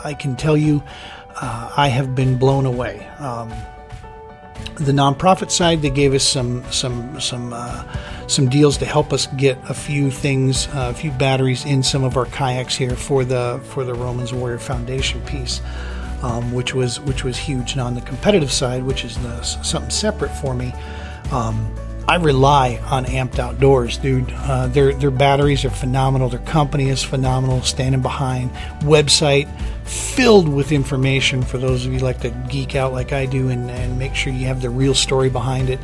I 0.04 0.14
can 0.14 0.36
tell 0.36 0.56
you, 0.56 0.82
uh, 1.40 1.72
I 1.76 1.88
have 1.88 2.14
been 2.14 2.38
blown 2.38 2.66
away. 2.66 3.06
Um, 3.18 3.52
the 4.76 4.92
nonprofit 4.92 5.50
side, 5.50 5.82
they 5.82 5.90
gave 5.90 6.14
us 6.14 6.22
some 6.22 6.64
some 6.70 7.18
some 7.20 7.52
uh, 7.52 7.84
some 8.26 8.48
deals 8.48 8.76
to 8.78 8.86
help 8.86 9.12
us 9.12 9.26
get 9.36 9.58
a 9.68 9.74
few 9.74 10.10
things, 10.10 10.68
uh, 10.68 10.90
a 10.90 10.94
few 10.94 11.10
batteries 11.12 11.64
in 11.64 11.82
some 11.82 12.04
of 12.04 12.16
our 12.16 12.26
kayaks 12.26 12.76
here 12.76 12.94
for 12.94 13.24
the 13.24 13.60
for 13.64 13.84
the 13.84 13.94
Romans 13.94 14.32
Warrior 14.32 14.58
Foundation 14.58 15.20
piece. 15.22 15.60
Um, 16.22 16.52
which 16.52 16.74
was 16.74 16.98
which 17.00 17.24
was 17.24 17.36
huge. 17.36 17.76
Now 17.76 17.86
on 17.86 17.94
the 17.94 18.00
competitive 18.00 18.50
side, 18.50 18.82
which 18.82 19.04
is 19.04 19.16
the, 19.18 19.42
something 19.42 19.90
separate 19.90 20.30
for 20.30 20.54
me, 20.54 20.72
um, 21.32 21.74
I 22.08 22.16
rely 22.16 22.78
on 22.84 23.04
Amped 23.04 23.40
Outdoors, 23.40 23.98
dude. 23.98 24.30
Uh, 24.30 24.68
their 24.68 24.92
their 24.92 25.10
batteries 25.10 25.64
are 25.64 25.70
phenomenal. 25.70 26.28
Their 26.28 26.38
company 26.40 26.88
is 26.88 27.02
phenomenal. 27.02 27.62
Standing 27.62 28.00
behind 28.00 28.52
website 28.80 29.50
filled 29.86 30.48
with 30.48 30.72
information 30.72 31.42
for 31.42 31.58
those 31.58 31.84
of 31.84 31.92
you 31.92 31.98
like 31.98 32.20
to 32.20 32.30
geek 32.48 32.74
out 32.76 32.92
like 32.92 33.12
I 33.12 33.26
do 33.26 33.48
and, 33.48 33.70
and 33.70 33.98
make 33.98 34.14
sure 34.14 34.32
you 34.32 34.46
have 34.46 34.60
the 34.62 34.70
real 34.70 34.94
story 34.94 35.30
behind 35.30 35.68
it. 35.68 35.80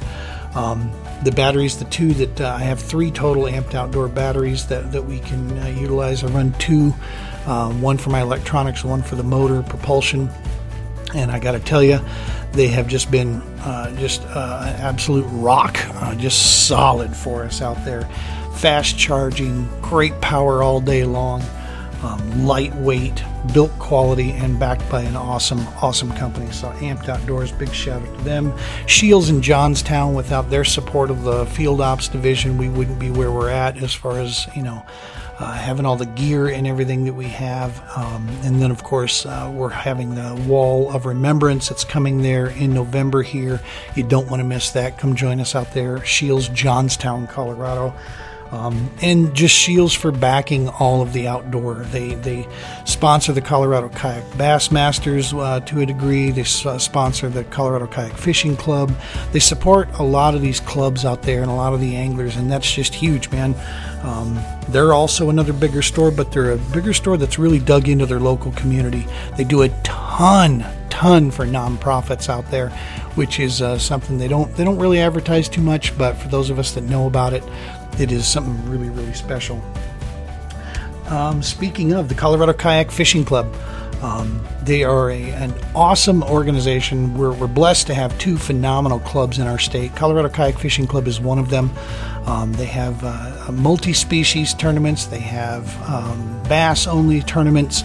Um, 0.55 0.93
the 1.25 1.33
batteries, 1.33 1.79
the 1.79 1.85
two 1.87 2.13
that 2.15 2.41
uh, 2.41 2.49
I 2.49 2.61
have 2.61 2.81
three 2.81 3.11
total 3.11 3.45
Amped 3.45 3.75
Outdoor 3.75 4.09
batteries 4.09 4.67
that, 4.67 4.93
that 4.93 5.03
we 5.03 5.21
can 5.21 5.59
uh, 5.59 5.67
utilize. 5.67 6.25
I 6.25 6.29
run 6.29 6.53
two, 6.55 6.95
um, 7.47 7.81
one 7.81 7.97
for 7.97 8.11
my 8.11 8.21
electronics, 8.21 8.85
one 8.85 9.03
for 9.03 9.17
the 9.17 9.23
motor 9.23 9.63
propulsion. 9.63 10.31
And 11.15 11.31
I 11.31 11.39
got 11.39 11.53
to 11.53 11.61
tell 11.61 11.83
you, 11.83 12.01
they 12.53 12.69
have 12.69 12.87
just 12.87 13.11
been 13.11 13.41
uh, 13.61 13.95
just 13.97 14.23
uh, 14.27 14.75
absolute 14.79 15.27
rock, 15.29 15.79
uh, 15.97 16.15
just 16.15 16.67
solid 16.67 17.15
for 17.15 17.45
us 17.45 17.63
out 17.63 17.83
there. 17.85 18.03
Fast 18.57 18.99
charging, 18.99 19.67
great 19.81 20.19
power 20.21 20.63
all 20.63 20.81
day 20.81 21.05
long, 21.05 21.43
um, 22.03 22.47
lightweight, 22.47 23.23
built 23.55 23.71
quality, 23.79 24.33
and 24.33 24.59
backed 24.59 24.89
by 24.91 25.01
an 25.03 25.17
awesome, 25.17 25.61
awesome 25.81 26.13
company. 26.13 26.51
So, 26.53 26.69
Amped 26.73 27.09
Outdoors, 27.09 27.53
big 27.53 27.73
shout 27.73 28.03
out 28.03 28.19
to 28.19 28.25
them. 28.25 28.53
Scheels 28.87 29.31
in 29.31 29.41
Johnstown, 29.41 30.15
without 30.15 30.51
their 30.51 30.65
support 30.65 31.11
of 31.11 31.23
the 31.23 31.47
field 31.47 31.81
ops 31.81 32.09
division, 32.09 32.59
we 32.59 32.69
wouldn't 32.69 32.99
be 32.99 33.11
where 33.11 33.33
we're 33.33 33.51
at 33.51 33.79
as 33.79 33.95
far 33.95 34.19
as, 34.19 34.47
you 34.55 34.63
know, 34.63 34.85
uh, 35.43 35.53
having 35.53 35.85
all 35.85 35.97
the 35.97 36.07
gear 36.07 36.47
and 36.49 36.67
everything 36.69 37.05
that 37.05 37.15
we 37.15 37.27
have. 37.27 37.83
Um, 37.97 38.29
and 38.45 38.63
then, 38.63 38.71
of 38.71 38.85
course, 38.85 39.27
uh, 39.27 39.51
we're 39.53 39.71
having 39.71 40.15
the 40.15 40.35
Wall 40.47 40.93
of 40.95 41.05
Remembrance 41.05 41.69
that's 41.69 41.85
coming 41.85 42.23
there 42.23 42.51
in 42.51 42.73
November 42.73 43.23
here. 43.23 43.61
You 43.97 44.05
don't 44.05 44.31
want 44.31 44.41
to 44.41 44.45
miss 44.45 44.71
that. 44.71 44.99
Come 44.99 45.17
join 45.17 45.41
us 45.41 45.57
out 45.57 45.73
there, 45.73 46.05
Scheels, 46.05 46.49
Johnstown, 46.49 47.27
Colorado. 47.27 47.93
Um, 48.53 48.91
and 49.01 49.35
just 49.35 49.59
Scheels 49.59 49.95
for 49.95 50.13
backing 50.13 50.69
all 50.69 51.01
of 51.01 51.15
the 51.15 51.27
outdoor. 51.27 51.77
They 51.77 52.15
they 52.17 52.47
sponsor 52.85 53.33
the 53.33 53.41
Colorado 53.41 53.89
Kayak 53.89 54.25
Bassmasters 54.33 55.33
uh, 55.33 55.61
to 55.61 55.81
a 55.81 55.87
degree. 55.87 56.31
They 56.31 56.43
uh, 56.43 56.77
sponsor 56.77 57.31
the 57.31 57.45
Colorado 57.45 57.87
Kayak 57.87 58.13
Fishing 58.13 58.55
Club. 58.55 58.93
They 59.33 59.39
support 59.39 59.89
a 59.95 60.03
lot 60.03 60.35
of 60.35 60.43
these 60.43 60.61
clubs 60.61 61.07
out 61.07 61.23
there 61.23 61.41
and 61.41 61.51
a 61.51 61.55
lot 61.55 61.73
of 61.73 61.81
the 61.81 61.97
anglers, 61.97 62.37
and 62.37 62.53
that's 62.53 62.71
just 62.71 62.95
huge, 62.95 63.31
man. 63.31 63.55
Um, 64.03 64.39
they're 64.69 64.93
also 64.93 65.31
another 65.31 65.55
bigger 65.55 65.81
store, 65.81 66.11
but 66.11 66.31
they're 66.31 66.53
a 66.53 66.59
bigger 66.59 66.93
store 66.93 67.17
that's 67.17 67.39
really 67.39 67.59
dug 67.59 67.89
into 67.89 68.05
their 68.05 68.21
local 68.21 68.53
community. 68.53 69.07
They 69.39 69.45
do 69.45 69.63
a 69.63 69.71
ton, 69.83 70.63
ton 70.91 71.31
for 71.31 71.47
nonprofits 71.47 72.29
out 72.29 72.51
there, 72.51 72.69
which 73.15 73.41
is 73.41 73.63
uh, 73.63 73.79
something 73.79 74.19
they 74.19 74.29
don't 74.29 74.55
they 74.57 74.65
don't 74.65 74.79
really 74.79 75.01
advertise 75.01 75.49
too 75.49 75.63
much. 75.63 75.97
But 75.97 76.19
for 76.19 76.29
those 76.29 76.51
of 76.51 76.59
us 76.59 76.73
that 76.73 76.83
know 76.83 77.07
about 77.07 77.33
it, 77.33 77.43
it 77.99 78.13
is 78.13 78.27
something 78.27 78.71
really, 78.71 78.91
really 78.91 79.15
special. 79.15 79.63
Um, 81.09 81.43
speaking 81.43 81.93
of 81.93 82.09
the 82.09 82.15
Colorado 82.15 82.53
Kayak 82.53 82.91
Fishing 82.91 83.25
Club, 83.25 83.55
um, 84.03 84.45
they 84.63 84.83
are 84.83 85.11
a, 85.11 85.31
an 85.31 85.55
awesome 85.75 86.23
organization. 86.25 87.17
We're, 87.17 87.33
we're 87.33 87.47
blessed 87.47 87.87
to 87.89 87.95
have 87.95 88.19
two 88.19 88.37
phenomenal 88.37 88.99
clubs 88.99 89.39
in 89.39 89.47
our 89.47 89.59
state. 89.59 89.95
Colorado 89.95 90.29
Kayak 90.29 90.59
Fishing 90.59 90.87
Club 90.87 91.07
is 91.07 91.21
one 91.21 91.39
of 91.39 91.51
them. 91.51 91.71
Um, 92.27 92.53
they 92.55 92.67
have 92.67 92.99
uh, 93.05 93.53
multi 93.53 93.93
species 93.93 94.55
tournaments, 94.55 95.07
they 95.07 95.21
have 95.21 95.67
um, 95.89 96.43
bass 96.49 96.87
only 96.87 97.21
tournaments. 97.21 97.83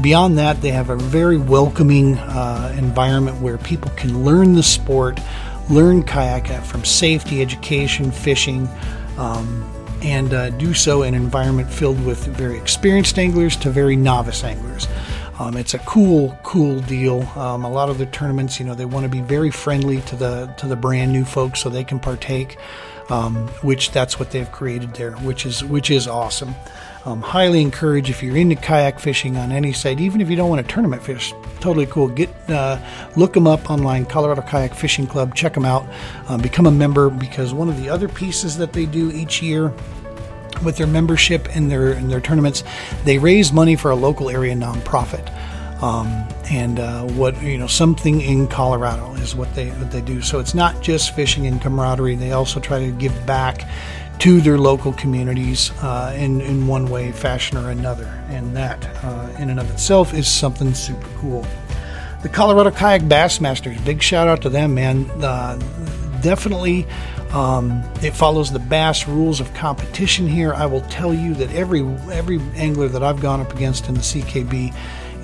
Beyond 0.00 0.38
that, 0.38 0.62
they 0.62 0.70
have 0.70 0.90
a 0.90 0.96
very 0.96 1.36
welcoming 1.36 2.16
uh, 2.16 2.74
environment 2.78 3.40
where 3.40 3.58
people 3.58 3.90
can 3.96 4.24
learn 4.24 4.54
the 4.54 4.62
sport, 4.62 5.20
learn 5.68 6.02
kayak 6.02 6.48
from 6.64 6.84
safety, 6.84 7.42
education, 7.42 8.10
fishing 8.10 8.68
um, 9.18 9.64
and 10.02 10.32
uh, 10.32 10.50
do 10.50 10.72
so 10.74 11.02
in 11.02 11.14
an 11.14 11.22
environment 11.22 11.70
filled 11.70 12.04
with 12.04 12.26
very 12.26 12.58
experienced 12.58 13.18
anglers 13.18 13.56
to 13.56 13.70
very 13.70 13.96
novice 13.96 14.44
anglers. 14.44 14.88
Um, 15.38 15.56
it's 15.56 15.72
a 15.72 15.78
cool, 15.80 16.38
cool 16.42 16.80
deal. 16.80 17.22
Um, 17.34 17.64
a 17.64 17.70
lot 17.70 17.88
of 17.88 17.96
the 17.96 18.04
tournaments, 18.06 18.60
you 18.60 18.66
know, 18.66 18.74
they 18.74 18.84
want 18.84 19.04
to 19.04 19.08
be 19.08 19.22
very 19.22 19.50
friendly 19.50 20.02
to 20.02 20.16
the 20.16 20.46
to 20.58 20.66
the 20.66 20.76
brand 20.76 21.12
new 21.12 21.24
folks 21.24 21.60
so 21.60 21.70
they 21.70 21.84
can 21.84 21.98
partake. 21.98 22.58
Um, 23.08 23.48
which 23.62 23.90
that's 23.90 24.20
what 24.20 24.30
they've 24.30 24.52
created 24.52 24.94
there, 24.94 25.12
which 25.16 25.44
is 25.44 25.64
which 25.64 25.90
is 25.90 26.06
awesome. 26.06 26.54
Um, 27.06 27.22
highly 27.22 27.62
encourage 27.62 28.10
if 28.10 28.22
you're 28.22 28.36
into 28.36 28.56
kayak 28.56 29.00
fishing 29.00 29.38
on 29.38 29.52
any 29.52 29.72
site, 29.72 30.00
even 30.00 30.20
if 30.20 30.28
you 30.28 30.36
don't 30.36 30.50
want 30.50 30.66
to 30.66 30.72
tournament 30.72 31.02
fish. 31.02 31.32
Totally 31.60 31.86
cool. 31.86 32.08
Get 32.08 32.28
uh, 32.50 32.78
look 33.16 33.32
them 33.32 33.46
up 33.46 33.70
online, 33.70 34.04
Colorado 34.04 34.42
Kayak 34.42 34.74
Fishing 34.74 35.06
Club. 35.06 35.34
Check 35.34 35.54
them 35.54 35.64
out. 35.64 35.86
Um, 36.28 36.42
become 36.42 36.66
a 36.66 36.70
member 36.70 37.08
because 37.08 37.54
one 37.54 37.70
of 37.70 37.78
the 37.78 37.88
other 37.88 38.08
pieces 38.08 38.58
that 38.58 38.74
they 38.74 38.84
do 38.84 39.10
each 39.12 39.40
year 39.40 39.72
with 40.62 40.76
their 40.76 40.86
membership 40.86 41.48
and 41.56 41.70
their 41.70 41.92
and 41.92 42.10
their 42.10 42.20
tournaments, 42.20 42.64
they 43.04 43.16
raise 43.16 43.50
money 43.50 43.76
for 43.76 43.90
a 43.90 43.96
local 43.96 44.28
area 44.28 44.54
nonprofit. 44.54 45.26
Um, 45.82 46.28
and 46.50 46.78
uh, 46.78 47.04
what 47.04 47.40
you 47.42 47.56
know, 47.56 47.66
something 47.66 48.20
in 48.20 48.46
Colorado 48.46 49.14
is 49.14 49.34
what 49.34 49.54
they 49.54 49.70
what 49.70 49.90
they 49.90 50.02
do. 50.02 50.20
So 50.20 50.38
it's 50.38 50.54
not 50.54 50.82
just 50.82 51.14
fishing 51.14 51.46
and 51.46 51.62
camaraderie. 51.62 52.16
They 52.16 52.32
also 52.32 52.60
try 52.60 52.78
to 52.80 52.92
give 52.92 53.14
back 53.24 53.66
to 54.20 54.40
their 54.42 54.58
local 54.58 54.92
communities 54.92 55.70
uh, 55.82 56.14
in, 56.16 56.42
in 56.42 56.66
one 56.66 56.86
way, 56.90 57.10
fashion, 57.10 57.56
or 57.56 57.70
another. 57.70 58.06
And 58.28 58.54
that, 58.54 58.84
uh, 59.02 59.34
in 59.38 59.48
and 59.48 59.58
of 59.58 59.70
itself, 59.70 60.12
is 60.12 60.28
something 60.28 60.74
super 60.74 61.08
cool. 61.18 61.46
The 62.22 62.28
Colorado 62.28 62.70
Kayak 62.70 63.02
Bassmasters, 63.02 63.82
big 63.82 64.02
shout 64.02 64.28
out 64.28 64.42
to 64.42 64.50
them, 64.50 64.74
man. 64.74 65.10
Uh, 65.22 65.56
definitely, 66.20 66.86
um, 67.32 67.82
it 68.02 68.14
follows 68.14 68.52
the 68.52 68.58
bass 68.58 69.08
rules 69.08 69.40
of 69.40 69.52
competition 69.54 70.28
here. 70.28 70.52
I 70.52 70.66
will 70.66 70.82
tell 70.82 71.14
you 71.14 71.32
that 71.34 71.50
every 71.52 71.80
every 72.12 72.38
angler 72.56 72.88
that 72.88 73.02
I've 73.02 73.20
gone 73.20 73.40
up 73.40 73.54
against 73.54 73.88
in 73.88 73.94
the 73.94 74.00
CKB 74.00 74.74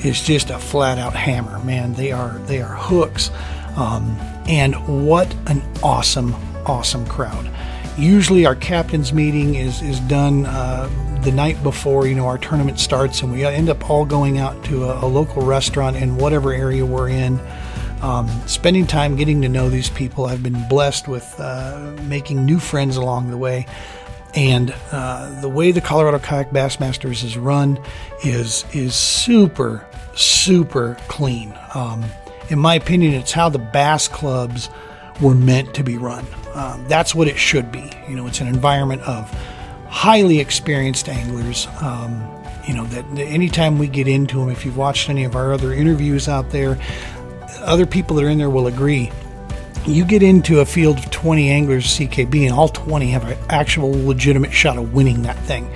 is 0.04 0.22
just 0.22 0.48
a 0.48 0.58
flat 0.58 0.96
out 0.98 1.14
hammer, 1.14 1.58
man. 1.64 1.92
They 1.92 2.12
are 2.12 2.38
they 2.46 2.62
are 2.62 2.74
hooks, 2.74 3.30
um, 3.76 4.16
and 4.48 5.06
what 5.06 5.34
an 5.48 5.62
awesome 5.82 6.34
awesome 6.64 7.06
crowd. 7.06 7.50
Usually, 7.98 8.44
our 8.44 8.54
captain's 8.54 9.12
meeting 9.12 9.54
is 9.54 9.82
is 9.82 10.00
done 10.00 10.46
uh, 10.46 10.88
the 11.22 11.32
night 11.32 11.62
before. 11.62 12.06
You 12.06 12.14
know, 12.14 12.26
our 12.26 12.38
tournament 12.38 12.78
starts, 12.78 13.22
and 13.22 13.32
we 13.32 13.44
end 13.44 13.68
up 13.68 13.88
all 13.88 14.04
going 14.04 14.38
out 14.38 14.64
to 14.66 14.84
a, 14.84 15.04
a 15.04 15.08
local 15.08 15.42
restaurant 15.42 15.96
in 15.96 16.16
whatever 16.16 16.52
area 16.52 16.84
we're 16.84 17.08
in. 17.08 17.40
Um, 18.02 18.28
spending 18.46 18.86
time 18.86 19.16
getting 19.16 19.40
to 19.42 19.48
know 19.48 19.70
these 19.70 19.88
people. 19.88 20.26
I've 20.26 20.42
been 20.42 20.68
blessed 20.68 21.08
with 21.08 21.34
uh, 21.38 21.96
making 22.02 22.44
new 22.44 22.58
friends 22.58 22.96
along 22.96 23.30
the 23.30 23.38
way. 23.38 23.66
And 24.34 24.74
uh, 24.92 25.40
the 25.40 25.48
way 25.48 25.72
the 25.72 25.80
Colorado 25.80 26.18
Kayak 26.18 26.50
Bassmasters 26.50 27.24
is 27.24 27.38
run 27.38 27.82
is 28.22 28.66
is 28.74 28.94
super 28.94 29.86
super 30.14 30.96
clean. 31.08 31.54
Um, 31.74 32.04
in 32.48 32.58
my 32.58 32.74
opinion, 32.74 33.14
it's 33.14 33.32
how 33.32 33.48
the 33.48 33.58
bass 33.58 34.08
clubs 34.08 34.68
were 35.20 35.34
meant 35.34 35.74
to 35.74 35.82
be 35.82 35.96
run. 35.96 36.26
Um, 36.54 36.84
that's 36.88 37.14
what 37.14 37.28
it 37.28 37.38
should 37.38 37.70
be. 37.70 37.90
You 38.08 38.16
know, 38.16 38.26
it's 38.26 38.40
an 38.40 38.46
environment 38.46 39.02
of 39.02 39.30
highly 39.88 40.40
experienced 40.40 41.08
anglers. 41.08 41.66
Um, 41.80 42.26
you 42.66 42.74
know, 42.74 42.84
that, 42.86 43.04
anytime 43.18 43.78
we 43.78 43.86
get 43.86 44.08
into 44.08 44.38
them, 44.38 44.48
if 44.48 44.64
you've 44.64 44.76
watched 44.76 45.08
any 45.08 45.24
of 45.24 45.36
our 45.36 45.52
other 45.52 45.72
interviews 45.72 46.28
out 46.28 46.50
there, 46.50 46.78
other 47.60 47.86
people 47.86 48.16
that 48.16 48.24
are 48.24 48.28
in 48.28 48.38
there 48.38 48.50
will 48.50 48.66
agree. 48.66 49.10
You 49.86 50.04
get 50.04 50.22
into 50.22 50.60
a 50.60 50.66
field 50.66 50.98
of 50.98 51.10
20 51.10 51.48
anglers 51.48 51.86
CKB, 51.86 52.42
and 52.44 52.52
all 52.52 52.68
20 52.68 53.06
have 53.10 53.24
an 53.24 53.38
actual 53.48 53.90
legitimate 53.90 54.52
shot 54.52 54.78
of 54.78 54.92
winning 54.94 55.22
that 55.22 55.38
thing. 55.40 55.70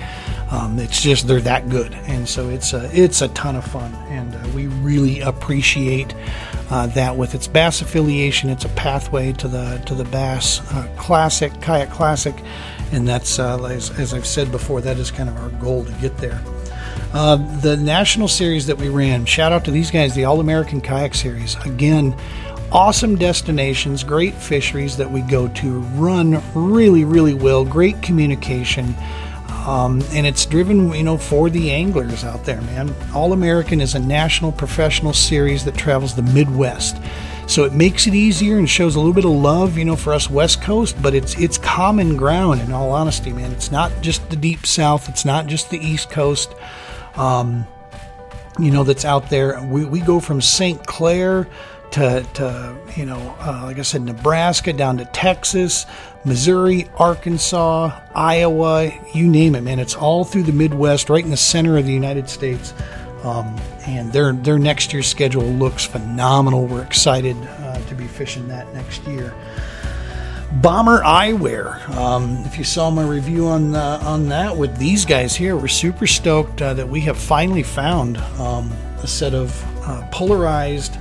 Um, 0.51 0.79
it's 0.79 1.01
just 1.01 1.27
they're 1.27 1.39
that 1.41 1.69
good, 1.69 1.93
and 1.93 2.27
so 2.27 2.49
it's 2.49 2.73
a 2.73 2.89
it's 2.93 3.21
a 3.21 3.29
ton 3.29 3.55
of 3.55 3.63
fun, 3.63 3.93
and 4.09 4.35
uh, 4.35 4.49
we 4.53 4.67
really 4.67 5.21
appreciate 5.21 6.13
uh, 6.71 6.87
that 6.87 7.15
with 7.15 7.35
its 7.35 7.47
bass 7.47 7.81
affiliation. 7.81 8.49
It's 8.49 8.65
a 8.65 8.69
pathway 8.69 9.33
to 9.33 9.47
the 9.47 9.81
to 9.85 9.93
the 9.93 10.05
bass 10.05 10.61
uh, 10.71 10.87
classic 10.97 11.51
kayak 11.61 11.91
classic, 11.91 12.33
and 12.91 13.07
that's 13.07 13.37
uh, 13.37 13.63
as, 13.65 13.91
as, 13.99 14.13
I've 14.13 14.25
said 14.25 14.51
before, 14.51 14.81
that 14.81 14.97
is 14.97 15.11
kind 15.11 15.29
of 15.29 15.37
our 15.37 15.49
goal 15.61 15.83
to 15.83 15.91
get 15.93 16.17
there. 16.17 16.41
Uh, 17.13 17.35
the 17.59 17.75
national 17.75 18.29
series 18.29 18.65
that 18.67 18.77
we 18.77 18.87
ran, 18.87 19.25
shout 19.25 19.51
out 19.51 19.65
to 19.65 19.71
these 19.71 19.91
guys, 19.91 20.15
the 20.15 20.23
All 20.23 20.39
American 20.39 20.79
Kayak 20.79 21.13
Series. 21.13 21.55
Again, 21.65 22.15
awesome 22.71 23.17
destinations, 23.17 24.01
great 24.01 24.33
fisheries 24.33 24.95
that 24.95 25.11
we 25.11 25.19
go 25.21 25.49
to, 25.49 25.79
run 25.79 26.41
really, 26.55 27.03
really 27.03 27.33
well, 27.33 27.65
great 27.65 28.01
communication. 28.01 28.95
Um, 29.65 30.01
and 30.11 30.25
it's 30.25 30.45
driven, 30.45 30.91
you 30.93 31.03
know, 31.03 31.17
for 31.17 31.49
the 31.49 31.71
anglers 31.71 32.23
out 32.23 32.45
there, 32.45 32.61
man. 32.61 32.93
All 33.13 33.31
American 33.31 33.79
is 33.79 33.93
a 33.93 33.99
national 33.99 34.51
professional 34.51 35.13
series 35.13 35.63
that 35.65 35.75
travels 35.75 36.15
the 36.15 36.23
Midwest. 36.23 36.97
So 37.45 37.65
it 37.65 37.73
makes 37.73 38.07
it 38.07 38.15
easier 38.15 38.57
and 38.57 38.67
shows 38.67 38.95
a 38.95 38.99
little 38.99 39.13
bit 39.13 39.25
of 39.25 39.31
love, 39.31 39.77
you 39.77 39.85
know, 39.85 39.95
for 39.95 40.13
us 40.13 40.29
West 40.29 40.61
Coast, 40.61 40.99
but 41.01 41.13
it's 41.13 41.37
it's 41.37 41.57
common 41.57 42.17
ground 42.17 42.61
in 42.61 42.71
all 42.71 42.91
honesty, 42.91 43.33
man. 43.33 43.51
It's 43.51 43.71
not 43.71 43.91
just 44.01 44.27
the 44.29 44.35
deep 44.35 44.65
south, 44.65 45.09
it's 45.09 45.25
not 45.25 45.47
just 45.47 45.69
the 45.69 45.77
East 45.77 46.09
Coast. 46.09 46.55
Um, 47.15 47.67
you 48.57 48.71
know, 48.71 48.83
that's 48.83 49.05
out 49.05 49.29
there. 49.29 49.61
We, 49.63 49.85
we 49.85 50.01
go 50.01 50.19
from 50.19 50.41
St. 50.41 50.85
Clair 50.85 51.47
to, 51.91 52.25
to 52.33 52.77
you 52.95 53.05
know, 53.05 53.35
uh, 53.39 53.61
like 53.63 53.79
I 53.79 53.81
said, 53.81 54.01
Nebraska 54.01 54.73
down 54.73 54.97
to 54.97 55.05
Texas, 55.05 55.85
Missouri, 56.25 56.87
Arkansas, 56.97 57.99
Iowa, 58.15 58.91
you 59.13 59.27
name 59.27 59.55
it, 59.55 59.61
man. 59.61 59.79
It's 59.79 59.95
all 59.95 60.23
through 60.23 60.43
the 60.43 60.53
Midwest, 60.53 61.09
right 61.09 61.23
in 61.23 61.31
the 61.31 61.37
center 61.37 61.77
of 61.77 61.85
the 61.85 61.93
United 61.93 62.29
States. 62.29 62.73
Um, 63.23 63.59
and 63.85 64.11
their 64.11 64.33
their 64.33 64.57
next 64.57 64.93
year's 64.93 65.07
schedule 65.07 65.43
looks 65.43 65.85
phenomenal. 65.85 66.65
We're 66.65 66.81
excited 66.81 67.35
uh, 67.37 67.79
to 67.87 67.95
be 67.95 68.07
fishing 68.07 68.47
that 68.47 68.73
next 68.73 69.03
year. 69.05 69.33
Bomber 70.53 71.01
Eyewear. 71.01 71.87
Um, 71.91 72.37
if 72.45 72.57
you 72.57 72.63
saw 72.63 72.89
my 72.89 73.05
review 73.05 73.47
on 73.47 73.75
uh, 73.75 74.01
on 74.03 74.29
that 74.29 74.57
with 74.57 74.75
these 74.77 75.05
guys 75.05 75.35
here, 75.35 75.55
we're 75.55 75.67
super 75.67 76.07
stoked 76.07 76.61
uh, 76.61 76.73
that 76.73 76.87
we 76.87 77.01
have 77.01 77.17
finally 77.17 77.63
found 77.63 78.17
um, 78.17 78.71
a 79.03 79.07
set 79.07 79.33
of 79.33 79.63
uh, 79.87 80.05
polarized 80.11 80.97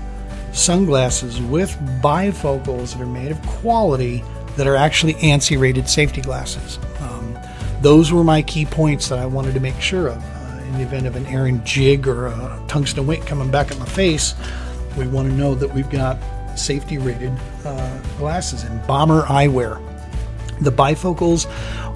sunglasses 0.52 1.40
with 1.40 1.70
bifocals 2.02 2.92
that 2.92 3.02
are 3.02 3.06
made 3.06 3.30
of 3.30 3.40
quality 3.42 4.24
that 4.56 4.66
are 4.66 4.76
actually 4.76 5.14
ANSI 5.14 5.58
rated 5.58 5.88
safety 5.88 6.20
glasses. 6.20 6.78
Um, 7.00 7.38
those 7.80 8.12
were 8.12 8.24
my 8.24 8.42
key 8.42 8.66
points 8.66 9.08
that 9.08 9.18
I 9.18 9.26
wanted 9.26 9.54
to 9.54 9.60
make 9.60 9.80
sure 9.80 10.08
of. 10.08 10.22
Uh, 10.22 10.62
in 10.64 10.74
the 10.74 10.82
event 10.82 11.06
of 11.06 11.16
an 11.16 11.26
errant 11.26 11.64
jig 11.64 12.06
or 12.06 12.26
a 12.26 12.64
tungsten 12.68 13.06
weight 13.06 13.24
coming 13.26 13.50
back 13.50 13.70
at 13.70 13.78
my 13.78 13.86
face, 13.86 14.34
we 14.96 15.06
want 15.06 15.28
to 15.28 15.34
know 15.34 15.54
that 15.54 15.72
we've 15.72 15.90
got 15.90 16.18
safety 16.58 16.98
rated 16.98 17.32
uh, 17.64 17.98
glasses 18.18 18.64
and 18.64 18.86
bomber 18.86 19.22
eyewear. 19.22 19.80
The 20.60 20.72
bifocals 20.72 21.46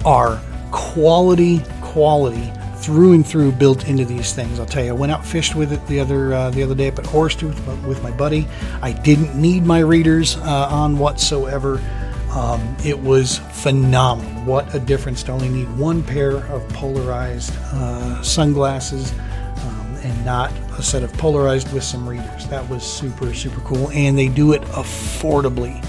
are 0.05 0.41
quality, 0.71 1.61
quality 1.81 2.51
through 2.85 3.13
and 3.13 3.25
through 3.25 3.51
built 3.51 3.87
into 3.87 4.05
these 4.05 4.31
things. 4.31 4.59
I'll 4.59 4.65
tell 4.67 4.83
you, 4.83 4.91
I 4.91 4.93
went 4.93 5.11
out 5.11 5.25
fished 5.25 5.55
with 5.55 5.73
it 5.73 5.85
the 5.87 5.99
other 5.99 6.33
uh, 6.33 6.51
the 6.51 6.61
other 6.61 6.75
day 6.75 6.87
up 6.87 6.99
at 6.99 7.05
Horsetooth 7.05 7.87
with 7.87 8.03
my 8.03 8.11
buddy. 8.11 8.47
I 8.81 8.91
didn't 8.91 9.35
need 9.35 9.65
my 9.65 9.79
readers 9.79 10.37
uh, 10.37 10.67
on 10.69 10.99
whatsoever. 10.99 11.81
Um, 12.29 12.75
it 12.85 12.99
was 12.99 13.39
phenomenal. 13.53 14.43
What 14.43 14.75
a 14.75 14.79
difference 14.79 15.23
to 15.23 15.31
only 15.31 15.49
need 15.49 15.75
one 15.77 16.03
pair 16.03 16.37
of 16.51 16.67
polarized 16.69 17.55
uh, 17.73 18.21
sunglasses 18.21 19.11
um, 19.13 19.97
and 20.03 20.25
not 20.25 20.51
a 20.77 20.83
set 20.83 21.01
of 21.01 21.11
polarized 21.13 21.73
with 21.73 21.83
some 21.83 22.07
readers. 22.07 22.45
That 22.49 22.69
was 22.69 22.83
super, 22.83 23.33
super 23.33 23.61
cool. 23.61 23.89
And 23.91 24.17
they 24.17 24.27
do 24.27 24.51
it 24.51 24.61
affordably 24.63 25.83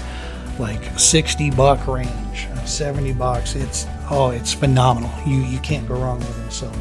like 0.59 0.99
60 0.99 1.51
buck 1.51 1.87
range, 1.87 2.47
70 2.65 3.13
bucks. 3.13 3.55
It's 3.55 3.85
oh, 4.09 4.31
it's 4.31 4.53
phenomenal. 4.53 5.11
You 5.25 5.37
you 5.41 5.59
can't 5.59 5.87
go 5.87 5.95
wrong 5.95 6.19
with 6.19 6.35
them. 6.35 6.51
So 6.51 6.71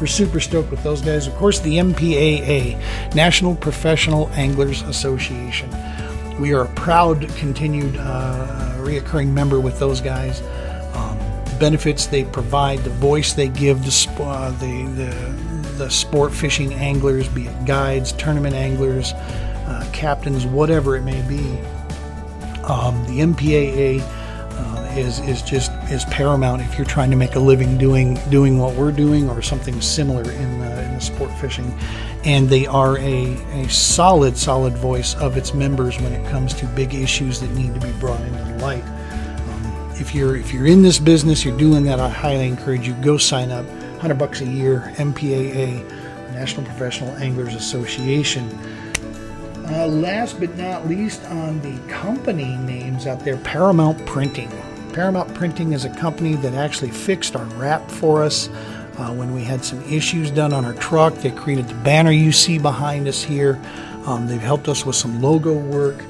we're 0.00 0.06
super 0.06 0.40
stoked 0.40 0.70
with 0.70 0.82
those 0.82 1.02
guys. 1.02 1.26
Of 1.26 1.34
course, 1.34 1.60
the 1.60 1.76
NPAA, 1.76 3.14
National 3.14 3.54
Professional 3.54 4.28
Anglers 4.30 4.80
Association. 4.82 5.68
We 6.40 6.54
are 6.54 6.62
a 6.62 6.68
proud, 6.68 7.28
continued, 7.36 7.98
uh, 7.98 8.76
reoccurring 8.78 9.28
member 9.28 9.60
with 9.60 9.78
those 9.78 10.00
guys. 10.00 10.40
Um, 10.94 11.18
benefits 11.58 12.06
they 12.06 12.24
provide, 12.24 12.78
the 12.78 12.88
voice 12.88 13.34
they 13.34 13.48
give 13.48 13.84
the, 13.84 14.08
uh, 14.20 14.50
the, 14.52 14.84
the, 14.94 15.68
the 15.76 15.90
sport 15.90 16.32
fishing 16.32 16.72
anglers, 16.72 17.28
be 17.28 17.46
it 17.46 17.64
guides, 17.66 18.12
tournament 18.12 18.54
anglers, 18.54 19.12
uh, 19.12 19.86
captains, 19.92 20.46
whatever 20.46 20.96
it 20.96 21.02
may 21.02 21.20
be. 21.28 21.58
Um, 22.64 23.04
the 23.06 23.20
NPAA 23.20 24.00
uh, 24.60 24.98
is 24.98 25.20
is 25.20 25.42
just 25.42 25.72
is 25.90 26.04
paramount 26.06 26.62
if 26.62 26.76
you're 26.76 26.86
trying 26.86 27.10
to 27.10 27.16
make 27.16 27.34
a 27.34 27.40
living 27.40 27.78
doing 27.78 28.14
doing 28.28 28.58
what 28.58 28.74
we're 28.74 28.92
doing 28.92 29.28
or 29.30 29.40
something 29.40 29.80
similar 29.80 30.22
in 30.30 30.58
the, 30.58 30.84
in 30.84 30.94
the 30.94 31.00
sport 31.00 31.32
fishing, 31.38 31.72
and 32.24 32.48
they 32.48 32.66
are 32.66 32.98
a, 32.98 33.34
a 33.52 33.68
solid 33.68 34.36
solid 34.36 34.76
voice 34.76 35.14
of 35.16 35.36
its 35.36 35.54
members 35.54 35.98
when 36.00 36.12
it 36.12 36.28
comes 36.30 36.52
to 36.54 36.66
big 36.66 36.94
issues 36.94 37.40
that 37.40 37.50
need 37.50 37.72
to 37.74 37.80
be 37.80 37.92
brought 37.92 38.20
into 38.20 38.44
the 38.44 38.58
light. 38.58 38.84
Um, 38.84 39.92
if 39.94 40.14
you're 40.14 40.36
if 40.36 40.52
you're 40.52 40.66
in 40.66 40.82
this 40.82 40.98
business, 40.98 41.44
you're 41.44 41.56
doing 41.56 41.84
that. 41.84 41.98
I 41.98 42.08
highly 42.08 42.46
encourage 42.48 42.86
you 42.86 42.94
go 42.94 43.16
sign 43.16 43.50
up. 43.50 43.66
100 44.00 44.18
bucks 44.18 44.40
a 44.40 44.46
year. 44.46 44.92
NPAA, 44.96 45.84
National 46.32 46.64
Professional 46.64 47.10
Anglers 47.16 47.54
Association. 47.54 48.48
Uh, 49.70 49.86
last 49.86 50.40
but 50.40 50.56
not 50.56 50.88
least, 50.88 51.24
on 51.26 51.60
the 51.60 51.78
company 51.88 52.56
names 52.56 53.06
out 53.06 53.20
there, 53.20 53.36
Paramount 53.36 54.04
Printing. 54.04 54.50
Paramount 54.92 55.32
Printing 55.32 55.72
is 55.72 55.84
a 55.84 55.94
company 55.94 56.34
that 56.34 56.54
actually 56.54 56.90
fixed 56.90 57.36
our 57.36 57.44
wrap 57.54 57.88
for 57.88 58.20
us 58.20 58.48
uh, 58.98 59.14
when 59.14 59.32
we 59.32 59.44
had 59.44 59.64
some 59.64 59.80
issues 59.84 60.32
done 60.32 60.52
on 60.52 60.64
our 60.64 60.74
truck. 60.74 61.14
They 61.14 61.30
created 61.30 61.68
the 61.68 61.74
banner 61.74 62.10
you 62.10 62.32
see 62.32 62.58
behind 62.58 63.06
us 63.06 63.22
here. 63.22 63.60
Um, 64.06 64.26
they've 64.26 64.40
helped 64.40 64.68
us 64.68 64.84
with 64.84 64.96
some 64.96 65.22
logo 65.22 65.54
work. 65.54 66.02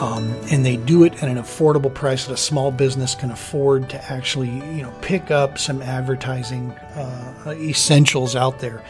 Um, 0.00 0.32
and 0.52 0.64
they 0.64 0.76
do 0.76 1.02
it 1.02 1.20
at 1.20 1.28
an 1.28 1.36
affordable 1.36 1.92
price 1.92 2.26
that 2.26 2.32
a 2.32 2.36
small 2.36 2.70
business 2.70 3.16
can 3.16 3.32
afford 3.32 3.90
to 3.90 4.10
actually, 4.10 4.48
you 4.48 4.82
know, 4.82 4.94
pick 5.02 5.32
up 5.32 5.58
some 5.58 5.82
advertising 5.82 6.70
uh, 6.94 7.54
essentials 7.58 8.36
out 8.36 8.60
there. 8.60 8.82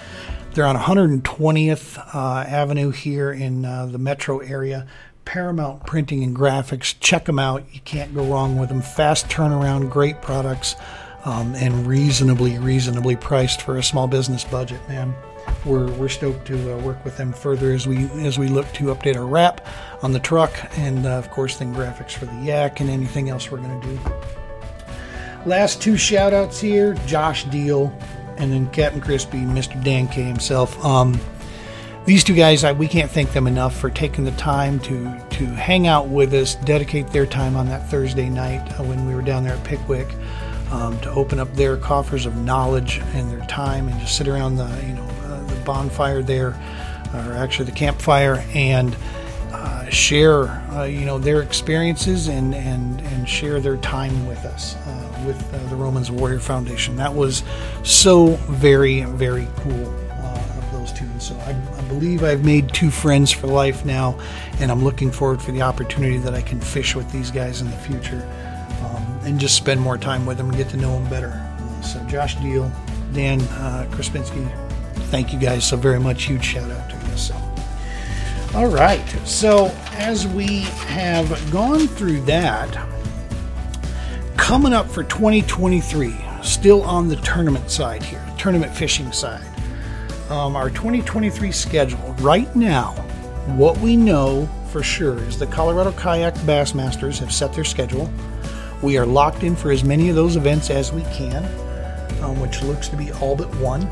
They're 0.53 0.67
on 0.67 0.77
120th 0.77 2.15
uh, 2.15 2.41
Avenue 2.41 2.91
here 2.91 3.31
in 3.31 3.65
uh, 3.65 3.87
the 3.87 3.99
metro 3.99 4.41
area. 4.41 4.85
Paramount 5.25 5.87
Printing 5.87 6.25
and 6.25 6.35
Graphics. 6.35 6.97
Check 6.99 7.27
them 7.27 7.39
out. 7.39 7.63
You 7.73 7.79
can't 7.83 8.13
go 8.13 8.25
wrong 8.25 8.59
with 8.59 8.69
them. 8.69 8.83
Fast 8.83 9.29
turnaround, 9.29 9.91
great 9.91 10.21
products, 10.21 10.75
um, 11.25 11.55
and 11.55 11.87
reasonably, 11.87 12.59
reasonably 12.59 13.15
priced 13.15 13.63
for 13.63 13.77
a 13.77 13.83
small 13.83 14.09
business 14.09 14.43
budget, 14.43 14.81
man. 14.89 15.15
We're, 15.65 15.89
we're 15.93 16.09
stoked 16.09 16.49
to 16.49 16.75
uh, 16.75 16.79
work 16.79 17.05
with 17.05 17.17
them 17.17 17.33
further 17.33 17.73
as 17.73 17.87
we 17.87 18.11
as 18.25 18.37
we 18.37 18.49
look 18.49 18.67
to 18.73 18.87
update 18.87 19.17
our 19.17 19.27
wrap 19.27 19.65
on 20.03 20.13
the 20.13 20.19
truck, 20.19 20.53
and 20.77 21.07
uh, 21.07 21.11
of 21.11 21.31
course, 21.31 21.59
then 21.59 21.73
graphics 21.73 22.13
for 22.13 22.27
the 22.27 22.37
yak 22.43 22.81
and 22.81 22.91
anything 22.91 23.31
else 23.31 23.53
we're 23.53 23.59
going 23.59 23.81
to 23.81 23.87
do. 23.87 24.01
Last 25.47 25.81
two 25.81 25.97
shout 25.97 26.35
outs 26.35 26.61
here 26.61 26.95
Josh 27.07 27.45
Deal 27.45 27.97
and 28.41 28.53
then 28.53 28.69
Captain 28.71 29.01
Crispy, 29.01 29.39
Mr. 29.39 29.83
Dan 29.85 30.09
K 30.09 30.23
himself. 30.23 30.83
Um, 30.85 31.21
these 32.07 32.25
two 32.25 32.35
guys, 32.35 32.65
I, 32.65 32.73
we 32.73 32.89
can't 32.89 33.11
thank 33.11 33.33
them 33.33 33.47
enough 33.47 33.79
for 33.79 33.91
taking 33.91 34.25
the 34.25 34.33
time 34.33 34.81
to 34.81 35.21
to 35.31 35.47
hang 35.47 35.87
out 35.87 36.09
with 36.09 36.33
us, 36.35 36.55
dedicate 36.57 37.09
their 37.09 37.27
time 37.27 37.57
on 37.57 37.67
that 37.69 37.89
Thursday 37.89 38.29
night 38.29 38.61
uh, 38.79 38.83
when 38.83 39.07
we 39.07 39.15
were 39.15 39.23
down 39.23 39.45
there 39.45 39.55
at 39.55 39.65
Pickwick, 39.65 40.09
um, 40.71 40.99
to 41.01 41.11
open 41.11 41.39
up 41.39 41.53
their 41.55 41.77
coffers 41.77 42.27
of 42.27 42.37
knowledge 42.37 43.01
and 43.15 43.31
their 43.31 43.47
time, 43.47 43.89
and 43.89 44.01
just 44.01 44.17
sit 44.17 44.27
around 44.27 44.57
the 44.57 44.67
you 44.87 44.95
know 44.95 45.05
uh, 45.25 45.45
the 45.45 45.57
bonfire 45.65 46.23
there, 46.23 46.49
or 47.15 47.33
actually 47.35 47.67
the 47.67 47.73
campfire, 47.77 48.45
and 48.55 48.97
uh, 49.53 49.89
share 49.91 50.49
uh, 50.73 50.85
you 50.85 51.05
know 51.05 51.19
their 51.19 51.43
experiences 51.43 52.29
and 52.29 52.55
and 52.55 53.03
and 53.03 53.29
share 53.29 53.61
their 53.61 53.77
time 53.77 54.27
with 54.27 54.45
us 54.47 54.75
uh, 54.87 55.10
with 55.27 55.55
uh, 55.55 55.69
the 55.69 55.77
Romans 55.77 56.11
Warrior 56.11 56.41
Foundation. 56.41 56.97
That 56.97 57.15
was 57.15 57.43
so 57.83 58.35
very 58.49 59.03
very 59.03 59.47
cool 59.57 59.95
of 60.61 60.73
those 60.73 60.93
two. 60.93 61.09
So 61.19 61.35
I, 61.41 61.51
I, 61.51 61.83
believe 61.83 62.23
I've 62.23 62.45
made 62.45 62.73
two 62.73 62.91
friends 62.91 63.31
for 63.31 63.47
life 63.47 63.85
now, 63.85 64.19
and 64.61 64.71
I'm 64.71 64.83
looking 64.85 65.11
forward 65.11 65.43
for 65.43 65.53
the 65.53 65.63
opportunity 65.63 66.19
that 66.19 66.35
I 66.35 66.43
can 66.43 66.61
fish 66.61 66.95
with 66.95 67.11
these 67.11 67.31
guys 67.31 67.61
in 67.61 67.71
the 67.71 67.77
future 67.79 68.23
um, 68.85 69.21
and 69.25 69.41
just 69.41 69.57
spend 69.57 69.81
more 69.81 69.99
time 69.99 70.27
with 70.27 70.37
them 70.39 70.49
and 70.49 70.57
get 70.57 70.69
to 70.71 70.77
know 70.77 70.93
them 70.93 71.09
better. 71.11 71.33
Uh, 71.59 71.81
so 71.83 72.03
Josh 72.05 72.37
Deal, 72.37 72.71
Dan 73.13 73.41
uh, 73.41 73.87
thank 75.11 75.33
you 75.33 75.39
guys 75.39 75.65
so 75.65 75.77
very 75.77 76.01
much. 76.01 76.25
Huge 76.25 76.45
shout 76.45 76.71
out 76.71 76.91
to 76.91 76.97
you. 76.97 77.17
So. 77.17 77.35
All 78.55 78.69
right. 78.69 79.07
So 79.25 79.67
as 79.93 80.27
we 80.27 80.61
have 80.89 81.51
gone 81.53 81.87
through 81.87 82.23
that, 82.23 82.75
coming 84.41 84.73
up 84.73 84.89
for 84.91 85.05
2023, 85.05 86.15
still 86.43 86.83
on 86.83 87.09
the 87.09 87.17
tournament 87.17 87.71
side 87.71 88.03
here, 88.03 88.25
tournament 88.39 88.75
fishing 88.75 89.13
side 89.13 89.45
um, 90.31 90.55
our 90.55 90.71
2023 90.71 91.51
schedule 91.51 92.15
right 92.21 92.55
now, 92.55 92.93
what 93.57 93.77
we 93.79 93.97
know 93.97 94.49
for 94.71 94.83
sure 94.83 95.19
is 95.25 95.39
the 95.39 95.47
Colorado 95.47 95.91
Kayak 95.93 96.35
Bassmasters 96.47 97.19
have 97.19 97.33
set 97.33 97.53
their 97.53 97.65
schedule. 97.65 98.09
We 98.81 98.97
are 98.97 99.05
locked 99.05 99.43
in 99.43 99.57
for 99.57 99.73
as 99.73 99.83
many 99.83 100.09
of 100.09 100.15
those 100.15 100.37
events 100.37 100.71
as 100.71 100.93
we 100.93 101.03
can, 101.13 101.45
um, 102.23 102.41
which 102.41 102.63
looks 102.63 102.89
to 102.89 102.97
be 102.97 103.13
all 103.15 103.35
but 103.35 103.53
one. 103.57 103.83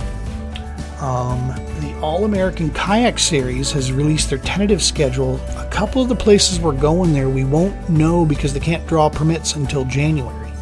Um, 1.01 1.49
the 1.81 1.88
All 2.01 2.25
American 2.25 2.71
Kayak 2.71 3.19
Series 3.19 3.73
has 3.73 3.93
released 3.93 4.31
their 4.31 4.39
tentative 4.39 4.83
schedule. 4.83 5.41
A 5.57 5.69
couple 5.71 6.01
of 6.01 6.09
the 6.09 6.15
places 6.15 6.61
we're 6.61 6.73
going 6.73 7.13
there, 7.13 7.29
we 7.29 7.45
won't 7.45 7.89
know 7.89 8.25
because 8.25 8.55
they 8.55 8.61
can't 8.61 8.87
draw 8.87 9.09
permits 9.09 9.57
until 9.57 9.85
January. 9.85 10.53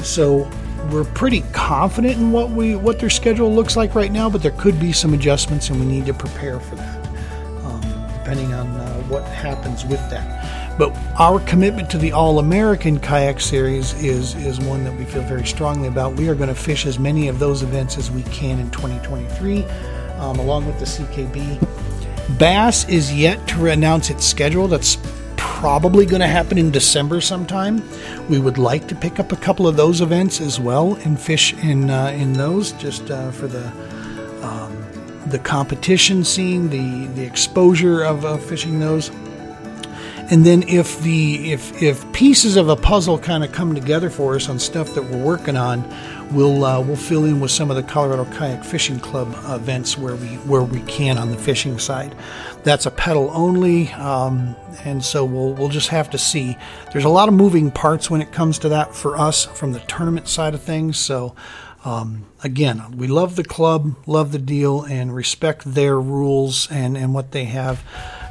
So 0.00 0.50
we're 0.90 1.04
pretty 1.04 1.40
confident 1.52 2.18
in 2.18 2.30
what 2.30 2.50
we 2.50 2.76
what 2.76 2.98
their 2.98 3.10
schedule 3.10 3.52
looks 3.52 3.76
like 3.76 3.94
right 3.94 4.12
now, 4.12 4.28
but 4.28 4.42
there 4.42 4.52
could 4.52 4.78
be 4.78 4.92
some 4.92 5.14
adjustments, 5.14 5.70
and 5.70 5.80
we 5.80 5.86
need 5.86 6.06
to 6.06 6.14
prepare 6.14 6.60
for 6.60 6.76
that, 6.76 7.06
um, 7.64 7.80
depending 8.18 8.52
on 8.52 8.66
uh, 8.68 9.02
what 9.04 9.24
happens 9.24 9.84
with 9.84 10.00
that. 10.10 10.78
But 10.78 10.94
our 11.18 11.40
commitment 11.40 11.88
to 11.90 11.98
the 11.98 12.12
All 12.12 12.38
American 12.38 13.00
Kayak 13.00 13.40
Series 13.40 13.94
is 13.94 14.34
is 14.34 14.60
one 14.60 14.84
that 14.84 14.92
we 14.92 15.06
feel 15.06 15.22
very 15.22 15.46
strongly 15.46 15.88
about. 15.88 16.14
We 16.16 16.28
are 16.28 16.34
going 16.34 16.50
to 16.50 16.54
fish 16.54 16.84
as 16.84 16.98
many 16.98 17.28
of 17.28 17.38
those 17.38 17.62
events 17.62 17.96
as 17.96 18.10
we 18.10 18.22
can 18.24 18.58
in 18.58 18.70
2023, 18.70 19.64
um, 20.18 20.38
along 20.38 20.66
with 20.66 20.78
the 20.78 20.84
CKB. 20.84 22.38
Bass 22.38 22.88
is 22.88 23.14
yet 23.14 23.46
to 23.48 23.66
announce 23.66 24.10
its 24.10 24.24
schedule. 24.24 24.68
That's 24.68 24.98
probably 25.36 26.04
going 26.04 26.20
to 26.20 26.26
happen 26.26 26.58
in 26.58 26.70
December 26.70 27.20
sometime. 27.20 27.82
We 28.28 28.38
would 28.38 28.58
like 28.58 28.88
to 28.88 28.94
pick 28.94 29.18
up 29.18 29.32
a 29.32 29.36
couple 29.36 29.66
of 29.66 29.76
those 29.76 30.00
events 30.00 30.40
as 30.40 30.60
well 30.60 30.94
and 31.04 31.18
fish 31.18 31.54
in 31.54 31.88
uh, 31.88 32.08
in 32.08 32.32
those 32.34 32.72
just 32.72 33.10
uh, 33.10 33.30
for 33.30 33.46
the 33.46 33.66
um, 34.42 34.76
the 35.26 35.38
competition 35.38 36.24
scene, 36.24 36.68
the 36.68 37.06
the 37.14 37.24
exposure 37.24 38.02
of 38.02 38.24
uh, 38.24 38.36
fishing 38.36 38.80
those. 38.80 39.10
And 40.28 40.44
then 40.44 40.64
if 40.64 41.00
the 41.02 41.52
if 41.52 41.80
if 41.80 42.12
pieces 42.12 42.56
of 42.56 42.68
a 42.68 42.76
puzzle 42.76 43.18
kind 43.18 43.44
of 43.44 43.52
come 43.52 43.74
together 43.74 44.10
for 44.10 44.34
us 44.34 44.48
on 44.48 44.58
stuff 44.58 44.94
that 44.94 45.02
we're 45.02 45.24
working 45.24 45.56
on, 45.56 45.82
we'll 46.32 46.64
uh, 46.64 46.80
we'll 46.80 46.96
fill 46.96 47.24
in 47.24 47.40
with 47.40 47.50
some 47.50 47.70
of 47.70 47.76
the 47.76 47.82
Colorado 47.82 48.24
Kayak 48.36 48.64
Fishing 48.64 49.00
Club 49.00 49.34
events 49.46 49.96
where 49.96 50.16
we 50.16 50.28
where 50.46 50.62
we 50.62 50.80
can 50.82 51.18
on 51.18 51.30
the 51.30 51.38
fishing 51.38 51.78
side. 51.78 52.14
That's 52.64 52.86
a 52.86 52.90
pedal 52.90 53.30
only, 53.32 53.92
um, 53.92 54.56
and 54.84 55.04
so 55.04 55.24
we'll 55.24 55.52
we'll 55.54 55.68
just 55.68 55.88
have 55.88 56.10
to 56.10 56.18
see. 56.18 56.56
There's 56.92 57.04
a 57.04 57.10
lot 57.10 57.28
of 57.28 57.34
moving 57.34 57.70
parts 57.70 58.10
when 58.10 58.20
it 58.20 58.32
comes 58.32 58.58
to 58.60 58.68
that 58.70 58.94
for 58.94 59.16
us 59.16 59.44
from 59.44 59.72
the 59.72 59.80
tournament 59.80 60.28
side 60.28 60.54
of 60.54 60.62
things. 60.62 60.98
So. 60.98 61.34
Um, 61.84 62.26
again, 62.42 62.96
we 62.96 63.06
love 63.06 63.36
the 63.36 63.44
club, 63.44 63.94
love 64.08 64.32
the 64.32 64.40
deal, 64.40 64.82
and 64.82 65.14
respect 65.14 65.62
their 65.64 66.00
rules 66.00 66.68
and, 66.68 66.96
and 66.96 67.14
what 67.14 67.30
they 67.30 67.44
have. 67.44 67.84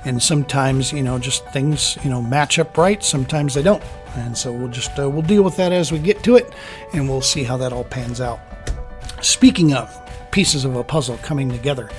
And 0.06 0.22
sometimes, 0.22 0.94
you 0.94 1.04
know, 1.04 1.20
just 1.20 1.46
things, 1.50 1.98
you 2.04 2.10
know, 2.10 2.22
match 2.22 2.60
up 2.60 2.78
right. 2.78 3.04
Sometimes 3.04 3.56
they 3.56 3.64
don't 3.64 3.84
and 4.18 4.38
so 4.38 4.52
we'll 4.52 4.70
just 4.70 4.98
uh, 5.00 5.10
we'll 5.10 5.22
deal 5.22 5.44
with 5.44 5.56
that 5.58 5.72
as 5.72 5.92
we 5.92 6.00
get 6.00 6.24
to 6.24 6.36
it, 6.36 6.54
and 6.94 7.08
we'll 7.10 7.22
see 7.22 7.44
how 7.44 7.58
that 7.58 7.74
all 7.74 7.84
pans 7.84 8.22
out. 8.22 8.40
Speaking 9.22 9.74
of 9.74 10.02
pieces 10.32 10.66
of 10.66 10.76
a 10.76 10.84
puzzle 10.84 11.18
coming 11.18 11.50
together, 11.50 11.90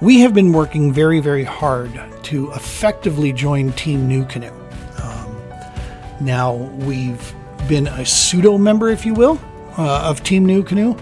we 0.00 0.20
have 0.20 0.34
been 0.34 0.52
working 0.52 0.92
very 0.92 1.20
very 1.20 1.44
hard 1.44 1.92
to 2.24 2.52
effectively 2.52 3.32
join 3.32 3.72
Team 3.72 4.08
NuCanoe. 4.08 4.54
Um, 5.02 6.24
now 6.24 6.54
we've 6.54 7.34
been 7.68 7.86
a 7.86 8.04
pseudo 8.04 8.58
member, 8.58 8.88
if 8.88 9.04
you 9.04 9.14
will, 9.14 9.40
uh, 9.78 10.08
of 10.08 10.22
Team 10.22 10.46
NuCanoe 10.46 11.00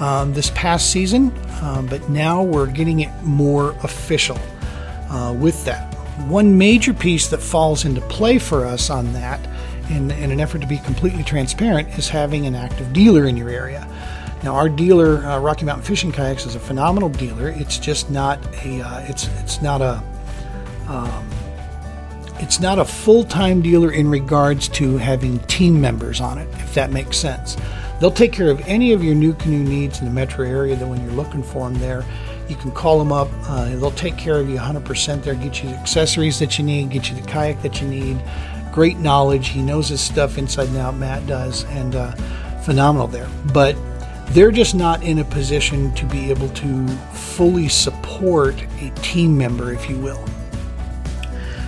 um, 0.00 0.32
this 0.32 0.50
past 0.54 0.90
season, 0.90 1.32
um, 1.62 1.86
but 1.86 2.08
now 2.08 2.42
we're 2.42 2.66
getting 2.66 3.00
it 3.00 3.10
more 3.22 3.72
official 3.82 4.38
uh, 5.12 5.32
with 5.32 5.64
that. 5.64 5.94
One 6.28 6.58
major 6.58 6.92
piece 6.92 7.28
that 7.28 7.38
falls 7.38 7.84
into 7.84 8.00
play 8.00 8.38
for 8.38 8.64
us 8.64 8.90
on 8.90 9.12
that, 9.12 9.40
in, 9.90 10.10
in 10.10 10.30
an 10.30 10.40
effort 10.40 10.60
to 10.60 10.66
be 10.66 10.78
completely 10.78 11.22
transparent, 11.22 11.88
is 11.98 12.08
having 12.08 12.46
an 12.46 12.54
active 12.54 12.92
dealer 12.92 13.26
in 13.26 13.36
your 13.36 13.48
area. 13.48 13.86
Now, 14.42 14.54
our 14.56 14.68
dealer, 14.68 15.24
uh, 15.24 15.38
Rocky 15.38 15.64
Mountain 15.64 15.84
Fishing 15.84 16.10
Kayaks, 16.10 16.46
is 16.46 16.56
a 16.56 16.60
phenomenal 16.60 17.08
dealer. 17.08 17.48
It's 17.50 17.78
just 17.78 18.10
not 18.10 18.38
a, 18.64 18.80
uh, 18.80 19.00
it's 19.08 19.28
it's 19.40 19.62
not 19.62 19.80
a, 19.80 20.02
um, 20.88 21.28
it's 22.40 22.58
not 22.58 22.80
a 22.80 22.84
full-time 22.84 23.62
dealer 23.62 23.92
in 23.92 24.10
regards 24.10 24.68
to 24.70 24.96
having 24.98 25.38
team 25.40 25.80
members 25.80 26.20
on 26.20 26.38
it, 26.38 26.48
if 26.54 26.74
that 26.74 26.90
makes 26.90 27.16
sense. 27.16 27.56
They'll 28.00 28.10
take 28.10 28.32
care 28.32 28.50
of 28.50 28.60
any 28.66 28.92
of 28.92 29.04
your 29.04 29.14
NuCanoe 29.14 29.64
needs 29.64 30.00
in 30.00 30.06
the 30.06 30.12
metro 30.12 30.44
area. 30.44 30.74
That 30.74 30.88
when 30.88 31.00
you're 31.04 31.14
looking 31.14 31.44
for 31.44 31.68
them 31.68 31.78
there, 31.78 32.04
you 32.52 32.58
can 32.58 32.70
call 32.70 32.98
them 32.98 33.12
up. 33.12 33.28
Uh, 33.48 33.74
they'll 33.76 33.90
take 33.92 34.16
care 34.18 34.38
of 34.38 34.48
you 34.48 34.56
100% 34.56 35.22
there, 35.22 35.34
get 35.34 35.62
you 35.62 35.70
the 35.70 35.76
accessories 35.76 36.38
that 36.38 36.58
you 36.58 36.64
need, 36.64 36.90
get 36.90 37.08
you 37.08 37.16
the 37.16 37.26
kayak 37.26 37.62
that 37.62 37.80
you 37.80 37.88
need. 37.88 38.22
Great 38.72 38.98
knowledge. 38.98 39.48
He 39.48 39.62
knows 39.62 39.88
his 39.88 40.00
stuff 40.00 40.38
inside 40.38 40.68
and 40.68 40.76
out. 40.76 40.94
Matt 40.96 41.26
does, 41.26 41.64
and 41.64 41.94
uh, 41.94 42.12
phenomenal 42.62 43.06
there. 43.06 43.28
But 43.52 43.76
they're 44.28 44.50
just 44.50 44.74
not 44.74 45.02
in 45.02 45.18
a 45.18 45.24
position 45.24 45.94
to 45.94 46.06
be 46.06 46.30
able 46.30 46.48
to 46.50 46.86
fully 47.12 47.68
support 47.68 48.54
a 48.80 48.90
team 48.96 49.36
member, 49.36 49.72
if 49.72 49.88
you 49.88 49.98
will. 49.98 50.24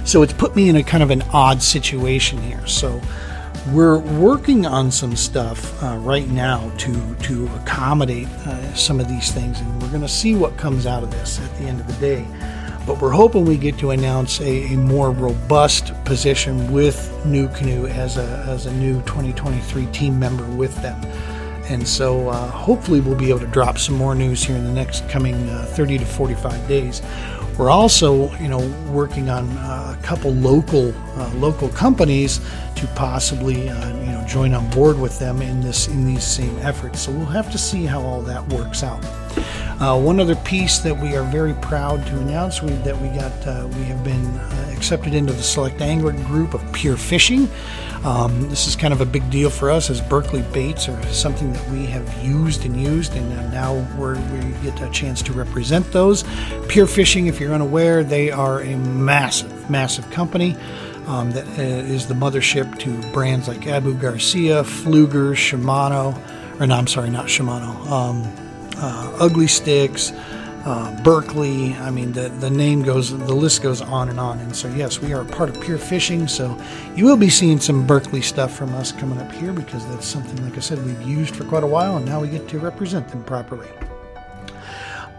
So 0.05 0.22
it's 0.22 0.35
put 0.35 0.55
me 0.55 0.68
in 0.68 0.76
a 0.76 0.82
kind 0.82 1.03
of 1.03 1.11
an 1.11 1.22
odd 1.32 1.62
situation 1.62 2.39
here. 2.43 2.66
So 2.66 3.01
we're 3.69 3.99
working 3.99 4.67
on 4.67 4.91
some 4.91 5.17
stuff 5.17 5.83
uh, 5.83 5.97
right 5.99 6.29
now 6.29 6.71
to 6.79 7.15
to 7.15 7.49
accommodate 7.57 8.29
uh, 8.29 8.75
some 8.75 9.01
of 9.01 9.09
these 9.09 9.33
things, 9.33 9.61
and 9.61 9.83
we're 9.83 9.89
going 9.89 10.03
to 10.03 10.09
see 10.09 10.35
what 10.35 10.57
comes 10.57 10.87
out 10.87 11.03
of 11.03 11.11
this 11.11 11.41
at 11.41 11.59
the 11.59 11.65
end 11.65 11.81
of 11.81 11.87
the 11.87 11.95
day. 11.95 12.27
But 12.87 13.01
we're 13.01 13.12
hoping 13.12 13.47
we 13.47 13.57
get 13.57 13.79
to 13.79 13.93
announce 13.93 14.41
a, 14.41 14.75
a 14.75 14.77
more 14.77 15.11
robust 15.11 15.93
position 16.05 16.71
with 16.71 16.97
NuCanoe 17.25 17.89
as 17.89 18.19
a 18.19 18.45
as 18.47 18.67
a 18.67 18.73
new 18.73 19.01
2023 19.03 19.87
team 19.87 20.19
member 20.19 20.45
with 20.45 20.75
them. 20.83 21.01
And 21.69 21.87
so 21.87 22.29
uh, 22.29 22.51
hopefully 22.51 23.01
we'll 23.01 23.17
be 23.17 23.31
able 23.31 23.41
to 23.41 23.47
drop 23.47 23.79
some 23.79 23.97
more 23.97 24.15
news 24.15 24.45
here 24.45 24.57
in 24.57 24.65
the 24.65 24.73
next 24.73 25.09
coming 25.09 25.35
uh, 25.49 25.67
30 25.71 25.99
to 25.99 26.07
45 26.07 26.69
days. 26.69 27.03
We're 27.59 27.71
also, 27.71 28.35
you 28.39 28.49
know, 28.49 28.67
working 28.91 29.31
on 29.31 29.49
uh, 29.59 29.97
a 29.97 30.03
couple 30.03 30.33
local 30.33 30.93
uh, 31.17 31.33
local 31.35 31.69
companies 31.69 32.41
to 32.75 32.87
possibly, 32.97 33.69
uh, 33.69 33.89
you 34.01 34.07
know, 34.07 34.25
join 34.27 34.55
on 34.55 34.69
board 34.71 34.99
with 34.99 35.21
them 35.21 35.41
in 35.41 35.61
this 35.61 35.87
in 35.87 36.05
these 36.05 36.25
same 36.25 36.59
efforts. 36.59 37.01
So 37.01 37.12
we'll 37.12 37.27
have 37.27 37.53
to 37.53 37.59
see 37.59 37.85
how 37.85 38.03
all 38.03 38.23
that 38.23 38.45
works 38.49 38.83
out. 38.83 39.05
Uh, 39.81 40.01
one 40.01 40.19
other 40.19 40.37
piece 40.37 40.79
that 40.79 40.97
we 40.97 41.17
are 41.17 41.25
very 41.25 41.55
proud 41.55 42.05
to 42.07 42.19
announce 42.19 42.62
we, 42.62 42.71
that 42.83 43.01
we 43.01 43.09
got 43.09 43.33
uh, 43.47 43.69
we 43.77 43.85
have 43.85 44.03
been 44.03 44.25
uh, 44.27 44.73
accepted 44.77 45.15
into 45.15 45.33
the 45.33 45.43
select 45.43 45.81
angler 45.81 46.12
group 46.12 46.55
of 46.55 46.73
Pure 46.73 46.97
Fishing. 46.97 47.49
Um, 48.05 48.51
this 48.51 48.67
is 48.67 48.77
kind 48.77 48.93
of 48.93 49.01
a 49.01 49.07
big 49.07 49.29
deal 49.31 49.49
for 49.49 49.71
us 49.71 49.89
as 49.89 50.01
Berkley 50.03 50.43
baits 50.53 50.89
are 50.91 51.03
something 51.05 51.53
that 51.55 51.71
we 51.71 51.87
have 51.87 52.07
used 52.23 52.67
and 52.67 52.79
used, 52.79 53.15
and 53.17 53.33
uh, 53.33 53.51
now 53.51 53.75
we 53.97 54.19
we 54.39 54.53
get 54.63 54.79
a 54.83 54.91
chance 54.91 55.23
to 55.23 55.33
represent 55.33 55.91
those. 55.91 56.23
Pure 56.69 56.87
Fishing, 56.89 57.29
if 57.29 57.41
you're 57.41 57.55
unaware, 57.55 58.05
they 58.05 58.31
are 58.31 58.61
a 58.61 58.77
massive, 58.77 59.71
massive 59.71 60.11
company. 60.11 60.55
Um, 61.07 61.33
that 61.33 61.47
uh, 61.59 61.63
is 61.63 62.07
the 62.07 62.15
mothership 62.15 62.79
to 62.79 63.13
brands 63.13 63.47
like 63.47 63.67
Abu 63.67 63.93
Garcia, 63.95 64.63
Pflueger, 64.63 65.33
Shimano, 65.35 66.19
or 66.59 66.67
no, 66.67 66.75
I'm 66.75 66.87
sorry, 66.87 67.11
not 67.11 67.27
Shimano, 67.27 67.91
um, 67.91 68.23
uh, 68.79 69.15
Ugly 69.21 69.47
Stiks, 69.47 70.13
uh, 70.65 71.03
Berkley. 71.03 71.75
I 71.75 71.91
mean, 71.91 72.12
the, 72.12 72.29
the 72.29 72.51
name 72.51 72.83
goes, 72.83 73.11
the 73.11 73.35
list 73.35 73.62
goes 73.62 73.81
on 73.81 74.09
and 74.09 74.19
on. 74.19 74.39
And 74.41 74.55
so, 74.55 74.69
yes, 74.69 75.01
we 75.01 75.12
are 75.12 75.21
a 75.21 75.27
part 75.27 75.51
of 75.51 75.61
Pure 75.61 75.79
Fishing. 75.79 76.27
So, 76.27 76.59
you 76.97 77.05
will 77.05 77.17
be 77.17 77.31
seeing 77.31 77.61
some 77.61 77.87
Berkley 77.87 78.23
stuff 78.23 78.57
from 78.57 78.75
us 78.75 78.93
coming 78.93 79.19
up 79.19 79.31
here 79.33 79.53
because 79.53 79.87
that's 79.89 80.07
something, 80.07 80.43
like 80.43 80.57
I 80.57 80.61
said, 80.61 80.85
we've 80.85 81.03
used 81.03 81.37
for 81.37 81.45
quite 81.45 81.65
a 81.65 81.67
while, 81.69 81.97
and 81.97 82.07
now 82.07 82.21
we 82.21 82.29
get 82.29 82.49
to 82.49 82.59
represent 82.59 83.09
them 83.09 83.23
properly. 83.25 83.69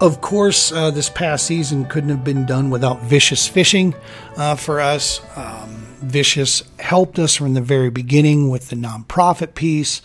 Of 0.02 0.20
course, 0.20 0.74
uh, 0.74 0.92
this 0.92 1.10
past 1.10 1.46
season 1.46 1.86
couldn't 1.86 2.10
have 2.10 2.24
been 2.24 2.46
done 2.46 2.70
without 2.70 3.02
Vicious 3.04 3.48
Fishing 3.48 3.96
uh, 4.36 4.56
for 4.56 4.82
us. 4.82 5.22
Um, 5.38 5.86
Vicious 6.02 6.64
helped 6.80 7.18
us 7.18 7.36
from 7.36 7.54
the 7.54 7.62
very 7.62 7.90
beginning 7.90 8.50
with 8.50 8.70
the 8.70 8.76
nonprofit 8.76 9.56
piece. 9.56 10.02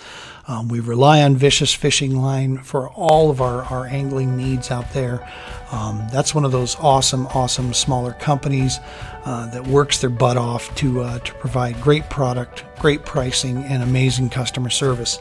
Um, 0.50 0.66
we 0.66 0.80
rely 0.80 1.22
on 1.22 1.36
Vicious 1.36 1.72
Fishing 1.72 2.16
Line 2.16 2.58
for 2.58 2.88
all 2.88 3.30
of 3.30 3.40
our, 3.40 3.62
our 3.62 3.86
angling 3.86 4.36
needs 4.36 4.72
out 4.72 4.92
there. 4.92 5.24
Um, 5.70 6.04
that's 6.10 6.34
one 6.34 6.44
of 6.44 6.50
those 6.50 6.74
awesome, 6.80 7.28
awesome 7.28 7.72
smaller 7.72 8.14
companies 8.14 8.80
uh, 9.24 9.46
that 9.52 9.64
works 9.68 10.00
their 10.00 10.10
butt 10.10 10.36
off 10.36 10.74
to, 10.74 11.02
uh, 11.02 11.20
to 11.20 11.34
provide 11.34 11.80
great 11.80 12.10
product, 12.10 12.64
great 12.80 13.04
pricing, 13.04 13.58
and 13.58 13.84
amazing 13.84 14.28
customer 14.28 14.70
service. 14.70 15.20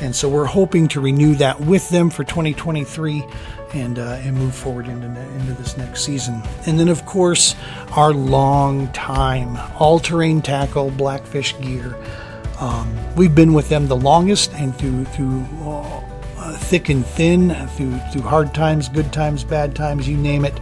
And 0.00 0.14
so 0.14 0.28
we're 0.28 0.44
hoping 0.44 0.86
to 0.88 1.00
renew 1.00 1.34
that 1.34 1.60
with 1.60 1.88
them 1.88 2.08
for 2.08 2.22
2023 2.22 3.24
and, 3.74 3.98
uh, 3.98 4.20
and 4.22 4.36
move 4.36 4.54
forward 4.54 4.86
into, 4.86 5.08
into 5.08 5.54
this 5.54 5.76
next 5.76 6.04
season. 6.04 6.40
And 6.66 6.78
then, 6.78 6.86
of 6.86 7.04
course, 7.04 7.56
our 7.96 8.12
long 8.12 8.92
time 8.92 9.58
all 9.80 9.98
terrain 9.98 10.40
tackle, 10.40 10.92
Blackfish 10.92 11.58
gear. 11.58 11.96
Um, 12.60 12.96
we've 13.14 13.34
been 13.34 13.54
with 13.54 13.68
them 13.68 13.86
the 13.86 13.96
longest, 13.96 14.52
and 14.54 14.76
through 14.76 15.04
through 15.06 15.46
uh, 15.62 16.56
thick 16.58 16.88
and 16.88 17.04
thin, 17.06 17.54
through 17.76 17.98
through 18.12 18.22
hard 18.22 18.54
times, 18.54 18.88
good 18.88 19.12
times, 19.12 19.44
bad 19.44 19.76
times, 19.76 20.08
you 20.08 20.16
name 20.16 20.44
it. 20.44 20.58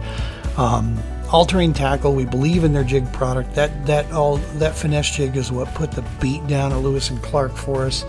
Um, 0.57 0.97
all-terrain 1.31 1.73
tackle. 1.73 2.13
We 2.13 2.25
believe 2.25 2.63
in 2.63 2.71
their 2.71 2.83
jig 2.83 3.11
product. 3.11 3.53
That 3.55 3.85
that 3.85 4.11
all 4.11 4.37
that 4.59 4.75
finesse 4.75 5.15
jig 5.15 5.35
is 5.35 5.51
what 5.51 5.73
put 5.73 5.91
the 5.91 6.03
beat 6.21 6.45
down 6.47 6.71
at 6.71 6.77
Lewis 6.77 7.09
and 7.09 7.21
Clark 7.21 7.55
for 7.55 7.85
us. 7.85 8.05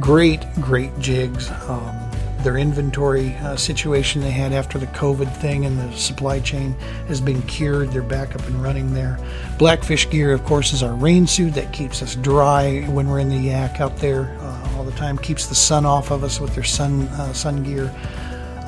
Great, 0.00 0.44
great 0.54 0.96
jigs. 0.98 1.50
Um, 1.68 2.01
their 2.42 2.56
inventory 2.56 3.34
uh, 3.36 3.56
situation 3.56 4.20
they 4.20 4.30
had 4.30 4.52
after 4.52 4.78
the 4.78 4.86
COVID 4.88 5.34
thing 5.36 5.66
and 5.66 5.78
the 5.78 5.96
supply 5.96 6.40
chain 6.40 6.72
has 7.08 7.20
been 7.20 7.42
cured. 7.42 7.90
They're 7.90 8.02
back 8.02 8.34
up 8.34 8.46
and 8.46 8.62
running 8.62 8.92
there. 8.92 9.18
Blackfish 9.58 10.08
gear, 10.10 10.32
of 10.32 10.44
course, 10.44 10.72
is 10.72 10.82
our 10.82 10.94
rain 10.94 11.26
suit 11.26 11.54
that 11.54 11.72
keeps 11.72 12.02
us 12.02 12.14
dry 12.16 12.82
when 12.88 13.08
we're 13.08 13.20
in 13.20 13.28
the 13.28 13.36
yak 13.36 13.80
out 13.80 13.96
there 13.98 14.36
uh, 14.40 14.74
all 14.76 14.84
the 14.84 14.92
time. 14.92 15.18
Keeps 15.18 15.46
the 15.46 15.54
sun 15.54 15.86
off 15.86 16.10
of 16.10 16.24
us 16.24 16.40
with 16.40 16.54
their 16.54 16.64
sun 16.64 17.02
uh, 17.08 17.32
sun 17.32 17.62
gear. 17.62 17.92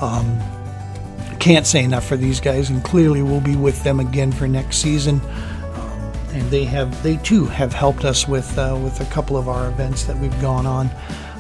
Um, 0.01 0.41
can't 1.39 1.66
say 1.66 1.85
enough 1.85 2.07
for 2.07 2.16
these 2.16 2.41
guys, 2.41 2.70
and 2.70 2.83
clearly 2.83 3.22
we'll 3.22 3.41
be 3.41 3.57
with 3.57 3.83
them 3.85 4.01
again 4.01 4.33
for 4.33 4.49
next 4.49 4.79
season. 4.79 5.20
Um, 5.20 6.12
and 6.33 6.51
they 6.51 6.64
have, 6.64 7.03
they 7.03 7.18
too 7.18 7.47
have 7.47 7.72
helped 7.72 8.05
us 8.05 8.27
with 8.27 8.57
uh, 8.57 8.79
with 8.83 9.01
a 9.01 9.12
couple 9.12 9.37
of 9.37 9.49
our 9.49 9.68
events 9.68 10.05
that 10.05 10.16
we've 10.16 10.41
gone 10.41 10.66
on 10.66 10.91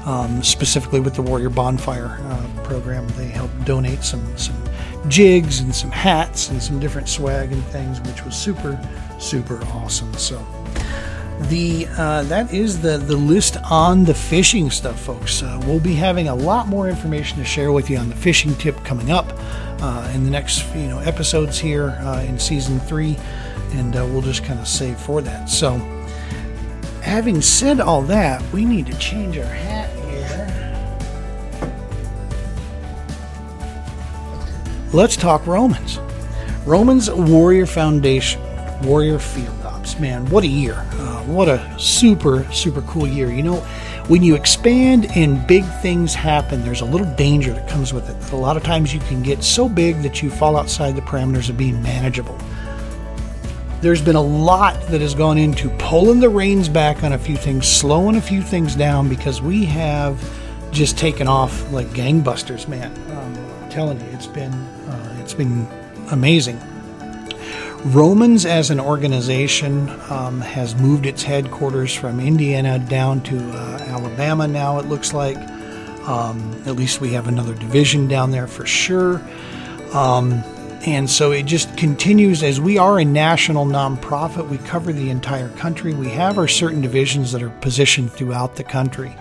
um, 0.04 0.42
specifically 0.42 1.00
with 1.00 1.14
the 1.14 1.22
Warrior 1.22 1.50
Bonfire 1.50 2.18
uh, 2.22 2.62
program. 2.62 3.06
They 3.16 3.26
helped 3.26 3.64
donate 3.64 4.02
some 4.02 4.36
some 4.36 4.56
jigs 5.08 5.60
and 5.60 5.74
some 5.74 5.90
hats 5.90 6.50
and 6.50 6.62
some 6.62 6.78
different 6.80 7.08
swag 7.08 7.52
and 7.52 7.62
things, 7.66 8.00
which 8.02 8.24
was 8.24 8.36
super 8.36 8.78
super 9.18 9.62
awesome. 9.66 10.12
So 10.14 10.44
the 11.42 11.86
uh, 11.96 12.22
that 12.24 12.52
is 12.52 12.80
the 12.80 12.98
the 12.98 13.16
list 13.16 13.56
on 13.70 14.04
the 14.04 14.14
fishing 14.14 14.70
stuff, 14.70 15.00
folks. 15.00 15.42
Uh, 15.42 15.60
we'll 15.66 15.80
be 15.80 15.94
having 15.94 16.28
a 16.28 16.34
lot 16.34 16.68
more 16.68 16.88
information 16.88 17.38
to 17.38 17.44
share 17.44 17.72
with 17.72 17.90
you 17.90 17.98
on 17.98 18.08
the 18.08 18.16
fishing 18.16 18.54
tip 18.56 18.76
coming 18.84 19.10
up 19.10 19.26
uh, 19.80 20.10
in 20.14 20.24
the 20.24 20.30
next 20.30 20.74
you 20.74 20.86
know 20.86 21.00
episodes 21.00 21.58
here 21.58 21.90
uh, 22.00 22.22
in 22.22 22.38
season 22.38 22.78
three, 22.80 23.16
and 23.72 23.96
uh, 23.96 24.06
we'll 24.10 24.22
just 24.22 24.44
kind 24.44 24.60
of 24.60 24.68
save 24.68 24.98
for 24.98 25.20
that. 25.22 25.48
So 25.48 25.78
having 27.02 27.42
said 27.42 27.80
all 27.80 28.02
that, 28.02 28.42
we 28.52 28.64
need 28.64 28.86
to 28.86 28.96
change 28.98 29.36
our 29.36 29.44
hat 29.44 29.93
Let's 34.94 35.16
talk 35.16 35.44
Romans. 35.48 35.98
Romans 36.64 37.10
Warrior 37.10 37.66
Foundation, 37.66 38.40
Warrior 38.84 39.18
Field 39.18 39.60
Ops. 39.64 39.98
Man, 39.98 40.24
what 40.26 40.44
a 40.44 40.46
year. 40.46 40.86
Uh, 40.92 41.24
what 41.24 41.48
a 41.48 41.76
super, 41.80 42.46
super 42.52 42.80
cool 42.82 43.04
year. 43.04 43.28
You 43.28 43.42
know, 43.42 43.56
when 44.06 44.22
you 44.22 44.36
expand 44.36 45.06
and 45.16 45.44
big 45.48 45.64
things 45.82 46.14
happen, 46.14 46.62
there's 46.62 46.80
a 46.80 46.84
little 46.84 47.12
danger 47.16 47.52
that 47.54 47.68
comes 47.68 47.92
with 47.92 48.08
it. 48.08 48.32
A 48.32 48.36
lot 48.36 48.56
of 48.56 48.62
times 48.62 48.94
you 48.94 49.00
can 49.00 49.20
get 49.20 49.42
so 49.42 49.68
big 49.68 50.00
that 50.02 50.22
you 50.22 50.30
fall 50.30 50.56
outside 50.56 50.94
the 50.94 51.02
parameters 51.02 51.50
of 51.50 51.56
being 51.56 51.82
manageable 51.82 52.38
there's 53.80 54.00
been 54.00 54.16
a 54.16 54.22
lot 54.22 54.80
that 54.86 55.02
has 55.02 55.14
gone 55.14 55.36
into 55.36 55.68
pulling 55.76 56.18
the 56.18 56.28
reins 56.28 56.70
back 56.70 57.04
on 57.04 57.12
a 57.12 57.18
few 57.18 57.36
things, 57.36 57.68
slowing 57.68 58.16
a 58.16 58.20
few 58.22 58.40
things 58.40 58.74
down 58.74 59.10
because 59.10 59.42
we 59.42 59.66
have 59.66 60.18
just 60.70 60.96
taken 60.96 61.28
off 61.28 61.70
like 61.70 61.86
gangbusters, 61.88 62.66
man. 62.66 62.90
Um, 63.10 63.36
I'm 63.62 63.68
telling 63.68 64.00
you, 64.00 64.06
it's 64.06 64.26
been 64.26 64.52
it's 65.34 65.42
been 65.42 65.66
amazing. 66.12 66.60
Romans 67.86 68.46
as 68.46 68.70
an 68.70 68.78
organization 68.80 69.90
um, 70.08 70.40
has 70.40 70.74
moved 70.76 71.06
its 71.06 71.22
headquarters 71.22 71.92
from 71.92 72.20
Indiana 72.20 72.78
down 72.78 73.20
to 73.24 73.36
uh, 73.50 73.78
Alabama 73.88 74.46
now, 74.46 74.78
it 74.78 74.86
looks 74.86 75.12
like. 75.12 75.36
Um, 76.06 76.62
at 76.66 76.76
least 76.76 77.00
we 77.00 77.12
have 77.14 77.26
another 77.26 77.54
division 77.54 78.06
down 78.06 78.30
there 78.30 78.46
for 78.46 78.64
sure. 78.64 79.20
Um, 79.92 80.44
and 80.86 81.10
so 81.10 81.32
it 81.32 81.46
just 81.46 81.76
continues 81.76 82.42
as 82.42 82.60
we 82.60 82.78
are 82.78 82.98
a 82.98 83.04
national 83.04 83.66
nonprofit. 83.66 84.48
We 84.48 84.58
cover 84.58 84.92
the 84.92 85.10
entire 85.10 85.48
country. 85.50 85.94
We 85.94 86.10
have 86.10 86.38
our 86.38 86.48
certain 86.48 86.80
divisions 86.80 87.32
that 87.32 87.42
are 87.42 87.50
positioned 87.50 88.12
throughout 88.12 88.56
the 88.56 88.64
country. 88.64 89.16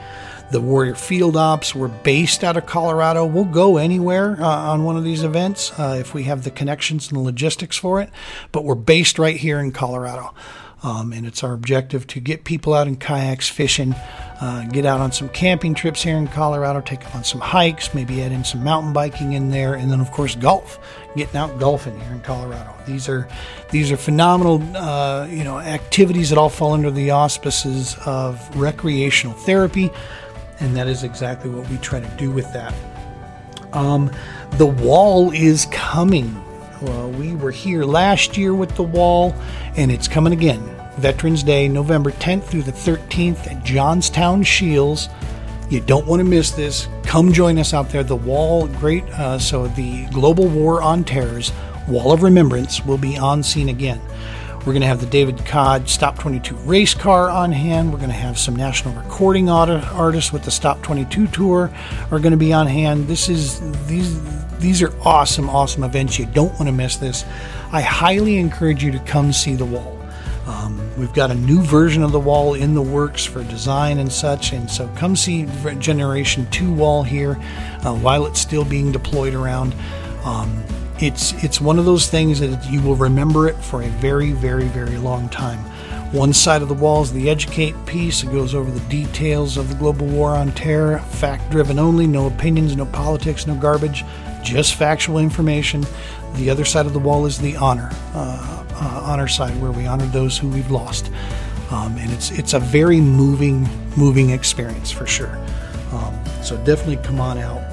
The 0.51 0.61
Warrior 0.61 0.93
Field 0.93 1.35
Ops, 1.35 1.73
we're 1.73 1.87
based 1.87 2.43
out 2.43 2.57
of 2.57 2.67
Colorado. 2.67 3.25
We'll 3.25 3.45
go 3.45 3.77
anywhere 3.77 4.37
uh, 4.39 4.45
on 4.45 4.83
one 4.83 4.97
of 4.97 5.03
these 5.03 5.23
events 5.23 5.71
uh, 5.79 5.97
if 5.99 6.13
we 6.13 6.23
have 6.23 6.43
the 6.43 6.51
connections 6.51 7.07
and 7.07 7.17
the 7.17 7.23
logistics 7.23 7.75
for 7.75 8.01
it, 8.01 8.11
but 8.51 8.63
we're 8.63 8.75
based 8.75 9.17
right 9.17 9.35
here 9.35 9.59
in 9.59 9.71
Colorado. 9.71 10.33
Um, 10.83 11.13
and 11.13 11.25
it's 11.25 11.45
our 11.45 11.53
objective 11.53 12.05
to 12.07 12.19
get 12.19 12.43
people 12.43 12.73
out 12.73 12.87
in 12.87 12.97
kayaks 12.97 13.47
fishing, 13.47 13.95
uh, 14.41 14.67
get 14.67 14.85
out 14.85 14.99
on 14.99 15.13
some 15.13 15.29
camping 15.29 15.73
trips 15.73 16.03
here 16.03 16.17
in 16.17 16.27
Colorado, 16.27 16.81
take 16.81 16.99
them 16.99 17.11
on 17.13 17.23
some 17.23 17.39
hikes, 17.39 17.93
maybe 17.93 18.21
add 18.21 18.33
in 18.33 18.43
some 18.43 18.61
mountain 18.65 18.91
biking 18.91 19.31
in 19.31 19.49
there, 19.49 19.75
and 19.75 19.89
then 19.89 20.01
of 20.01 20.11
course 20.11 20.35
golf, 20.35 20.77
getting 21.15 21.37
out 21.37 21.57
golfing 21.57 21.97
here 22.01 22.11
in 22.11 22.19
Colorado. 22.19 22.75
These 22.85 23.07
are 23.07 23.29
these 23.71 23.93
are 23.93 23.97
phenomenal, 23.97 24.61
uh, 24.75 25.25
you 25.27 25.45
know, 25.45 25.57
activities 25.57 26.29
that 26.29 26.37
all 26.37 26.49
fall 26.49 26.73
under 26.73 26.91
the 26.91 27.11
auspices 27.11 27.95
of 28.05 28.53
recreational 28.57 29.35
therapy, 29.35 29.89
and 30.63 30.75
that 30.77 30.87
is 30.87 31.03
exactly 31.03 31.49
what 31.49 31.69
we 31.69 31.77
try 31.77 31.99
to 31.99 32.17
do 32.17 32.31
with 32.31 32.51
that. 32.53 32.73
Um, 33.73 34.09
the 34.51 34.65
wall 34.65 35.31
is 35.31 35.67
coming. 35.71 36.33
Well, 36.81 37.11
we 37.11 37.35
were 37.35 37.51
here 37.51 37.83
last 37.83 38.37
year 38.37 38.53
with 38.53 38.75
the 38.75 38.83
wall, 38.83 39.35
and 39.75 39.91
it's 39.91 40.07
coming 40.07 40.31
again. 40.31 40.61
Veterans 40.97 41.43
Day, 41.43 41.67
November 41.67 42.11
10th 42.11 42.43
through 42.45 42.63
the 42.63 42.71
13th 42.71 43.51
at 43.51 43.63
Johnstown 43.65 44.43
Scheels. 44.43 45.09
You 45.69 45.81
don't 45.81 46.05
want 46.05 46.19
to 46.19 46.23
miss 46.23 46.51
this. 46.51 46.87
Come 47.03 47.33
join 47.33 47.57
us 47.57 47.73
out 47.73 47.89
there. 47.89 48.03
The 48.03 48.15
Wall, 48.15 48.67
great. 48.67 49.03
Uh, 49.05 49.39
so, 49.39 49.67
the 49.67 50.05
Global 50.07 50.47
War 50.47 50.81
on 50.81 51.03
Terrors, 51.03 51.51
Wall 51.87 52.13
of 52.13 52.23
Remembrance, 52.23 52.85
will 52.85 52.97
be 52.97 53.17
on 53.17 53.43
scene 53.43 53.69
again. 53.69 53.99
We're 54.65 54.71
going 54.71 54.81
to 54.81 54.87
have 54.87 55.01
the 55.01 55.07
David 55.07 55.45
Codd 55.45 55.89
Stop 55.89 56.17
22 56.19 56.55
race 56.55 56.93
car 56.93 57.29
on 57.29 57.51
hand. 57.51 57.91
We're 57.91 57.97
going 57.97 58.09
to 58.11 58.15
have 58.15 58.37
some 58.39 58.55
national 58.55 58.93
recording 58.93 59.49
artists 59.49 60.31
with 60.31 60.43
the 60.43 60.51
Stop 60.51 60.81
22 60.81 61.27
tour 61.27 61.69
are 62.11 62.19
going 62.19 62.31
to 62.31 62.37
be 62.37 62.53
on 62.53 62.67
hand. 62.67 63.09
This 63.09 63.27
is 63.27 63.59
these 63.87 64.17
these 64.59 64.81
are 64.81 64.93
awesome, 65.01 65.49
awesome 65.49 65.83
events. 65.83 66.17
You 66.17 66.27
don't 66.27 66.53
want 66.53 66.67
to 66.67 66.71
miss 66.71 66.95
this. 66.95 67.25
I 67.73 67.81
highly 67.81 68.37
encourage 68.37 68.81
you 68.81 68.91
to 68.93 68.99
come 68.99 69.33
see 69.33 69.55
the 69.55 69.65
wall. 69.65 69.99
Um, 70.45 70.79
we've 70.97 71.13
got 71.13 71.29
a 71.29 71.35
new 71.35 71.61
version 71.61 72.01
of 72.01 72.13
the 72.13 72.19
wall 72.21 72.53
in 72.53 72.73
the 72.73 72.81
works 72.81 73.25
for 73.25 73.43
design 73.43 73.99
and 73.99 74.09
such, 74.09 74.53
and 74.53 74.71
so 74.71 74.87
come 74.95 75.17
see 75.17 75.45
Generation 75.79 76.49
2 76.51 76.73
wall 76.73 77.03
here 77.03 77.37
uh, 77.83 77.93
while 77.95 78.25
it's 78.25 78.39
still 78.39 78.63
being 78.63 78.93
deployed 78.93 79.33
around. 79.33 79.75
Um, 80.23 80.63
it's 81.03 81.33
it's 81.43 81.59
one 81.59 81.77
of 81.77 81.85
those 81.85 82.07
things 82.07 82.39
that 82.39 82.65
you 82.71 82.81
will 82.81 82.95
remember 82.95 83.47
it 83.47 83.55
for 83.57 83.83
a 83.83 83.89
very, 83.89 84.31
very, 84.31 84.65
very 84.65 84.97
long 84.97 85.27
time. 85.29 85.59
One 86.13 86.31
side 86.31 86.61
of 86.61 86.67
the 86.67 86.75
wall 86.75 87.01
is 87.01 87.11
the 87.11 87.29
educate 87.29 87.73
piece. 87.85 88.23
It 88.23 88.27
goes 88.27 88.55
over 88.55 88.71
the 88.71 88.87
details 88.87 89.57
of 89.57 89.67
the 89.67 89.75
global 89.75 90.05
war 90.05 90.29
on 90.35 90.51
terror, 90.51 90.99
fact 90.99 91.49
driven 91.49 91.79
only, 91.79 92.07
no 92.07 92.27
opinions, 92.27 92.75
no 92.75 92.85
politics, 92.85 93.47
no 93.47 93.55
garbage, 93.55 94.05
just 94.43 94.75
factual 94.75 95.17
information. 95.17 95.85
The 96.35 96.49
other 96.49 96.65
side 96.65 96.85
of 96.85 96.93
the 96.93 96.99
wall 96.99 97.25
is 97.25 97.37
the 97.37 97.55
honor. 97.57 97.89
Uh, 98.13 98.65
uh, 98.75 99.01
honor 99.03 99.27
side 99.27 99.59
where 99.61 99.71
we 99.71 99.85
honor 99.85 100.05
those 100.07 100.37
who 100.37 100.49
we've 100.49 100.71
lost. 100.71 101.11
Um, 101.71 101.97
and 101.97 102.11
it's 102.11 102.31
it's 102.31 102.53
a 102.53 102.59
very 102.59 103.01
moving 103.01 103.67
moving 103.97 104.29
experience 104.29 104.91
for 104.91 105.05
sure. 105.05 105.35
Um, 105.91 106.17
so 106.43 106.57
definitely 106.63 106.97
come 106.97 107.19
on 107.19 107.37
out. 107.37 107.72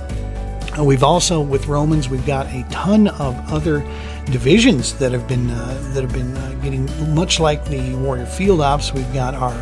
Uh, 0.79 0.85
we've 0.85 1.03
also 1.03 1.41
with 1.41 1.67
Romans 1.67 2.09
we've 2.09 2.27
got 2.27 2.47
a 2.47 2.65
ton 2.71 3.09
of 3.09 3.53
other 3.53 3.81
divisions 4.27 4.95
that 4.99 5.13
have 5.13 5.27
been 5.27 5.51
uh, 5.51 5.91
that 5.93 6.03
have 6.03 6.13
been 6.13 6.37
uh, 6.37 6.53
getting 6.63 7.15
much 7.15 7.41
like 7.41 7.65
the 7.67 7.95
Warrior 7.97 8.27
Field 8.27 8.61
Ops. 8.61 8.93
We've 8.93 9.13
got 9.13 9.35
our 9.35 9.53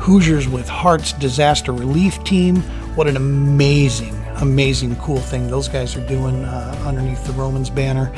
Hoosiers 0.00 0.48
with 0.48 0.68
Hearts 0.68 1.12
Disaster 1.12 1.72
Relief 1.72 2.22
Team. 2.24 2.56
What 2.96 3.08
an 3.08 3.16
amazing, 3.16 4.14
amazing, 4.36 4.96
cool 4.96 5.18
thing 5.18 5.48
those 5.48 5.68
guys 5.68 5.96
are 5.96 6.06
doing 6.06 6.44
uh, 6.44 6.82
underneath 6.86 7.24
the 7.26 7.32
Romans 7.32 7.68
banner. 7.68 8.12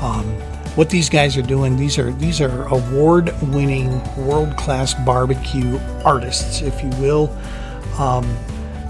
Um, 0.00 0.24
what 0.76 0.90
these 0.90 1.08
guys 1.08 1.38
are 1.38 1.42
doing 1.42 1.76
these 1.78 1.96
are 1.98 2.12
these 2.12 2.42
are 2.42 2.64
award-winning 2.68 3.88
world-class 4.26 4.92
barbecue 5.06 5.78
artists 6.04 6.60
if 6.60 6.82
you 6.82 6.90
will 7.00 7.34
um, 7.98 8.24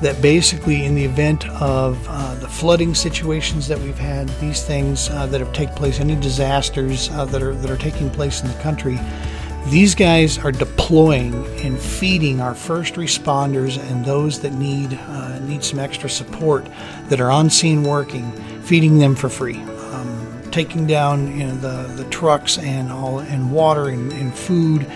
that 0.02 0.20
basically 0.20 0.84
in 0.84 0.94
the 0.94 1.04
event 1.04 1.48
of 1.60 2.04
uh, 2.08 2.34
the 2.36 2.48
flooding 2.48 2.94
situations 2.94 3.66
that 3.68 3.78
we've 3.78 3.98
had 3.98 4.28
these 4.40 4.62
things 4.62 5.08
uh, 5.10 5.26
that 5.26 5.40
have 5.40 5.52
taken 5.52 5.74
place 5.74 6.00
any 6.00 6.16
disasters 6.16 7.08
uh, 7.10 7.24
that 7.24 7.42
are 7.42 7.54
that 7.54 7.70
are 7.70 7.76
taking 7.76 8.10
place 8.10 8.42
in 8.42 8.48
the 8.48 8.58
country 8.60 8.98
these 9.68 9.94
guys 9.94 10.38
are 10.38 10.52
deploying 10.52 11.34
and 11.60 11.78
feeding 11.78 12.40
our 12.40 12.54
first 12.54 12.94
responders 12.94 13.78
and 13.90 14.04
those 14.04 14.40
that 14.40 14.52
need 14.52 14.92
uh, 14.94 15.38
need 15.40 15.64
some 15.64 15.78
extra 15.78 16.08
support 16.08 16.66
that 17.08 17.20
are 17.20 17.30
on 17.30 17.50
scene 17.50 17.82
working 17.82 18.30
feeding 18.62 18.98
them 18.98 19.14
for 19.14 19.28
free. 19.28 19.62
Taking 20.50 20.86
down 20.86 21.38
you 21.38 21.46
know, 21.46 21.54
the, 21.56 22.02
the 22.02 22.08
trucks 22.08 22.56
and 22.56 22.90
all 22.90 23.18
and 23.18 23.52
water 23.52 23.88
and, 23.88 24.10
and 24.12 24.34
food 24.34 24.86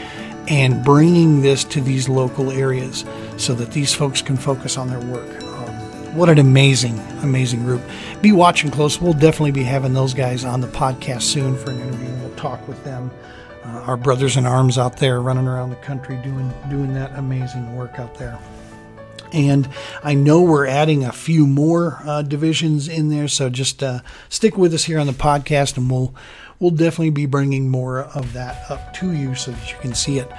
and 0.48 0.82
bringing 0.82 1.42
this 1.42 1.64
to 1.64 1.82
these 1.82 2.08
local 2.08 2.50
areas 2.50 3.04
so 3.40 3.54
that 3.54 3.72
these 3.72 3.92
folks 3.92 4.22
can 4.22 4.36
focus 4.36 4.76
on 4.76 4.88
their 4.88 5.00
work. 5.00 5.42
Um, 5.42 6.16
what 6.16 6.28
an 6.28 6.38
amazing, 6.38 6.98
amazing 7.22 7.62
group. 7.64 7.82
Be 8.20 8.32
watching 8.32 8.70
close. 8.70 9.00
We'll 9.00 9.12
definitely 9.12 9.52
be 9.52 9.64
having 9.64 9.94
those 9.94 10.14
guys 10.14 10.44
on 10.44 10.60
the 10.60 10.68
podcast 10.68 11.22
soon 11.22 11.56
for 11.56 11.70
an 11.70 11.80
interview. 11.80 12.10
We'll 12.20 12.34
talk 12.36 12.66
with 12.68 12.82
them. 12.84 13.10
Uh, 13.64 13.82
our 13.86 13.96
brothers 13.96 14.36
in 14.36 14.46
arms 14.46 14.78
out 14.78 14.96
there 14.96 15.20
running 15.20 15.46
around 15.46 15.70
the 15.70 15.76
country 15.76 16.16
doing 16.22 16.52
doing 16.68 16.94
that 16.94 17.16
amazing 17.18 17.76
work 17.76 17.98
out 17.98 18.14
there. 18.16 18.38
And 19.32 19.68
I 20.02 20.14
know 20.14 20.42
we're 20.42 20.66
adding 20.66 21.04
a 21.04 21.12
few 21.12 21.46
more 21.46 22.00
uh, 22.04 22.22
divisions 22.22 22.88
in 22.88 23.10
there, 23.10 23.28
so 23.28 23.48
just 23.48 23.82
uh, 23.82 24.00
stick 24.28 24.56
with 24.56 24.74
us 24.74 24.84
here 24.84 24.98
on 24.98 25.06
the 25.06 25.12
podcast, 25.12 25.76
and 25.76 25.90
we'll 25.90 26.14
we'll 26.58 26.72
definitely 26.72 27.10
be 27.10 27.26
bringing 27.26 27.68
more 27.68 28.00
of 28.00 28.32
that 28.32 28.70
up 28.70 28.92
to 28.94 29.12
you 29.12 29.34
so 29.34 29.52
that 29.52 29.70
you 29.70 29.78
can 29.78 29.94
see 29.94 30.18
it. 30.18 30.30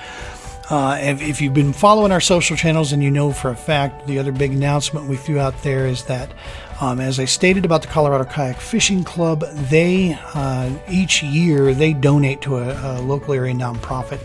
Uh, 0.72 0.98
if, 1.02 1.22
if, 1.22 1.42
you've 1.42 1.54
been 1.54 1.74
following 1.74 2.14
our 2.14 2.22
social 2.22 2.56
channels 2.56 2.94
and 2.94 3.04
you 3.04 3.12
know 3.12 3.34
for 3.34 3.50
a 3.50 3.56
fact, 3.58 4.08
the 4.08 4.18
other 4.18 4.32
big 4.32 4.54
announcement 4.54 5.06
we 5.06 5.18
threw 5.18 5.38
out 5.38 5.54
there 5.64 5.86
is 5.86 6.06
that, 6.06 6.32
um, 6.80 7.02
as 7.02 7.20
I 7.20 7.26
stated 7.26 7.66
about 7.66 7.82
the 7.82 7.90
Colorado 7.90 8.24
Kayak 8.24 8.56
Fishing 8.56 9.04
Club, 9.04 9.44
they 9.70 10.18
uh, 10.34 10.70
each 10.90 11.24
year 11.24 11.74
they 11.74 11.92
donate 11.92 12.40
to 12.44 12.56
a, 12.60 13.00
a 13.00 13.02
local 13.02 13.34
area 13.34 13.54
nonprofit 13.54 14.22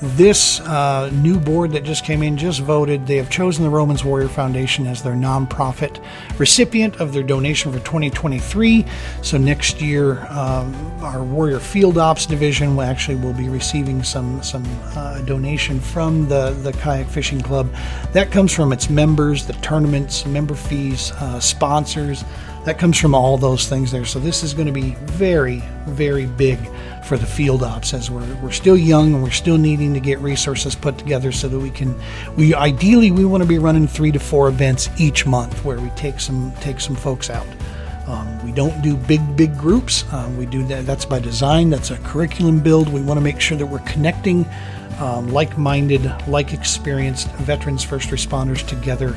this 0.00 0.60
uh, 0.60 1.10
new 1.10 1.40
board 1.40 1.72
that 1.72 1.82
just 1.82 2.04
came 2.04 2.22
in 2.22 2.36
just 2.36 2.60
voted. 2.60 3.06
They 3.06 3.16
have 3.16 3.30
chosen 3.30 3.64
the 3.64 3.70
Romans 3.70 4.04
Warrior 4.04 4.28
Foundation 4.28 4.86
as 4.86 5.02
their 5.02 5.14
nonprofit 5.14 6.04
recipient 6.38 6.96
of 6.96 7.14
their 7.14 7.22
donation 7.22 7.72
for 7.72 7.78
2023. 7.78 8.84
So 9.22 9.38
next 9.38 9.80
year, 9.80 10.26
um, 10.28 10.74
our 11.02 11.22
Warrior 11.22 11.60
Field 11.60 11.96
Ops 11.96 12.26
division 12.26 12.76
will 12.76 12.82
actually 12.82 13.16
will 13.16 13.32
be 13.32 13.48
receiving 13.48 14.02
some 14.02 14.42
some 14.42 14.64
uh, 14.94 15.22
donation 15.22 15.80
from 15.80 16.28
the 16.28 16.50
the 16.62 16.72
Kayak 16.74 17.06
Fishing 17.06 17.40
Club. 17.40 17.72
That 18.12 18.30
comes 18.30 18.52
from 18.52 18.72
its 18.72 18.90
members, 18.90 19.46
the 19.46 19.54
tournaments, 19.54 20.26
member 20.26 20.54
fees, 20.54 21.12
uh, 21.12 21.40
sponsors. 21.40 22.22
That 22.66 22.78
comes 22.78 22.98
from 22.98 23.14
all 23.14 23.38
those 23.38 23.68
things 23.68 23.92
there. 23.92 24.04
So 24.04 24.18
this 24.18 24.42
is 24.42 24.52
going 24.52 24.66
to 24.66 24.72
be 24.72 24.96
very 25.04 25.62
very 25.86 26.26
big 26.26 26.58
for 27.06 27.16
the 27.16 27.26
field 27.26 27.62
ops 27.62 27.94
as 27.94 28.10
we're, 28.10 28.34
we're 28.36 28.50
still 28.50 28.76
young 28.76 29.14
and 29.14 29.22
we're 29.22 29.30
still 29.30 29.56
needing 29.56 29.94
to 29.94 30.00
get 30.00 30.18
resources 30.18 30.74
put 30.74 30.98
together 30.98 31.30
so 31.30 31.48
that 31.48 31.58
we 31.58 31.70
can 31.70 31.94
we 32.36 32.54
ideally 32.54 33.10
we 33.10 33.24
want 33.24 33.42
to 33.42 33.48
be 33.48 33.58
running 33.58 33.86
three 33.86 34.10
to 34.10 34.18
four 34.18 34.48
events 34.48 34.88
each 34.98 35.24
month 35.24 35.64
where 35.64 35.78
we 35.78 35.88
take 35.90 36.18
some 36.18 36.52
take 36.60 36.80
some 36.80 36.96
folks 36.96 37.30
out. 37.30 37.46
Um, 38.08 38.44
we 38.44 38.52
don't 38.52 38.82
do 38.82 38.96
big 38.96 39.36
big 39.36 39.56
groups. 39.56 40.04
Um, 40.12 40.36
we 40.36 40.46
do 40.46 40.64
that 40.64 40.84
that's 40.84 41.04
by 41.04 41.20
design 41.20 41.70
that's 41.70 41.90
a 41.90 41.98
curriculum 41.98 42.60
build. 42.60 42.88
We 42.88 43.00
want 43.00 43.18
to 43.18 43.24
make 43.24 43.40
sure 43.40 43.56
that 43.56 43.66
we're 43.66 43.78
connecting 43.80 44.44
um, 44.98 45.28
like-minded 45.28 46.10
like 46.26 46.52
experienced 46.52 47.30
veterans 47.32 47.84
first 47.84 48.08
responders 48.08 48.66
together 48.66 49.14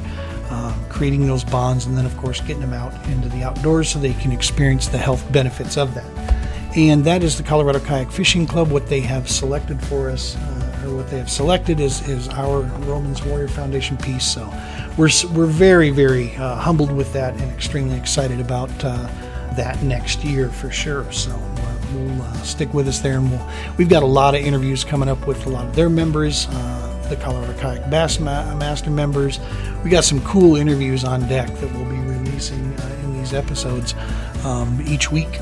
um, 0.50 0.74
creating 0.90 1.26
those 1.26 1.44
bonds 1.44 1.86
and 1.86 1.98
then 1.98 2.06
of 2.06 2.16
course 2.18 2.42
getting 2.42 2.60
them 2.60 2.74
out 2.74 2.94
into 3.08 3.30
the 3.30 3.44
outdoors 3.44 3.90
so 3.90 4.00
they 4.00 4.14
can 4.14 4.32
experience 4.32 4.88
the 4.88 4.98
health 4.98 5.32
benefits 5.32 5.78
of 5.78 5.94
that 5.94 6.39
and 6.76 7.04
that 7.06 7.24
is 7.24 7.38
the 7.38 7.44
Colorado 7.44 7.80
Kayak 7.80 8.12
Fishing 8.12 8.46
Club. 8.46 8.72
What 8.72 8.88
they 8.88 9.02
have 9.02 9.30
selected 9.30 9.82
for 9.82 10.10
us, 10.10 10.36
uh, 10.36 10.86
or 10.86 10.96
what 10.96 11.10
they 11.10 11.18
have 11.18 11.30
selected, 11.30 11.80
is 11.80 12.08
is 12.08 12.28
our 12.30 12.62
Romans 12.86 13.24
Warrior 13.24 13.48
Foundation 13.48 13.98
piece. 13.98 14.26
So 14.26 14.52
we're 14.98 15.10
we're 15.34 15.46
very 15.46 15.90
very 15.90 16.36
uh, 16.36 16.56
humbled 16.56 16.92
with 16.92 17.12
that 17.14 17.34
and 17.34 17.52
extremely 17.52 17.98
excited 17.98 18.40
about 18.40 18.70
uh, 18.84 19.10
that 19.56 19.82
next 19.84 20.24
year 20.24 20.50
for 20.50 20.70
sure. 20.72 21.12
So 21.12 21.32
uh, 21.32 21.76
we'll 21.94 22.22
uh, 22.22 22.34
stick 22.44 22.74
with 22.74 22.88
us 22.88 23.00
there, 23.00 23.18
and 23.18 23.30
we'll, 23.32 23.48
we've 23.78 23.90
got 23.90 24.04
a 24.04 24.08
lot 24.08 24.36
of 24.36 24.42
interviews 24.42 24.84
coming 24.84 25.10
up 25.10 25.26
with 25.28 25.46
a 25.48 25.50
lot 25.50 25.66
of 25.66 25.76
their 25.76 25.90
members, 25.90 26.48
uh, 26.50 27.08
the 27.10 27.16
Colorado 27.16 27.54
Kayak 27.60 27.90
Bass 27.90 28.20
Ma- 28.20 28.56
Master 28.56 28.90
members. 28.92 29.40
We 29.84 29.90
got 29.90 30.04
some 30.04 30.22
cool 30.22 30.56
interviews 30.56 31.04
on 31.04 31.28
deck 31.28 31.48
that 31.56 31.74
we'll 31.74 31.90
be 31.90 31.98
releasing 31.98 32.74
in 33.04 33.14
these 33.18 33.34
episodes 33.34 33.96
um, 34.44 34.82
each 34.86 35.12
week, 35.12 35.40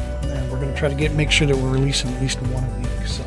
going 0.67 0.75
to 0.75 0.79
try 0.79 0.89
to 0.89 0.95
get 0.95 1.13
make 1.13 1.31
sure 1.31 1.47
that 1.47 1.55
we're 1.55 1.71
releasing 1.71 2.13
at 2.13 2.21
least 2.21 2.41
one 2.41 2.63
a 2.63 2.79
week. 2.79 3.07
So, 3.07 3.23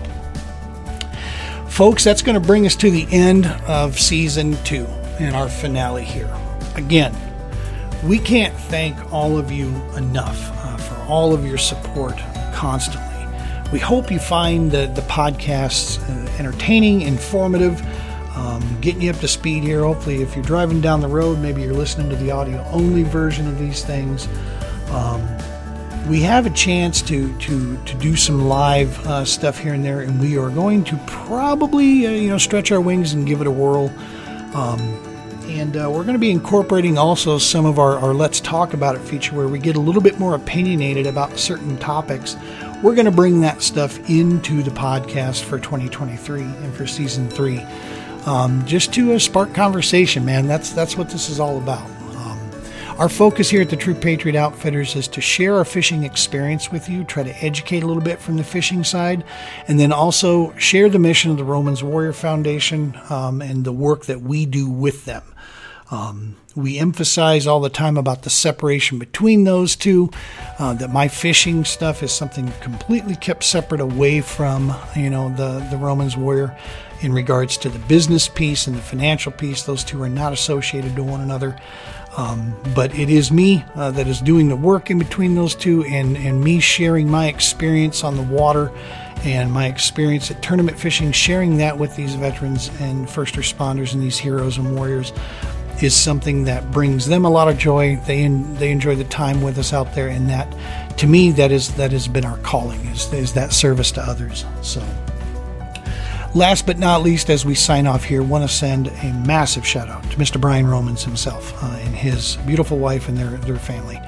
folks, 1.69 2.05
that's 2.05 2.23
going 2.23 2.41
to 2.41 2.47
bring 2.47 2.67
us 2.67 2.77
to 2.77 2.91
the 2.91 3.07
end 3.11 3.47
of 3.67 3.99
season 3.99 4.57
two 4.65 4.87
and 5.19 5.35
our 5.35 5.49
finale 5.49 6.05
here. 6.05 6.35
Again, 6.77 7.15
we 8.05 8.19
can't 8.19 8.55
thank 8.55 9.13
all 9.13 9.39
of 9.39 9.51
you 9.51 9.69
enough 9.97 10.51
uh, 10.65 10.77
for 10.77 10.95
all 11.11 11.35
of 11.35 11.45
your 11.45 11.59
support 11.59 12.17
constantly. 12.53 13.07
We 13.73 13.79
hope 13.79 14.11
you 14.11 14.19
find 14.19 14.71
the, 14.71 14.91
the 14.95 15.03
podcasts 15.03 16.01
uh, 16.09 16.31
entertaining, 16.39 17.03
informative, 17.03 17.81
um, 18.37 18.63
getting 18.81 19.03
you 19.03 19.11
up 19.11 19.19
to 19.19 19.29
speed 19.29 19.63
here. 19.63 19.81
Hopefully, 19.81 20.23
if 20.23 20.35
you're 20.35 20.45
driving 20.45 20.81
down 20.81 21.01
the 21.01 21.09
road, 21.09 21.39
maybe 21.39 21.63
you're 21.63 21.75
listening 21.75 22.09
to 22.11 22.17
the 22.17 22.31
audio 22.31 22.65
only 22.71 23.03
version 23.03 23.47
of 23.47 23.59
these 23.59 23.85
things. 23.85 24.29
Um, 24.91 25.21
we 26.11 26.21
have 26.23 26.45
a 26.45 26.51
chance 26.51 27.01
to 27.03 27.33
to 27.39 27.77
to 27.85 27.95
do 27.99 28.17
some 28.17 28.49
live 28.49 29.07
uh, 29.07 29.25
stuff 29.25 29.57
here 29.59 29.75
and 29.75 29.85
there, 29.85 30.01
and 30.01 30.21
we 30.21 30.37
are 30.37 30.51
going 30.51 30.83
to 30.83 30.97
probably 31.07 32.05
uh, 32.05 32.11
you 32.11 32.29
know 32.29 32.37
stretch 32.37 32.73
our 32.73 32.81
wings 32.81 33.13
and 33.13 33.29
give 33.29 33.41
it 33.41 33.47
a 33.47 33.51
whirl. 33.51 33.93
Um, 34.55 34.81
and 35.47 35.77
uh, 35.77 35.89
we're 35.89 36.03
going 36.03 36.15
to 36.15 36.19
be 36.19 36.31
incorporating 36.31 36.99
also 36.99 37.39
some 37.39 37.67
of 37.67 37.79
our, 37.79 37.99
our 37.99 38.15
Let's 38.15 38.41
Talk 38.41 38.73
About 38.73 38.95
It 38.97 39.01
feature 39.01 39.35
where 39.35 39.49
we 39.49 39.59
get 39.59 39.77
a 39.77 39.81
little 39.81 40.03
bit 40.03 40.19
more 40.19 40.35
opinionated 40.35 41.07
about 41.07 41.39
certain 41.39 41.77
topics. 41.79 42.37
We're 42.83 42.95
going 42.95 43.07
to 43.07 43.13
bring 43.13 43.41
that 43.43 43.63
stuff 43.63 43.99
into 44.09 44.63
the 44.63 44.71
podcast 44.71 45.43
for 45.43 45.59
2023 45.59 46.43
and 46.43 46.75
for 46.75 46.87
season 46.87 47.29
three, 47.29 47.61
um, 48.27 48.65
just 48.67 48.93
to 48.95 49.13
uh, 49.13 49.19
spark 49.21 49.55
conversation, 49.55 50.25
man. 50.25 50.49
That's 50.49 50.73
that's 50.73 50.97
what 50.97 51.09
this 51.09 51.29
is 51.29 51.39
all 51.39 51.59
about. 51.59 52.00
Our 53.01 53.09
focus 53.09 53.49
here 53.49 53.63
at 53.63 53.71
the 53.71 53.77
True 53.77 53.95
Patriot 53.95 54.37
Outfitters 54.37 54.95
is 54.95 55.09
to 55.09 55.23
share 55.23 55.55
our 55.57 55.65
fishing 55.65 56.05
experience 56.05 56.71
with 56.71 56.87
you, 56.87 57.03
try 57.03 57.23
to 57.23 57.35
educate 57.43 57.83
a 57.83 57.87
little 57.87 58.03
bit 58.03 58.19
from 58.19 58.37
the 58.37 58.45
fishing 58.45 58.85
side, 58.85 59.25
and 59.67 59.81
then 59.81 59.91
also 59.91 60.55
share 60.59 60.91
the 60.91 60.99
mission 60.99 61.31
of 61.31 61.39
the 61.39 61.45
Romans 61.45 61.83
Warrior 61.83 62.13
Foundation 62.13 62.95
um, 63.09 63.41
and 63.41 63.65
the 63.65 63.73
work 63.73 64.05
that 64.05 64.21
we 64.21 64.45
do 64.45 64.69
with 64.69 65.07
them. 65.07 65.23
Um, 65.91 66.37
we 66.55 66.79
emphasize 66.79 67.47
all 67.47 67.61
the 67.61 67.71
time 67.71 67.97
about 67.97 68.23
the 68.23 68.31
separation 68.31 68.99
between 68.99 69.45
those 69.45 69.77
two. 69.77 70.11
Uh, 70.59 70.75
that 70.75 70.93
my 70.93 71.09
fishing 71.09 71.65
stuff 71.65 72.03
is 72.03 72.13
something 72.13 72.53
completely 72.61 73.17
kept 73.17 73.45
separate 73.45 73.81
away 73.81 74.21
from 74.21 74.77
you 74.95 75.09
know 75.09 75.35
the 75.37 75.67
the 75.71 75.77
Romans 75.79 76.19
warrior. 76.19 76.55
In 77.03 77.15
regards 77.15 77.57
to 77.57 77.71
the 77.71 77.79
business 77.79 78.29
piece 78.29 78.67
and 78.67 78.77
the 78.77 78.83
financial 78.83 79.33
piece, 79.33 79.63
those 79.63 79.83
two 79.83 80.03
are 80.03 80.09
not 80.11 80.35
associated 80.35 80.95
to 80.97 81.03
one 81.03 81.23
another. 81.23 81.57
Um, 82.21 82.55
but 82.75 82.95
it 82.99 83.09
is 83.09 83.33
me 83.33 83.65
uh, 83.75 83.91
that 83.93 84.07
is 84.07 84.21
doing 84.21 84.49
the 84.49 84.57
work 84.57 84.91
in 84.91 84.99
between 84.99 85.35
those 85.35 85.55
two, 85.55 85.85
and 85.85 86.17
and 86.19 86.43
me 86.43 86.61
sharing 86.61 87.11
my 87.11 87.29
experience 87.29 88.05
on 88.05 88.17
the 88.17 88.23
water 88.23 88.71
and 89.25 89.51
my 89.51 89.67
experience 89.67 90.31
at 90.31 90.43
tournament 90.43 90.79
fishing, 90.79 91.13
sharing 91.13 91.57
that 91.59 91.79
with 91.79 91.97
these 91.97 92.15
veterans 92.15 92.71
and 92.81 93.09
first 93.09 93.37
responders 93.37 93.95
and 93.95 94.03
these 94.03 94.19
heroes 94.19 94.59
and 94.59 94.77
warriors 94.77 95.13
is 95.83 95.97
something 95.97 96.45
that 96.45 96.71
brings 96.71 97.07
them 97.07 97.25
a 97.25 97.31
lot 97.31 97.49
of 97.49 97.57
joy. 97.57 97.97
They 98.07 98.29
they 98.29 98.71
enjoy 98.71 98.97
the 98.97 99.05
time 99.05 99.41
with 99.41 99.57
us 99.59 99.73
out 99.73 99.95
there, 99.95 100.09
and 100.09 100.29
that 100.29 100.99
to 100.99 101.07
me 101.07 101.31
that 101.33 101.51
is 101.51 101.75
that 101.77 101.93
has 101.93 102.07
been 102.07 102.27
our 102.27 102.39
calling 102.39 102.81
is 102.89 103.11
is 103.15 103.33
that 103.33 103.53
service 103.55 103.91
to 103.93 104.03
others. 104.03 104.45
So. 104.61 104.83
Last 106.35 106.65
but 106.65 106.79
not 106.79 107.03
least, 107.03 107.29
as 107.29 107.45
we 107.45 107.57
sign 107.57 107.89
off 107.89 108.05
here, 108.05 108.23
want 108.23 108.49
to 108.49 108.49
send 108.49 108.87
a 108.87 109.13
massive 109.27 109.67
shout 109.67 109.89
out 109.89 110.03
to 110.13 110.17
Mr. 110.17 110.41
Brian 110.41 110.67
Romans 110.67 111.03
himself 111.03 111.53
uh, 111.63 111.67
and 111.81 111.93
his 111.95 112.37
beautiful 112.47 112.79
wife 112.79 113.09
and 113.09 113.19
their 113.19 113.31
their 113.39 113.57
family, 113.57 113.99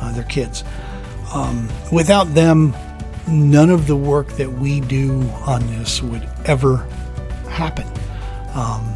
uh, 0.00 0.10
their 0.12 0.24
kids. 0.24 0.64
Um, 1.32 1.68
without 1.92 2.34
them, 2.34 2.74
none 3.28 3.70
of 3.70 3.86
the 3.86 3.94
work 3.94 4.32
that 4.32 4.50
we 4.50 4.80
do 4.80 5.20
on 5.46 5.64
this 5.68 6.02
would 6.02 6.28
ever 6.44 6.78
happen. 7.48 7.86
Um, 8.54 8.92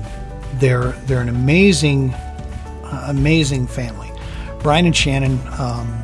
they're 0.54 0.92
they're 1.06 1.20
an 1.20 1.28
amazing, 1.28 2.12
uh, 2.12 3.06
amazing 3.08 3.68
family. 3.68 4.10
Brian 4.58 4.84
and 4.84 4.96
Shannon 4.96 5.38
um, 5.60 6.02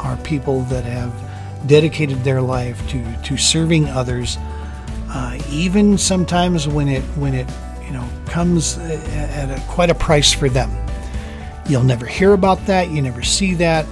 are 0.00 0.16
people 0.24 0.62
that 0.62 0.82
have 0.84 1.14
dedicated 1.68 2.24
their 2.24 2.42
life 2.42 2.84
to 2.88 3.16
to 3.22 3.36
serving 3.36 3.86
others, 3.88 4.38
uh, 5.12 5.38
even 5.50 5.98
sometimes 5.98 6.68
when 6.68 6.88
it 6.88 7.02
when 7.16 7.34
it 7.34 7.48
you 7.84 7.92
know 7.92 8.08
comes 8.26 8.78
at 8.78 9.50
a, 9.50 9.60
quite 9.68 9.90
a 9.90 9.94
price 9.94 10.32
for 10.32 10.48
them. 10.48 10.70
You'll 11.68 11.84
never 11.84 12.06
hear 12.06 12.32
about 12.32 12.64
that. 12.66 12.90
You 12.90 13.02
never 13.02 13.22
see 13.22 13.54
that. 13.54 13.86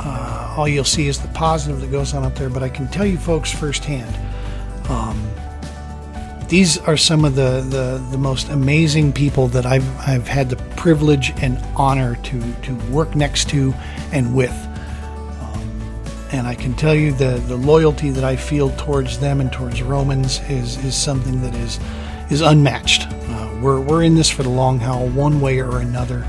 Uh, 0.00 0.54
all 0.56 0.66
you'll 0.68 0.84
see 0.84 1.08
is 1.08 1.18
the 1.18 1.28
positive 1.28 1.80
that 1.80 1.90
goes 1.90 2.14
on 2.14 2.24
out 2.24 2.34
there. 2.34 2.50
But 2.50 2.62
I 2.62 2.68
can 2.68 2.88
tell 2.88 3.06
you, 3.06 3.18
folks, 3.18 3.52
firsthand. 3.52 4.14
Um, 4.90 5.30
these 6.48 6.76
are 6.78 6.98
some 6.98 7.24
of 7.24 7.34
the, 7.34 7.64
the, 7.68 8.04
the, 8.10 8.18
most 8.18 8.50
amazing 8.50 9.14
people 9.14 9.48
that 9.48 9.64
I've, 9.64 9.88
I've 10.00 10.28
had 10.28 10.50
the 10.50 10.56
privilege 10.76 11.32
and 11.40 11.56
honor 11.76 12.16
to, 12.16 12.54
to 12.62 12.74
work 12.90 13.16
next 13.16 13.48
to 13.50 13.72
and 14.12 14.34
with. 14.34 14.52
And 16.32 16.46
I 16.46 16.54
can 16.54 16.74
tell 16.74 16.94
you 16.94 17.12
the, 17.12 17.42
the 17.46 17.56
loyalty 17.56 18.10
that 18.10 18.24
I 18.24 18.36
feel 18.36 18.70
towards 18.76 19.18
them 19.18 19.40
and 19.40 19.52
towards 19.52 19.82
Romans 19.82 20.40
is, 20.48 20.82
is 20.84 20.96
something 20.96 21.42
that 21.42 21.54
is, 21.54 21.78
is 22.30 22.40
unmatched. 22.40 23.06
Uh, 23.10 23.58
we're, 23.60 23.80
we're 23.80 24.02
in 24.02 24.14
this 24.14 24.30
for 24.30 24.42
the 24.42 24.48
long 24.48 24.78
haul, 24.78 25.08
one 25.08 25.40
way 25.40 25.60
or 25.60 25.80
another. 25.80 26.26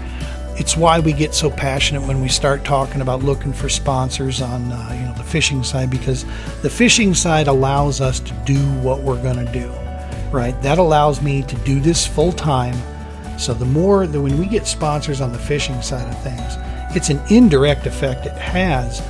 It's 0.56 0.78
why 0.78 1.00
we 1.00 1.14
get 1.14 1.34
so 1.34 1.50
passionate 1.50 2.08
when 2.08 2.22
we 2.22 2.28
start 2.28 2.64
talking 2.64 3.02
about 3.02 3.24
looking 3.24 3.54
for 3.54 3.70
sponsors 3.70 4.42
on 4.42 4.72
uh, 4.72 4.90
you 4.94 5.06
know 5.08 5.14
the 5.14 5.24
fishing 5.24 5.64
side 5.64 5.90
because 5.90 6.26
the 6.62 6.70
fishing 6.70 7.16
side 7.16 7.48
allows 7.48 8.02
us 8.02 8.20
to 8.20 8.34
do 8.46 8.60
what 8.82 9.02
we're 9.02 9.22
going 9.24 9.44
to 9.44 9.52
do 9.52 9.74
right? 10.34 10.60
That 10.64 10.80
allows 10.80 11.22
me 11.22 11.44
to 11.44 11.56
do 11.58 11.80
this 11.80 12.06
full 12.06 12.34
time. 12.34 12.76
So 13.38 13.54
the 13.54 13.66
more 13.66 14.08
that 14.08 14.20
when 14.20 14.38
we 14.38 14.48
get 14.48 14.68
sponsors 14.68 15.22
on 15.22 15.32
the 15.32 15.40
fishing 15.40 15.82
side 15.82 16.08
of 16.08 16.22
things, 16.24 16.58
it's 16.96 17.10
an 17.10 17.22
indirect 17.30 17.86
effect 17.86 18.26
it 18.26 18.34
has. 18.34 19.02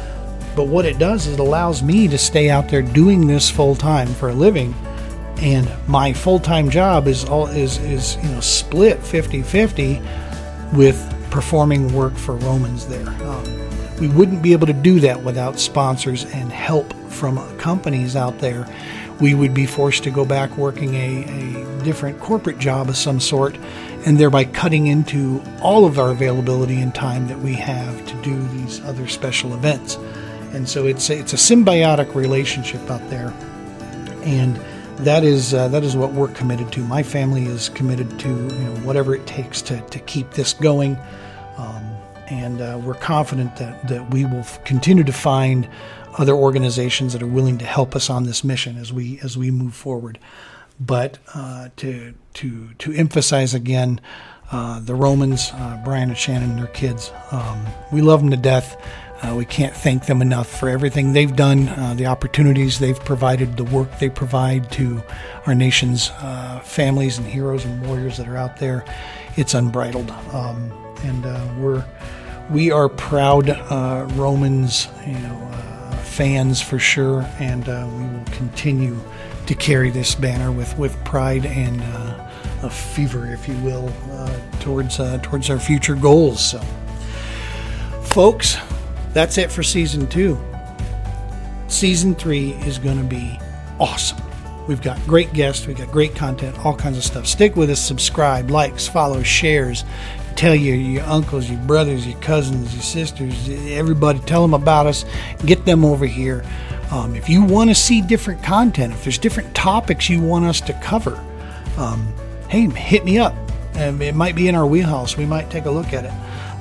But 0.56 0.68
what 0.68 0.86
it 0.86 1.00
does 1.00 1.28
is 1.28 1.34
it 1.34 1.40
allows 1.40 1.82
me 1.82 2.08
to 2.08 2.18
stay 2.18 2.50
out 2.50 2.70
there 2.70 2.82
doing 2.82 3.28
this 3.28 3.50
full 3.50 3.76
time 3.76 4.08
for 4.08 4.30
a 4.30 4.34
living. 4.34 4.74
And 5.38 5.72
my 5.88 6.14
full 6.14 6.40
time 6.40 6.70
job 6.70 7.08
is 7.08 7.26
all 7.26 7.48
is 7.48 7.78
is 7.80 8.18
you 8.18 8.30
know 8.30 8.40
split 8.40 9.00
50-50 9.00 10.74
with 10.74 10.98
performing 11.30 11.94
work 11.94 12.16
for 12.16 12.36
Romans 12.36 12.88
there. 12.88 13.08
Um, 13.08 14.00
we 14.00 14.08
wouldn't 14.08 14.42
be 14.42 14.54
able 14.54 14.68
to 14.68 14.74
do 14.74 15.00
that 15.02 15.24
without 15.24 15.60
sponsors 15.60 16.26
and 16.26 16.52
help 16.52 16.94
from 17.10 17.38
companies 17.58 18.16
out 18.16 18.40
there 18.40 18.68
we 19.20 19.34
would 19.34 19.54
be 19.54 19.66
forced 19.66 20.04
to 20.04 20.12
go 20.12 20.26
back 20.26 20.58
working 20.58 20.96
a, 20.96 21.24
a 21.24 21.84
different 21.84 22.20
corporate 22.20 22.58
job 22.58 22.90
of 22.90 22.98
some 22.98 23.20
sort 23.20 23.56
and 24.06 24.18
thereby 24.18 24.44
cutting 24.44 24.88
into 24.88 25.42
all 25.62 25.86
of 25.86 26.00
our 26.00 26.12
availability 26.12 26.82
and 26.82 26.94
time 26.94 27.28
that 27.28 27.40
we 27.40 27.54
have 27.54 28.06
to 28.06 28.16
do 28.22 28.46
these 28.50 28.82
other 28.82 29.08
special 29.08 29.54
events. 29.54 29.98
And 30.54 30.70
so 30.70 30.86
it's 30.86 31.10
a, 31.10 31.18
it's 31.18 31.34
a 31.34 31.38
symbiotic 31.38 32.14
relationship 32.14 32.90
out 32.90 33.08
there, 33.10 33.34
and 34.24 34.56
that 34.98 35.24
is 35.24 35.54
uh, 35.54 35.68
that 35.70 35.84
is 35.84 35.96
what 35.96 36.14
we're 36.14 36.28
committed 36.30 36.72
to. 36.74 36.82
My 36.82 37.02
family 37.02 37.46
is 37.46 37.70
committed 37.70 38.20
to 38.20 38.30
you 38.30 38.36
know 38.36 38.76
whatever 38.84 39.16
it 39.16 39.26
takes 39.26 39.62
to 39.64 39.82
to 39.82 40.00
keep 40.00 40.32
this 40.32 40.54
going, 40.54 40.96
um, 41.58 41.84
and 42.28 42.62
uh, 42.62 42.80
we're 42.84 42.94
confident 42.94 43.56
that 43.56 43.88
that 43.88 44.12
we 44.12 44.26
will 44.26 44.46
continue 44.64 45.04
to 45.04 45.14
find 45.14 45.68
other 46.18 46.34
organizations 46.34 47.14
that 47.14 47.24
are 47.24 47.28
willing 47.28 47.58
to 47.58 47.66
help 47.66 47.96
us 47.96 48.10
on 48.10 48.24
this 48.24 48.44
mission 48.44 48.78
as 48.78 48.94
we 48.94 49.20
as 49.24 49.38
we 49.38 49.52
move 49.52 49.74
forward. 49.74 50.20
But 50.80 51.18
uh, 51.34 51.70
to 51.78 52.14
to 52.36 52.70
to 52.80 52.94
emphasize 52.94 53.54
again, 53.54 54.02
uh, 54.52 54.80
the 54.80 54.96
Romans, 54.96 55.52
uh, 55.54 55.82
Brian 55.84 56.10
and 56.10 56.18
Shannon, 56.18 56.52
and 56.52 56.60
their 56.60 56.68
kids, 56.68 57.12
um, 57.32 57.66
we 57.92 58.02
love 58.02 58.22
them 58.22 58.30
to 58.32 58.38
death. 58.38 58.78
Uh, 59.24 59.36
we 59.36 59.46
can't 59.46 59.74
thank 59.74 60.06
them 60.06 60.22
enough 60.22 60.48
for 60.48 60.68
everything 60.70 61.14
they've 61.14 61.36
done, 61.36 61.70
uh, 61.70 61.94
the 61.96 62.06
opportunities 62.06 62.78
they've 62.80 63.00
provided, 63.00 63.56
the 63.56 63.64
work 63.64 63.98
they 64.00 64.10
provide 64.10 64.70
to 64.72 65.02
our 65.48 65.56
nation's 65.56 66.10
uh, 66.20 66.60
families 66.64 67.18
and 67.18 67.26
heroes 67.26 67.66
and 67.66 67.86
warriors 67.88 68.18
that 68.18 68.28
are 68.28 68.38
out 68.38 68.58
there. 68.58 68.84
It's 69.38 69.54
unbridled, 69.54 70.12
um, 70.34 70.72
and 71.04 71.24
we're 71.62 71.86
we 72.52 72.72
are 72.72 72.90
proud 72.90 73.50
Romans. 74.18 74.88
You 75.08 75.20
know 75.20 75.44
fans 76.14 76.62
for 76.62 76.78
sure, 76.78 77.28
and 77.40 77.68
uh, 77.68 77.90
we 77.92 78.04
will 78.04 78.26
continue 78.26 79.00
to 79.48 79.56
carry 79.56 79.90
this 79.90 80.14
banner 80.14 80.52
with, 80.52 80.78
with 80.78 80.96
pride 81.04 81.44
and 81.46 81.82
uh, 81.82 82.30
a 82.62 82.70
fever, 82.70 83.26
if 83.26 83.48
you 83.48 83.58
will, 83.58 83.92
uh, 84.12 84.40
towards 84.60 85.00
uh, 85.00 85.18
towards 85.24 85.50
our 85.50 85.60
future 85.60 85.96
goals. 85.96 86.52
So, 86.52 86.60
folks, 88.04 88.58
that's 89.14 89.38
it 89.38 89.52
for 89.52 89.64
season 89.64 90.08
two. 90.08 90.38
season 91.68 92.16
three 92.16 92.52
is 92.66 92.78
going 92.78 92.98
to 92.98 93.04
be 93.04 93.40
awesome. 93.80 94.22
We've 94.68 94.82
got 94.82 95.00
great 95.06 95.34
guests, 95.34 95.68
we've 95.68 95.78
got 95.78 95.92
great 95.92 96.16
content, 96.16 96.58
all 96.66 96.76
kinds 96.76 96.98
of 96.98 97.04
stuff. 97.04 97.28
Stick 97.28 97.56
with 97.56 97.70
us, 97.70 97.82
subscribe, 97.82 98.50
likes, 98.50 98.88
follow, 98.88 99.22
shares. 99.24 99.84
Tell 100.36 100.56
your, 100.56 100.76
your 100.76 101.04
uncles, 101.04 101.50
your 101.50 101.60
brothers, 101.62 102.08
your 102.08 102.20
cousins, 102.20 102.74
your 102.74 102.82
sisters, 102.82 103.50
everybody, 103.50 104.20
tell 104.20 104.42
them 104.42 104.54
about 104.54 104.88
us. 104.88 105.06
Get 105.46 105.66
them 105.66 105.84
over 105.84 106.06
here. 106.06 106.46
Um, 106.92 107.16
if 107.16 107.28
you 107.28 107.44
want 107.44 107.70
to 107.72 107.76
see 107.76 108.02
different 108.02 108.42
content, 108.42 108.94
if 108.94 109.04
there's 109.04 109.18
different 109.18 109.54
topics 109.54 110.10
you 110.10 110.22
want 110.22 110.46
us 110.46 110.62
to 110.62 110.74
cover, 110.82 111.16
um, 111.78 112.14
hey, 112.50 112.68
hit 112.70 113.04
me 113.04 113.18
up. 113.20 113.36
Um, 113.76 114.02
it 114.02 114.16
might 114.16 114.36
be 114.36 114.48
in 114.48 114.56
our 114.56 114.66
wheelhouse. 114.66 115.18
We 115.18 115.26
might 115.26 115.50
take 115.50 115.66
a 115.66 115.72
look 115.72 115.92
at 115.92 116.06
it. 116.06 116.14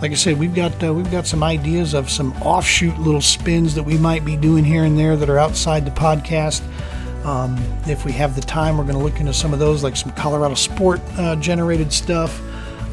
Like 0.02 0.10
I 0.10 0.14
said, 0.14 0.36
we've 0.36 0.52
got 0.52 0.82
uh, 0.82 0.92
we've 0.92 1.12
got 1.12 1.28
some 1.28 1.44
ideas 1.44 1.94
of 1.94 2.10
some 2.10 2.32
offshoot 2.42 2.98
little 2.98 3.20
spins 3.20 3.76
that 3.76 3.84
we 3.84 3.96
might 3.96 4.24
be 4.24 4.36
doing 4.36 4.64
here 4.64 4.82
and 4.82 4.98
there 4.98 5.16
that 5.16 5.30
are 5.30 5.38
outside 5.38 5.84
the 5.84 5.92
podcast. 5.92 6.60
Um, 7.24 7.56
if 7.86 8.04
we 8.04 8.10
have 8.10 8.34
the 8.34 8.40
time, 8.40 8.78
we're 8.78 8.82
going 8.82 8.96
to 8.96 9.02
look 9.02 9.20
into 9.20 9.32
some 9.32 9.52
of 9.52 9.60
those, 9.60 9.84
like 9.84 9.94
some 9.94 10.10
Colorado 10.10 10.56
sport 10.56 11.00
uh, 11.18 11.36
generated 11.36 11.92
stuff, 11.92 12.40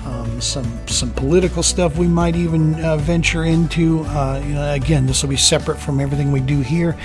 um, 0.06 0.40
some 0.40 0.88
some 0.88 1.10
political 1.14 1.64
stuff. 1.64 1.98
We 1.98 2.08
might 2.08 2.36
even 2.36 2.76
uh, 2.76 2.98
venture 2.98 3.44
into. 3.44 4.02
Uh, 4.02 4.40
you 4.46 4.54
know, 4.54 4.72
again, 4.72 5.08
this 5.08 5.24
will 5.24 5.32
be 5.32 5.36
separate 5.36 5.80
from 5.80 6.00
everything 6.00 6.32
we 6.32 6.42
do 6.42 6.62
here, 6.62 6.96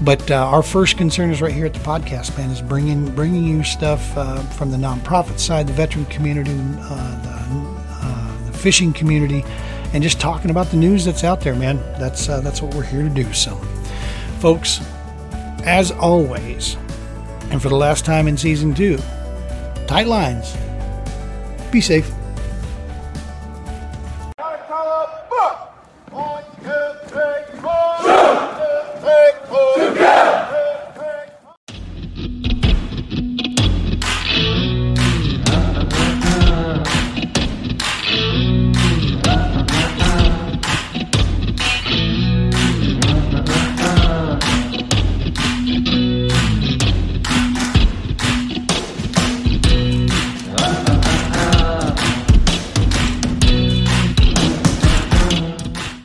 but 0.00 0.30
uh, 0.30 0.36
our 0.36 0.62
first 0.62 0.96
concern 0.96 1.30
is 1.30 1.42
right 1.42 1.52
here 1.52 1.66
at 1.66 1.74
the 1.74 1.80
podcast, 1.80 2.38
man, 2.38 2.48
is 2.48 2.62
bringing 2.62 3.14
bringing 3.14 3.44
you 3.44 3.62
stuff 3.62 4.16
uh, 4.16 4.40
from 4.40 4.70
the 4.70 4.78
nonprofit 4.78 5.38
side, 5.38 5.66
the 5.66 5.74
veteran 5.74 6.06
community, 6.06 6.58
uh, 6.80 7.20
the, 7.20 7.79
fishing 8.60 8.92
community, 8.92 9.44
and 9.92 10.02
just 10.02 10.20
talking 10.20 10.50
about 10.50 10.70
the 10.70 10.76
news 10.76 11.04
that's 11.04 11.24
out 11.24 11.40
there, 11.40 11.54
man. 11.54 11.78
That's 11.98 12.28
uh, 12.28 12.40
that's 12.40 12.62
what 12.62 12.74
we're 12.74 12.84
here 12.84 13.02
to 13.02 13.08
do. 13.08 13.32
So, 13.32 13.56
folks 14.38 14.80
as 15.64 15.90
always, 15.90 16.76
and 17.50 17.60
for 17.60 17.68
the 17.68 17.76
last 17.76 18.04
time 18.04 18.28
in 18.28 18.36
season 18.36 18.74
two, 18.74 18.98
tight 19.86 20.06
lines. 20.06 20.56
Be 21.70 21.80
safe. 21.80 22.10